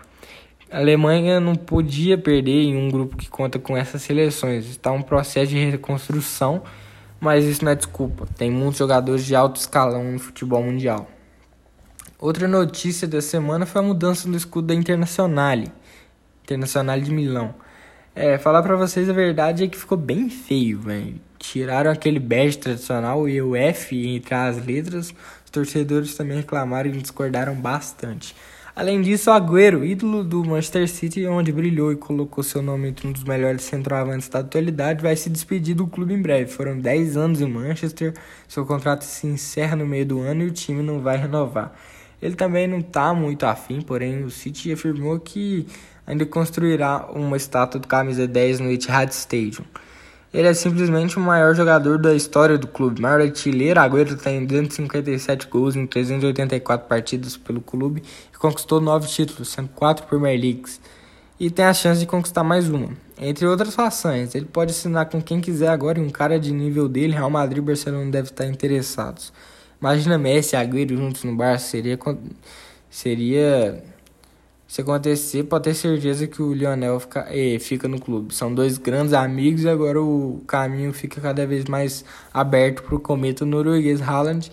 A 0.70 0.80
Alemanha 0.80 1.40
não 1.40 1.56
podia 1.56 2.18
perder 2.18 2.64
em 2.64 2.76
um 2.76 2.92
grupo 2.92 3.16
que 3.16 3.30
conta 3.30 3.58
com 3.60 3.78
essas 3.78 4.02
seleções. 4.02 4.70
Está 4.70 4.92
um 4.92 5.02
processo 5.02 5.52
de 5.52 5.70
reconstrução, 5.70 6.64
mas 7.18 7.46
isso 7.46 7.64
não 7.64 7.72
é 7.72 7.76
desculpa. 7.76 8.28
Tem 8.38 8.52
muitos 8.52 8.80
jogadores 8.80 9.26
de 9.26 9.38
alto 9.38 9.56
escalão 9.56 10.04
no 10.04 10.20
futebol 10.20 10.62
mundial. 10.62 11.08
Outra 12.20 12.48
notícia 12.48 13.08
da 13.08 13.22
semana 13.22 13.68
foi 13.68 13.80
a 13.80 13.86
mudança 13.86 14.28
do 14.28 14.36
escudo 14.36 14.70
da 14.70 14.74
Internazionale, 14.74 15.72
Internazionale 16.44 17.04
de 17.04 17.12
Milão. 17.12 17.54
É, 18.16 18.40
falar 18.40 18.64
pra 18.64 18.76
vocês 18.76 19.08
a 19.08 19.14
verdade 19.14 19.64
é 19.64 19.68
que 19.68 19.78
ficou 19.78 19.96
bem 19.96 20.28
feio, 20.28 20.80
velho. 20.80 21.22
Tiraram 21.38 21.92
aquele 21.92 22.20
bege 22.20 22.58
tradicional 22.58 23.30
e 23.30 23.40
o 23.40 23.56
F 23.56 23.96
entre 24.08 24.34
as 24.34 24.66
letras. 24.66 25.14
Os 25.46 25.52
torcedores 25.52 26.16
também 26.16 26.38
reclamaram 26.38 26.90
e 26.90 26.98
discordaram 26.98 27.54
bastante. 27.54 28.36
Além 28.76 29.00
disso, 29.04 29.30
Agüero, 29.30 29.86
ídolo 29.86 30.24
do 30.24 30.44
Manchester 30.44 30.90
City, 30.90 31.28
onde 31.28 31.52
brilhou 31.52 31.92
e 31.92 31.96
colocou 31.96 32.44
seu 32.44 32.64
nome 32.64 32.88
entre 32.88 33.08
um 33.08 33.12
dos 33.12 33.24
melhores 33.24 33.62
centroavantes 33.62 34.28
da 34.28 34.40
atualidade, 34.40 35.04
vai 35.04 35.16
se 35.16 35.30
despedir 35.30 35.76
do 35.76 35.86
clube 35.86 36.16
em 36.16 36.22
breve. 36.22 36.52
Foram 36.52 36.80
10 36.80 37.16
anos 37.16 37.42
em 37.42 37.48
Manchester, 37.48 38.16
seu 38.48 38.66
contrato 38.66 39.04
se 39.04 39.28
encerra 39.28 39.76
no 39.76 39.86
meio 39.86 40.06
do 40.06 40.20
ano 40.22 40.42
e 40.42 40.48
o 40.48 40.52
time 40.52 40.82
não 40.82 41.00
vai 41.00 41.18
renovar. 41.18 41.76
Ele 42.22 42.36
também 42.36 42.68
não 42.68 42.80
está 42.80 43.14
muito 43.14 43.46
afim, 43.46 43.82
porém 43.82 44.24
o 44.24 44.30
City 44.30 44.72
afirmou 44.72 45.20
que 45.20 45.68
ainda 46.06 46.26
construirá 46.26 47.06
uma 47.14 47.38
estátua 47.38 47.80
do 47.80 47.88
camisa 47.88 48.28
10 48.28 48.60
no 48.60 48.72
Etihad 48.72 49.12
Stadium. 49.12 49.66
Ele 50.34 50.48
é 50.48 50.54
simplesmente 50.54 51.18
o 51.18 51.22
maior 51.22 51.56
jogador 51.56 51.98
da 51.98 52.14
história 52.14 52.58
do 52.58 52.68
clube, 52.68 53.02
maior 53.02 53.22
artilheiro. 53.22 53.80
Agüero 53.80 54.18
tem 54.18 54.46
257 54.46 55.48
gols 55.48 55.76
em 55.76 55.88
384 55.88 56.88
partidas 56.88 57.38
pelo 57.38 57.62
clube 57.62 58.04
e 58.34 58.38
conquistou 58.38 58.82
nove 58.82 59.08
títulos, 59.08 59.50
sendo 59.50 59.70
quatro 59.70 60.06
Premier 60.06 60.40
Leagues. 60.40 60.82
E 61.40 61.50
tem 61.50 61.65
a 61.65 61.74
chance 61.74 62.00
de 62.00 62.06
conquistar 62.06 62.44
mais 62.44 62.68
uma. 62.68 62.90
Entre 63.20 63.48
outras 63.48 63.74
façanhas, 63.74 64.36
ele 64.36 64.46
pode 64.46 64.72
assinar 64.72 65.08
com 65.08 65.22
quem 65.22 65.40
quiser 65.40 65.70
agora 65.70 65.98
e 65.98 66.02
um 66.02 66.10
cara 66.10 66.40
de 66.40 66.52
nível 66.52 66.90
dele, 66.90 67.13
Real 67.13 67.30
Madrid 67.30 67.60
e 67.60 67.62
Barcelona 67.62 68.12
devem 68.12 68.30
estar 68.30 68.46
interessados. 68.46 69.32
Imagina 69.80 70.17
Messi 70.17 70.56
e 70.56 70.58
Agüero 70.58 70.98
juntos 70.98 71.23
no 71.23 71.36
Barça, 71.36 71.67
seria 71.67 72.00
seria 72.90 73.84
se 74.67 74.82
acontecer, 74.82 75.44
pode 75.44 75.63
ter 75.63 75.73
certeza 75.73 76.28
que 76.28 76.42
o 76.42 76.54
Lionel 76.54 77.00
fica, 77.00 77.25
eh, 77.30 77.58
fica 77.60 77.88
no 77.88 78.00
clube. 78.00 78.36
São 78.36 78.54
dois 78.54 78.78
grandes 78.78 79.13
amigos 79.13 79.63
e 79.63 79.69
agora 79.69 80.02
o 80.02 80.42
caminho 80.46 80.92
fica 80.94 81.21
cada 81.21 81.46
vez 81.48 81.65
mais 81.65 82.04
aberto 82.34 82.84
para 82.84 82.96
o 82.96 83.00
cometa 83.00 83.46
norueguês 83.46 84.02
Haaland 84.02 84.52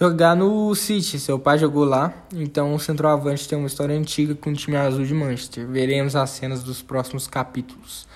jogar 0.00 0.34
no 0.34 0.74
City. 0.74 1.18
Seu 1.18 1.38
pai 1.38 1.58
jogou 1.58 1.84
lá, 1.84 2.14
então 2.32 2.72
o 2.74 2.78
centroavante 2.78 3.48
tem 3.48 3.58
uma 3.58 3.66
história 3.66 3.94
antiga 3.96 4.34
com 4.34 4.50
o 4.50 4.54
time 4.54 4.76
azul 4.76 5.04
de 5.04 5.12
Manchester. 5.12 5.66
Veremos 5.66 6.14
as 6.14 6.30
cenas 6.30 6.62
dos 6.62 6.80
próximos 6.80 7.26
capítulos. 7.26 8.06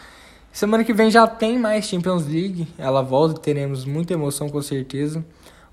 Semana 0.52 0.84
que 0.84 0.94
vem 0.94 1.10
já 1.10 1.26
tem 1.26 1.58
mais 1.58 1.86
Champions 1.86 2.26
League. 2.26 2.68
Ela 2.78 3.02
volta 3.02 3.40
e 3.40 3.42
teremos 3.42 3.84
muita 3.84 4.14
emoção 4.14 4.48
com 4.48 4.62
certeza. 4.62 5.24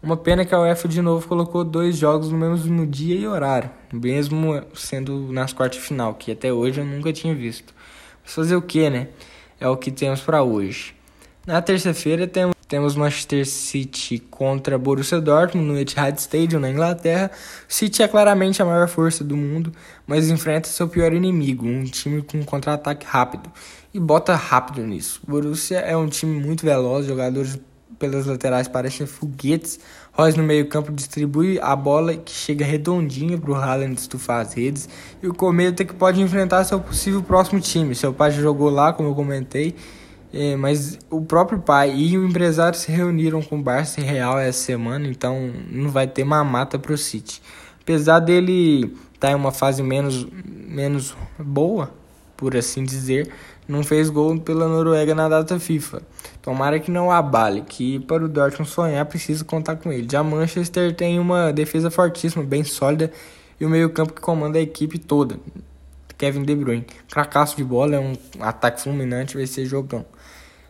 Uma 0.02 0.18
pena 0.18 0.44
que 0.44 0.56
a 0.56 0.60
UEFA 0.60 0.88
de 0.88 1.02
novo 1.02 1.28
colocou 1.28 1.64
dois 1.64 1.96
jogos 1.96 2.32
no 2.32 2.38
mesmo 2.38 2.88
dia 2.88 3.16
e 3.16 3.28
horário, 3.28 3.70
mesmo 3.94 4.62
sendo 4.74 5.32
nas 5.32 5.54
quartas 5.54 5.80
de 5.80 5.86
final, 5.86 6.16
que 6.16 6.32
até 6.32 6.52
hoje 6.52 6.80
eu 6.80 6.86
nunca 6.86 7.14
tinha 7.14 7.36
visto. 7.36 7.74
Mas 8.24 8.34
fazer 8.34 8.56
o 8.56 8.62
que, 8.62 8.90
né? 8.90 9.10
É 9.60 9.68
o 9.68 9.78
que 9.78 9.92
temos 9.92 10.22
para 10.22 10.42
hoje. 10.42 10.96
Na 11.46 11.62
terça-feira 11.62 12.28
temos 12.28 12.56
temos 12.72 12.96
Manchester 12.96 13.46
City 13.46 14.18
contra 14.18 14.78
Borussia 14.78 15.20
Dortmund 15.20 15.68
no 15.68 15.78
Etihad 15.78 16.18
Stadium 16.18 16.62
na 16.62 16.70
Inglaterra. 16.70 17.30
O 17.70 17.74
City 17.74 18.02
é 18.02 18.08
claramente 18.08 18.62
a 18.62 18.66
maior 18.66 18.88
força 18.88 19.26
do 19.26 19.36
mundo, 19.36 19.74
mas 20.08 20.30
enfrenta 20.30 20.70
seu 20.70 20.88
pior 20.88 21.12
inimigo, 21.12 21.68
um 21.68 21.84
time 21.84 22.22
com 22.22 22.42
contra-ataque 22.46 23.06
rápido. 23.06 23.52
E 23.94 24.00
bota 24.00 24.34
rápido 24.36 24.88
nisso. 24.88 25.20
Borussia 25.28 25.80
é 25.80 25.98
um 25.98 26.08
time 26.08 26.40
muito 26.40 26.66
veloz, 26.66 27.06
jogadores 27.06 27.60
pelas 28.02 28.26
laterais 28.26 28.68
parecem 28.68 29.06
foguetes. 29.06 29.80
Royce 30.12 30.38
no 30.38 30.44
meio-campo 30.44 30.92
distribui 30.92 31.60
a 31.62 31.76
bola 31.76 32.16
que 32.18 32.32
chega 32.32 32.66
redondinha 32.66 33.38
para 33.38 33.52
o 33.52 33.56
Haaland 33.56 33.94
estufar 33.94 34.42
as 34.42 34.54
redes. 34.54 34.90
E 35.22 35.28
o 35.28 35.34
Cometa 35.34 35.86
que 35.86 35.94
pode 35.94 36.20
enfrentar 36.20 36.64
seu 36.64 36.80
possível 36.80 37.22
próximo 37.22 37.62
time. 37.62 37.94
Seu 37.94 38.12
pai 38.12 38.32
jogou 38.32 38.70
lá, 38.70 38.92
como 38.92 39.10
eu 39.10 39.16
comentei. 39.16 39.76
É, 40.34 40.56
mas 40.56 40.98
o 41.10 41.22
próprio 41.22 41.60
pai 41.60 41.94
e 41.96 42.18
o 42.18 42.26
empresário 42.26 42.78
se 42.78 42.92
reuniram 42.92 43.42
com 43.42 43.60
o 43.60 43.62
Barça 43.62 44.00
e 44.00 44.04
Real 44.04 44.40
essa 44.40 44.64
semana, 44.64 45.06
então 45.06 45.52
não 45.70 45.90
vai 45.90 46.08
ter 46.08 46.24
mamata 46.24 46.80
para 46.80 46.94
o 46.94 46.98
City. 46.98 47.42
Apesar 47.82 48.20
dele 48.20 48.94
estar 49.14 49.28
tá 49.28 49.32
em 49.32 49.36
uma 49.36 49.52
fase 49.52 49.84
menos, 49.84 50.26
menos 50.46 51.14
boa, 51.38 51.92
por 52.42 52.58
assim 52.58 52.84
dizer, 52.84 53.30
não 53.68 53.84
fez 53.84 54.10
gol 54.10 54.36
pela 54.40 54.68
Noruega 54.68 55.14
na 55.14 55.30
data 55.30 55.60
FIFA. 55.60 56.02
Tomara 56.42 56.80
que 56.80 56.90
não 56.90 57.12
abale, 57.12 57.62
que 57.62 58.00
para 58.00 58.26
o 58.26 58.28
Dortmund 58.28 58.68
sonhar 58.68 59.06
precisa 59.06 59.46
contar 59.46 59.76
com 59.76 59.94
ele. 59.94 60.08
Já 60.12 60.24
Manchester 60.24 60.96
tem 60.96 61.20
uma 61.20 61.54
defesa 61.54 61.92
fortíssima, 61.92 62.44
bem 62.44 62.64
sólida 62.64 63.12
e 63.60 63.66
o 63.66 63.70
meio-campo 63.70 64.12
que 64.12 64.22
comanda 64.22 64.58
a 64.58 64.62
equipe 64.62 64.98
toda. 64.98 65.40
Kevin 66.18 66.42
De 66.42 66.56
Bruyne, 66.56 66.86
fracasso 67.08 67.56
de 67.56 67.64
bola, 67.64 67.96
é 67.96 68.00
um 68.00 68.14
ataque 68.40 68.82
fulminante, 68.82 69.38
vai 69.38 69.46
ser 69.46 69.66
jogão. 69.66 70.04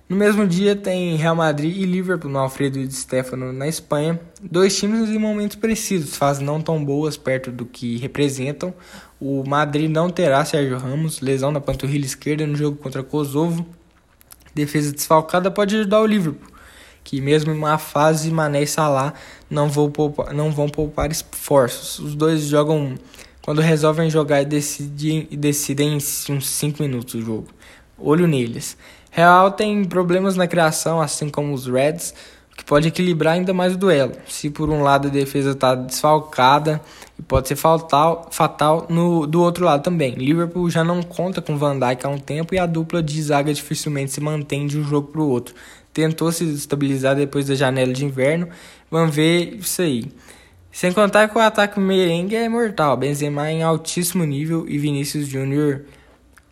No 0.10 0.18
mesmo 0.18 0.46
dia 0.46 0.76
tem 0.76 1.16
Real 1.16 1.38
Madrid 1.38 1.74
e 1.74 1.86
Liverpool 1.86 2.30
no 2.30 2.38
Alfredo 2.38 2.86
de 2.86 2.94
Stefano 2.94 3.54
na 3.54 3.66
Espanha. 3.66 4.20
Dois 4.42 4.78
times 4.78 5.10
em 5.10 5.18
momentos 5.18 5.56
precisos, 5.56 6.18
fazem 6.18 6.46
não 6.46 6.60
tão 6.60 6.84
boas 6.84 7.16
perto 7.16 7.50
do 7.50 7.66
que 7.66 7.96
representam. 7.96 8.74
O 9.22 9.48
Madrid 9.48 9.88
não 9.88 10.10
terá 10.10 10.44
Sérgio 10.44 10.80
Ramos, 10.80 11.22
lesão 11.22 11.52
na 11.52 11.62
panturrilha 11.62 12.06
esquerda 12.06 12.48
no 12.48 12.56
jogo 12.56 12.78
contra 12.78 13.04
Kosovo. 13.04 13.64
Defesa 14.56 14.92
desfalcada 14.92 15.52
pode 15.52 15.76
ajudar 15.76 16.02
o 16.02 16.08
Liverpool, 16.08 16.50
que 17.04 17.22
mesmo 17.22 17.52
em 17.52 17.56
uma 17.56 17.78
fase 17.78 18.32
Mané 18.32 18.64
e 18.64 18.68
Salah 18.68 19.14
não 19.48 19.70
vão 19.70 19.92
poupar, 19.92 20.34
não 20.34 20.52
vão 20.52 20.68
poupar 20.68 21.12
esforços. 21.12 22.00
Os 22.00 22.16
dois 22.16 22.42
jogam 22.48 22.96
quando 23.44 23.62
resolvem 23.62 24.10
jogar 24.10 24.42
e 24.42 24.46
decidem, 24.46 25.28
decidem 25.32 25.94
em 25.94 25.98
uns 25.98 26.50
5 26.50 26.82
minutos 26.82 27.14
o 27.14 27.22
jogo. 27.22 27.48
Olho 28.00 28.28
neles. 28.28 28.76
Real 29.12 29.52
tem 29.52 29.86
problemas 29.86 30.36
na 30.36 30.48
criação, 30.48 31.00
assim 31.00 31.30
como 31.30 31.54
os 31.54 31.68
Reds, 31.68 32.16
que 32.56 32.64
pode 32.66 32.88
equilibrar 32.88 33.34
ainda 33.34 33.54
mais 33.54 33.74
o 33.74 33.78
duelo. 33.78 34.14
Se 34.28 34.50
por 34.50 34.70
um 34.70 34.82
lado 34.82 35.08
a 35.08 35.12
defesa 35.12 35.52
está 35.52 35.76
desfalcada, 35.76 36.82
e 37.22 37.24
pode 37.24 37.48
ser 37.48 37.56
fatal, 37.56 38.28
fatal 38.32 38.88
no, 38.90 39.28
do 39.28 39.42
outro 39.42 39.64
lado 39.64 39.84
também. 39.84 40.16
Liverpool 40.16 40.70
já 40.70 40.84
não 40.84 41.04
conta 41.04 41.42
com 41.42 41.56
Van 41.56 41.78
Dijk 41.78 42.06
há 42.06 42.10
um 42.10 42.18
tempo 42.18 42.56
e 42.56 42.58
a 42.58 42.66
dupla 42.66 43.02
de 43.02 43.22
zaga 43.22 43.54
dificilmente 43.54 44.12
se 44.12 44.20
mantém 44.20 44.66
de 44.66 44.80
um 44.80 44.84
jogo 44.84 45.10
para 45.10 45.22
o 45.22 45.30
outro. 45.30 45.54
Tentou 45.94 46.32
se 46.32 46.44
estabilizar 46.46 47.16
depois 47.16 47.46
da 47.48 47.54
janela 47.54 47.94
de 47.94 48.04
inverno, 48.04 48.48
vamos 48.90 49.16
ver 49.16 49.56
isso 49.56 49.82
aí. 49.82 50.12
Sem 50.72 50.92
contar 50.94 51.28
que 51.28 51.38
o 51.38 51.42
ataque 51.42 51.80
merengue 51.80 52.36
é 52.36 52.48
mortal, 52.48 52.96
Benzema 52.96 53.52
em 53.52 53.62
altíssimo 53.62 54.24
nível 54.24 54.66
e 54.68 54.78
Vinícius 54.78 55.28
Júnior, 55.28 55.82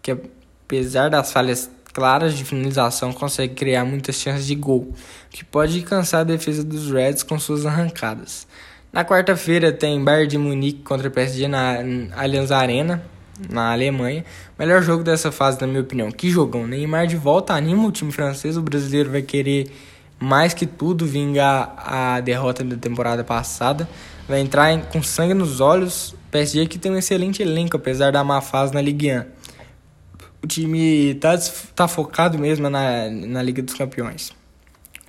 que 0.02 0.12
apesar 0.12 1.10
das 1.10 1.32
falhas 1.32 1.72
claras 2.00 2.34
de 2.38 2.46
finalização 2.46 3.12
consegue 3.12 3.56
criar 3.56 3.84
muitas 3.84 4.16
chances 4.16 4.48
de 4.48 4.56
gol, 4.56 4.94
que 5.30 5.44
pode 5.44 5.82
cansar 5.82 6.22
a 6.22 6.24
defesa 6.24 6.64
dos 6.64 6.90
Reds 6.90 7.24
com 7.24 7.38
suas 7.38 7.66
arrancadas. 7.66 8.48
Na 8.92 9.04
quarta-feira 9.04 9.74
tem 9.74 10.02
Bayern 10.02 10.30
de 10.30 10.38
Munique 10.38 10.82
contra 10.82 11.12
PSG 11.12 11.50
na 11.50 11.76
Allianz 12.16 12.54
Arena, 12.54 13.04
na 13.50 13.74
Alemanha. 13.74 14.24
Melhor 14.58 14.82
jogo 14.82 15.04
dessa 15.04 15.30
fase, 15.30 15.60
na 15.60 15.68
minha 15.68 15.82
opinião. 15.82 16.10
Que 16.10 16.30
jogão. 16.32 16.66
Neymar 16.66 17.06
de 17.06 17.18
volta 17.18 17.54
anima 17.54 17.86
o 17.86 17.92
time 17.92 18.14
francês. 18.14 18.56
O 18.56 18.62
brasileiro 18.62 19.12
vai 19.12 19.22
querer 19.22 19.70
mais 20.18 20.54
que 20.54 20.66
tudo 20.66 21.06
vingar 21.06 21.76
a 21.78 22.22
derrota 22.22 22.64
da 22.64 22.78
temporada 22.78 23.26
passada. 23.26 23.90
Vai 24.26 24.40
entrar 24.40 24.86
com 24.86 25.04
sangue 25.04 25.34
nos 25.34 25.60
olhos. 25.60 26.16
PSG 26.32 26.66
que 26.66 26.80
tem 26.80 26.94
um 26.94 26.98
excelente 26.98 27.44
elenco, 27.44 27.76
apesar 27.76 28.14
da 28.14 28.24
má 28.24 28.40
fase 28.40 28.74
na 28.74 28.82
Ligue 28.82 29.12
1 29.12 29.39
o 30.44 30.48
time 30.48 31.16
tá, 31.16 31.38
tá 31.76 31.88
focado 31.88 32.38
mesmo 32.38 32.70
na, 32.70 33.10
na 33.10 33.42
Liga 33.42 33.62
dos 33.62 33.74
Campeões. 33.74 34.32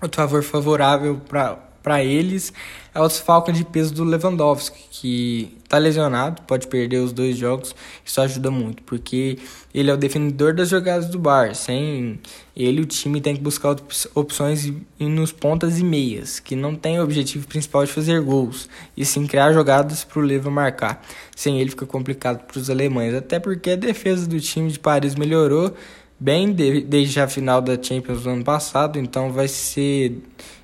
Outro 0.02 0.16
favor 0.16 0.42
favorável 0.42 1.20
para 1.28 1.58
eles 2.02 2.52
é 2.94 3.00
o 3.00 3.06
desfalque 3.06 3.52
de 3.52 3.64
peso 3.64 3.94
do 3.94 4.04
Lewandowski, 4.04 4.84
que 4.90 5.56
tá 5.68 5.78
lesionado, 5.78 6.42
pode 6.42 6.66
perder 6.66 6.98
os 6.98 7.12
dois 7.12 7.36
jogos, 7.36 7.74
isso 8.04 8.20
ajuda 8.20 8.50
muito, 8.50 8.82
porque 8.82 9.38
ele 9.72 9.90
é 9.90 9.94
o 9.94 9.96
definidor 9.96 10.54
das 10.54 10.68
jogadas 10.68 11.08
do 11.08 11.18
Bar. 11.18 11.54
Sem 11.54 12.18
ele, 12.56 12.82
o 12.82 12.86
time 12.86 13.20
tem 13.20 13.36
que 13.36 13.40
buscar 13.40 13.76
opções 14.14 14.72
nos 14.98 15.30
pontas 15.30 15.78
e 15.78 15.84
meias, 15.84 16.40
que 16.40 16.56
não 16.56 16.74
tem 16.74 16.98
o 16.98 17.04
objetivo 17.04 17.46
principal 17.46 17.84
de 17.84 17.92
fazer 17.92 18.20
gols, 18.20 18.68
e 18.96 19.04
sim 19.04 19.26
criar 19.26 19.52
jogadas 19.52 20.02
para 20.02 20.18
o 20.18 20.22
Leva 20.22 20.50
marcar. 20.50 21.04
Sem 21.36 21.60
ele 21.60 21.70
fica 21.70 21.86
complicado 21.86 22.44
para 22.44 22.58
os 22.58 22.68
alemães, 22.68 23.14
até 23.14 23.38
porque 23.38 23.70
a 23.70 23.76
defesa 23.76 24.26
do 24.26 24.40
time 24.40 24.70
de 24.70 24.78
Paris 24.78 25.14
melhorou 25.14 25.74
bem 26.18 26.52
desde 26.52 27.18
a 27.18 27.26
final 27.26 27.62
da 27.62 27.82
Champions 27.82 28.24
do 28.24 28.30
ano 28.30 28.44
passado, 28.44 28.98
então 28.98 29.32
vai 29.32 29.48
ser 29.48 30.18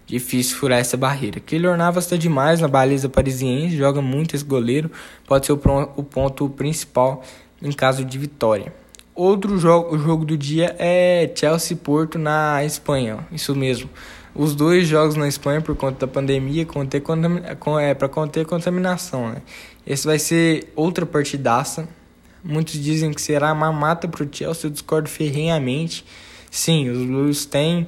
difícil 0.07 0.57
furar 0.57 0.79
essa 0.79 0.97
barreira. 0.97 1.41
Keylor 1.41 1.77
Navas 1.77 2.05
está 2.05 2.17
demais 2.17 2.61
na 2.61 2.69
baliza 2.69 3.09
parisiense, 3.09 3.77
joga 3.77 4.01
muito 4.01 4.37
esse 4.37 4.45
goleiro, 4.45 4.91
pode 5.27 5.47
ser 5.47 5.53
o, 5.53 5.61
o 5.97 6.03
ponto 6.03 6.49
principal 6.49 7.23
em 7.61 7.73
caso 7.73 8.05
de 8.05 8.17
vitória. 8.17 8.73
Outro 9.15 9.59
jogo, 9.59 9.97
o 9.97 9.99
jogo 9.99 10.25
do 10.25 10.37
dia 10.37 10.77
é 10.79 11.31
Chelsea 11.35 11.77
Porto 11.77 12.19
na 12.19 12.63
Espanha, 12.65 13.27
isso 13.33 13.55
mesmo. 13.55 13.89
Os 14.35 14.55
dois 14.55 14.87
jogos 14.87 15.17
na 15.17 15.27
Espanha 15.27 15.63
por 15.63 15.75
conta 15.75 16.07
da 16.07 16.13
pandemia, 16.13 16.67
conter, 16.67 17.03
é, 17.81 17.95
para 17.95 18.09
conter 18.09 18.45
contaminação. 18.45 19.31
Né? 19.31 19.43
Esse 19.87 20.07
vai 20.07 20.19
ser 20.19 20.71
outra 20.77 21.07
partidaça. 21.07 21.89
Muitos 22.45 22.75
dizem 22.75 23.11
que 23.11 23.23
será 23.23 23.53
uma 23.55 23.73
mata 23.73 24.07
para 24.07 24.23
o 24.23 24.29
Chelsea, 24.31 24.67
eu 24.69 24.71
discordo 24.71 25.09
ferrenhamente. 25.09 26.05
Sim, 26.51 26.91
os 26.91 26.99
Blues 26.99 27.47
têm 27.47 27.87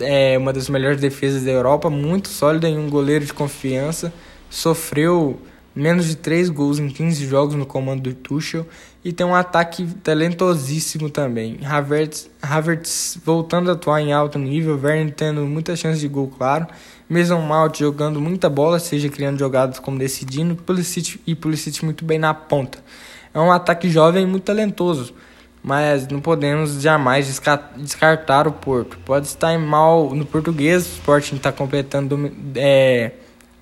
é 0.00 0.36
uma 0.36 0.52
das 0.52 0.68
melhores 0.68 1.00
defesas 1.00 1.44
da 1.44 1.50
Europa, 1.50 1.88
muito 1.88 2.28
sólida 2.28 2.68
em 2.68 2.78
um 2.78 2.90
goleiro 2.90 3.24
de 3.24 3.32
confiança. 3.32 4.12
Sofreu 4.50 5.38
menos 5.74 6.06
de 6.06 6.16
3 6.16 6.50
gols 6.50 6.78
em 6.78 6.88
15 6.88 7.24
jogos 7.26 7.54
no 7.54 7.64
comando 7.64 8.02
do 8.02 8.14
Tuchel 8.14 8.66
e 9.04 9.12
tem 9.12 9.24
um 9.24 9.34
ataque 9.34 9.86
talentosíssimo 10.02 11.08
também. 11.08 11.60
Havertz, 11.64 12.28
Havertz 12.42 13.18
voltando 13.24 13.70
a 13.70 13.74
atuar 13.74 14.00
em 14.00 14.12
alto 14.12 14.38
nível, 14.38 14.78
Werner 14.82 15.14
tendo 15.14 15.42
muitas 15.42 15.78
chances 15.78 16.00
de 16.00 16.08
gol, 16.08 16.28
claro. 16.28 16.66
Mason 17.08 17.40
Mount 17.40 17.78
jogando 17.78 18.20
muita 18.20 18.50
bola, 18.50 18.78
seja 18.78 19.08
criando 19.08 19.38
jogadas 19.38 19.78
como 19.78 19.98
decidindo, 19.98 20.56
Pulisic, 20.56 21.20
e 21.26 21.34
Pulisic 21.34 21.84
muito 21.84 22.04
bem 22.04 22.18
na 22.18 22.34
ponta. 22.34 22.78
É 23.32 23.38
um 23.38 23.52
ataque 23.52 23.88
jovem 23.88 24.24
e 24.24 24.26
muito 24.26 24.44
talentoso 24.44 25.14
mas 25.68 26.08
não 26.08 26.18
podemos 26.18 26.80
jamais 26.80 27.26
descartar 27.76 28.48
o 28.48 28.52
Porto. 28.52 28.98
Pode 29.04 29.26
estar 29.26 29.52
em 29.52 29.58
mal 29.58 30.14
no 30.14 30.24
português, 30.24 30.86
o 30.86 30.92
Sporting 30.94 31.36
está 31.36 31.52
completando 31.52 32.32
é, 32.54 33.12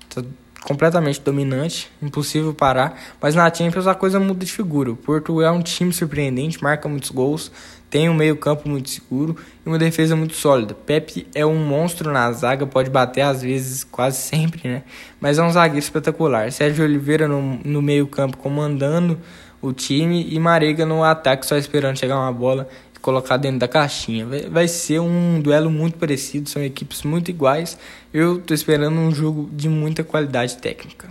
tá 0.09 0.23
completamente 0.63 1.19
dominante, 1.19 1.91
impossível 2.01 2.53
parar, 2.53 2.97
mas 3.21 3.35
na 3.35 3.53
Champions 3.53 3.87
a 3.87 3.93
coisa 3.93 4.21
muda 4.21 4.45
de 4.45 4.53
figura. 4.53 4.89
O 4.89 4.95
Porto 4.95 5.41
é 5.41 5.51
um 5.51 5.61
time 5.61 5.91
surpreendente, 5.91 6.63
marca 6.63 6.87
muitos 6.87 7.11
gols, 7.11 7.51
tem 7.89 8.07
um 8.07 8.13
meio-campo 8.13 8.69
muito 8.69 8.89
seguro 8.89 9.35
e 9.65 9.67
uma 9.67 9.77
defesa 9.77 10.15
muito 10.15 10.33
sólida. 10.33 10.73
Pepe 10.73 11.27
é 11.35 11.45
um 11.45 11.57
monstro 11.57 12.09
na 12.09 12.31
zaga, 12.31 12.65
pode 12.65 12.89
bater 12.89 13.23
às 13.23 13.41
vezes, 13.41 13.83
quase 13.83 14.15
sempre, 14.17 14.69
né? 14.69 14.83
Mas 15.19 15.37
é 15.37 15.43
um 15.43 15.51
zagueiro 15.51 15.79
espetacular. 15.79 16.49
Sérgio 16.53 16.85
Oliveira 16.85 17.27
no, 17.27 17.59
no 17.65 17.81
meio-campo 17.81 18.37
comandando 18.37 19.19
o 19.61 19.73
time 19.73 20.27
e 20.29 20.39
Marega 20.39 20.85
no 20.85 21.03
ataque 21.03 21.45
só 21.45 21.57
esperando 21.57 21.97
chegar 21.97 22.17
uma 22.17 22.31
bola 22.31 22.67
colocar 23.07 23.37
dentro 23.37 23.59
da 23.59 23.69
caixinha. 23.69 24.25
Vai, 24.25 24.41
vai 24.41 24.67
ser 24.67 24.99
um 24.99 25.39
duelo 25.39 25.71
muito 25.71 25.97
parecido, 25.97 26.49
são 26.49 26.61
equipes 26.61 27.03
muito 27.03 27.29
iguais. 27.31 27.77
Eu 28.13 28.39
tô 28.39 28.53
esperando 28.53 28.97
um 28.99 29.15
jogo 29.15 29.49
de 29.53 29.69
muita 29.69 30.03
qualidade 30.03 30.57
técnica. 30.57 31.07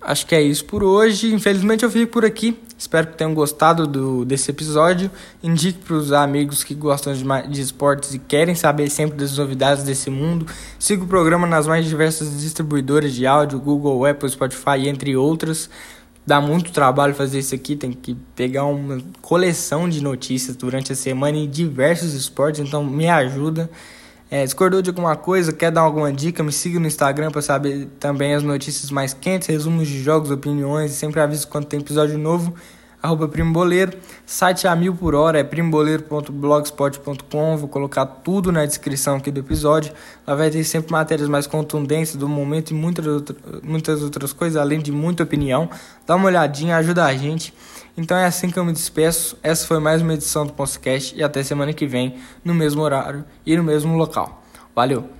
Acho 0.00 0.26
que 0.26 0.34
é 0.34 0.40
isso 0.40 0.64
por 0.64 0.84
hoje. 0.84 1.34
Infelizmente 1.34 1.84
eu 1.84 1.90
fico 1.90 2.12
por 2.12 2.24
aqui. 2.24 2.56
Espero 2.78 3.08
que 3.08 3.16
tenham 3.16 3.34
gostado 3.34 3.88
do, 3.88 4.24
desse 4.24 4.52
episódio. 4.52 5.10
Indique 5.42 5.80
para 5.80 5.96
os 5.96 6.12
amigos 6.12 6.62
que 6.62 6.74
gostam 6.74 7.12
de, 7.12 7.24
de 7.48 7.60
esportes 7.60 8.14
e 8.14 8.20
querem 8.20 8.54
saber 8.54 8.88
sempre 8.88 9.18
das 9.18 9.36
novidades 9.36 9.82
desse 9.82 10.08
mundo. 10.08 10.46
Siga 10.78 11.02
o 11.02 11.06
programa 11.08 11.44
nas 11.44 11.66
mais 11.66 11.84
diversas 11.84 12.40
distribuidoras 12.40 13.12
de 13.12 13.26
áudio, 13.26 13.58
Google, 13.58 14.06
Apple, 14.06 14.30
Spotify, 14.30 14.86
entre 14.88 15.16
outras. 15.16 15.68
Dá 16.24 16.40
muito 16.40 16.70
trabalho 16.70 17.14
fazer 17.14 17.40
isso 17.40 17.54
aqui, 17.54 17.74
tem 17.74 17.90
que 17.90 18.14
pegar 18.36 18.66
uma 18.66 19.00
coleção 19.20 19.88
de 19.88 20.00
notícias 20.00 20.54
durante 20.54 20.92
a 20.92 20.94
semana 20.94 21.36
em 21.36 21.48
diversos 21.48 22.14
esportes, 22.14 22.60
então 22.60 22.84
me 22.84 23.08
ajuda. 23.08 23.68
É, 24.30 24.44
discordou 24.44 24.82
de 24.82 24.90
alguma 24.90 25.16
coisa, 25.16 25.54
quer 25.54 25.70
dar 25.70 25.80
alguma 25.80 26.12
dica, 26.12 26.42
me 26.42 26.52
siga 26.52 26.78
no 26.78 26.86
Instagram 26.86 27.30
para 27.30 27.40
saber 27.40 27.88
também 27.98 28.34
as 28.34 28.42
notícias 28.42 28.90
mais 28.90 29.14
quentes, 29.14 29.48
resumos 29.48 29.88
de 29.88 30.02
jogos, 30.02 30.30
opiniões, 30.30 30.92
sempre 30.92 31.18
aviso 31.20 31.48
quando 31.48 31.64
tem 31.64 31.80
episódio 31.80 32.18
novo. 32.18 32.52
Arroba 33.00 33.28
Primo 33.28 33.52
Boleiro, 33.52 33.96
site 34.26 34.66
a 34.66 34.74
mil 34.74 34.92
por 34.92 35.14
hora 35.14 35.38
é 35.38 35.44
primoboleiro.blogspot.com. 35.44 37.56
Vou 37.56 37.68
colocar 37.68 38.04
tudo 38.04 38.50
na 38.50 38.66
descrição 38.66 39.18
aqui 39.18 39.30
do 39.30 39.38
episódio. 39.38 39.92
Lá 40.26 40.34
vai 40.34 40.50
ter 40.50 40.64
sempre 40.64 40.90
matérias 40.90 41.28
mais 41.28 41.46
contundentes 41.46 42.16
do 42.16 42.28
momento 42.28 42.72
e 42.72 42.74
muitas, 42.74 43.04
muitas 43.62 44.02
outras 44.02 44.32
coisas, 44.32 44.60
além 44.60 44.80
de 44.80 44.90
muita 44.90 45.22
opinião. 45.22 45.70
Dá 46.04 46.16
uma 46.16 46.26
olhadinha, 46.26 46.76
ajuda 46.76 47.04
a 47.04 47.14
gente. 47.14 47.54
Então 47.98 48.16
é 48.16 48.26
assim 48.26 48.48
que 48.48 48.56
eu 48.56 48.64
me 48.64 48.72
despeço. 48.72 49.36
Essa 49.42 49.66
foi 49.66 49.80
mais 49.80 50.00
uma 50.00 50.14
edição 50.14 50.46
do 50.46 50.52
podcast 50.52 51.16
e 51.16 51.22
até 51.22 51.42
semana 51.42 51.72
que 51.72 51.84
vem, 51.84 52.16
no 52.44 52.54
mesmo 52.54 52.80
horário 52.80 53.24
e 53.44 53.56
no 53.56 53.64
mesmo 53.64 53.96
local. 53.96 54.40
Valeu! 54.72 55.10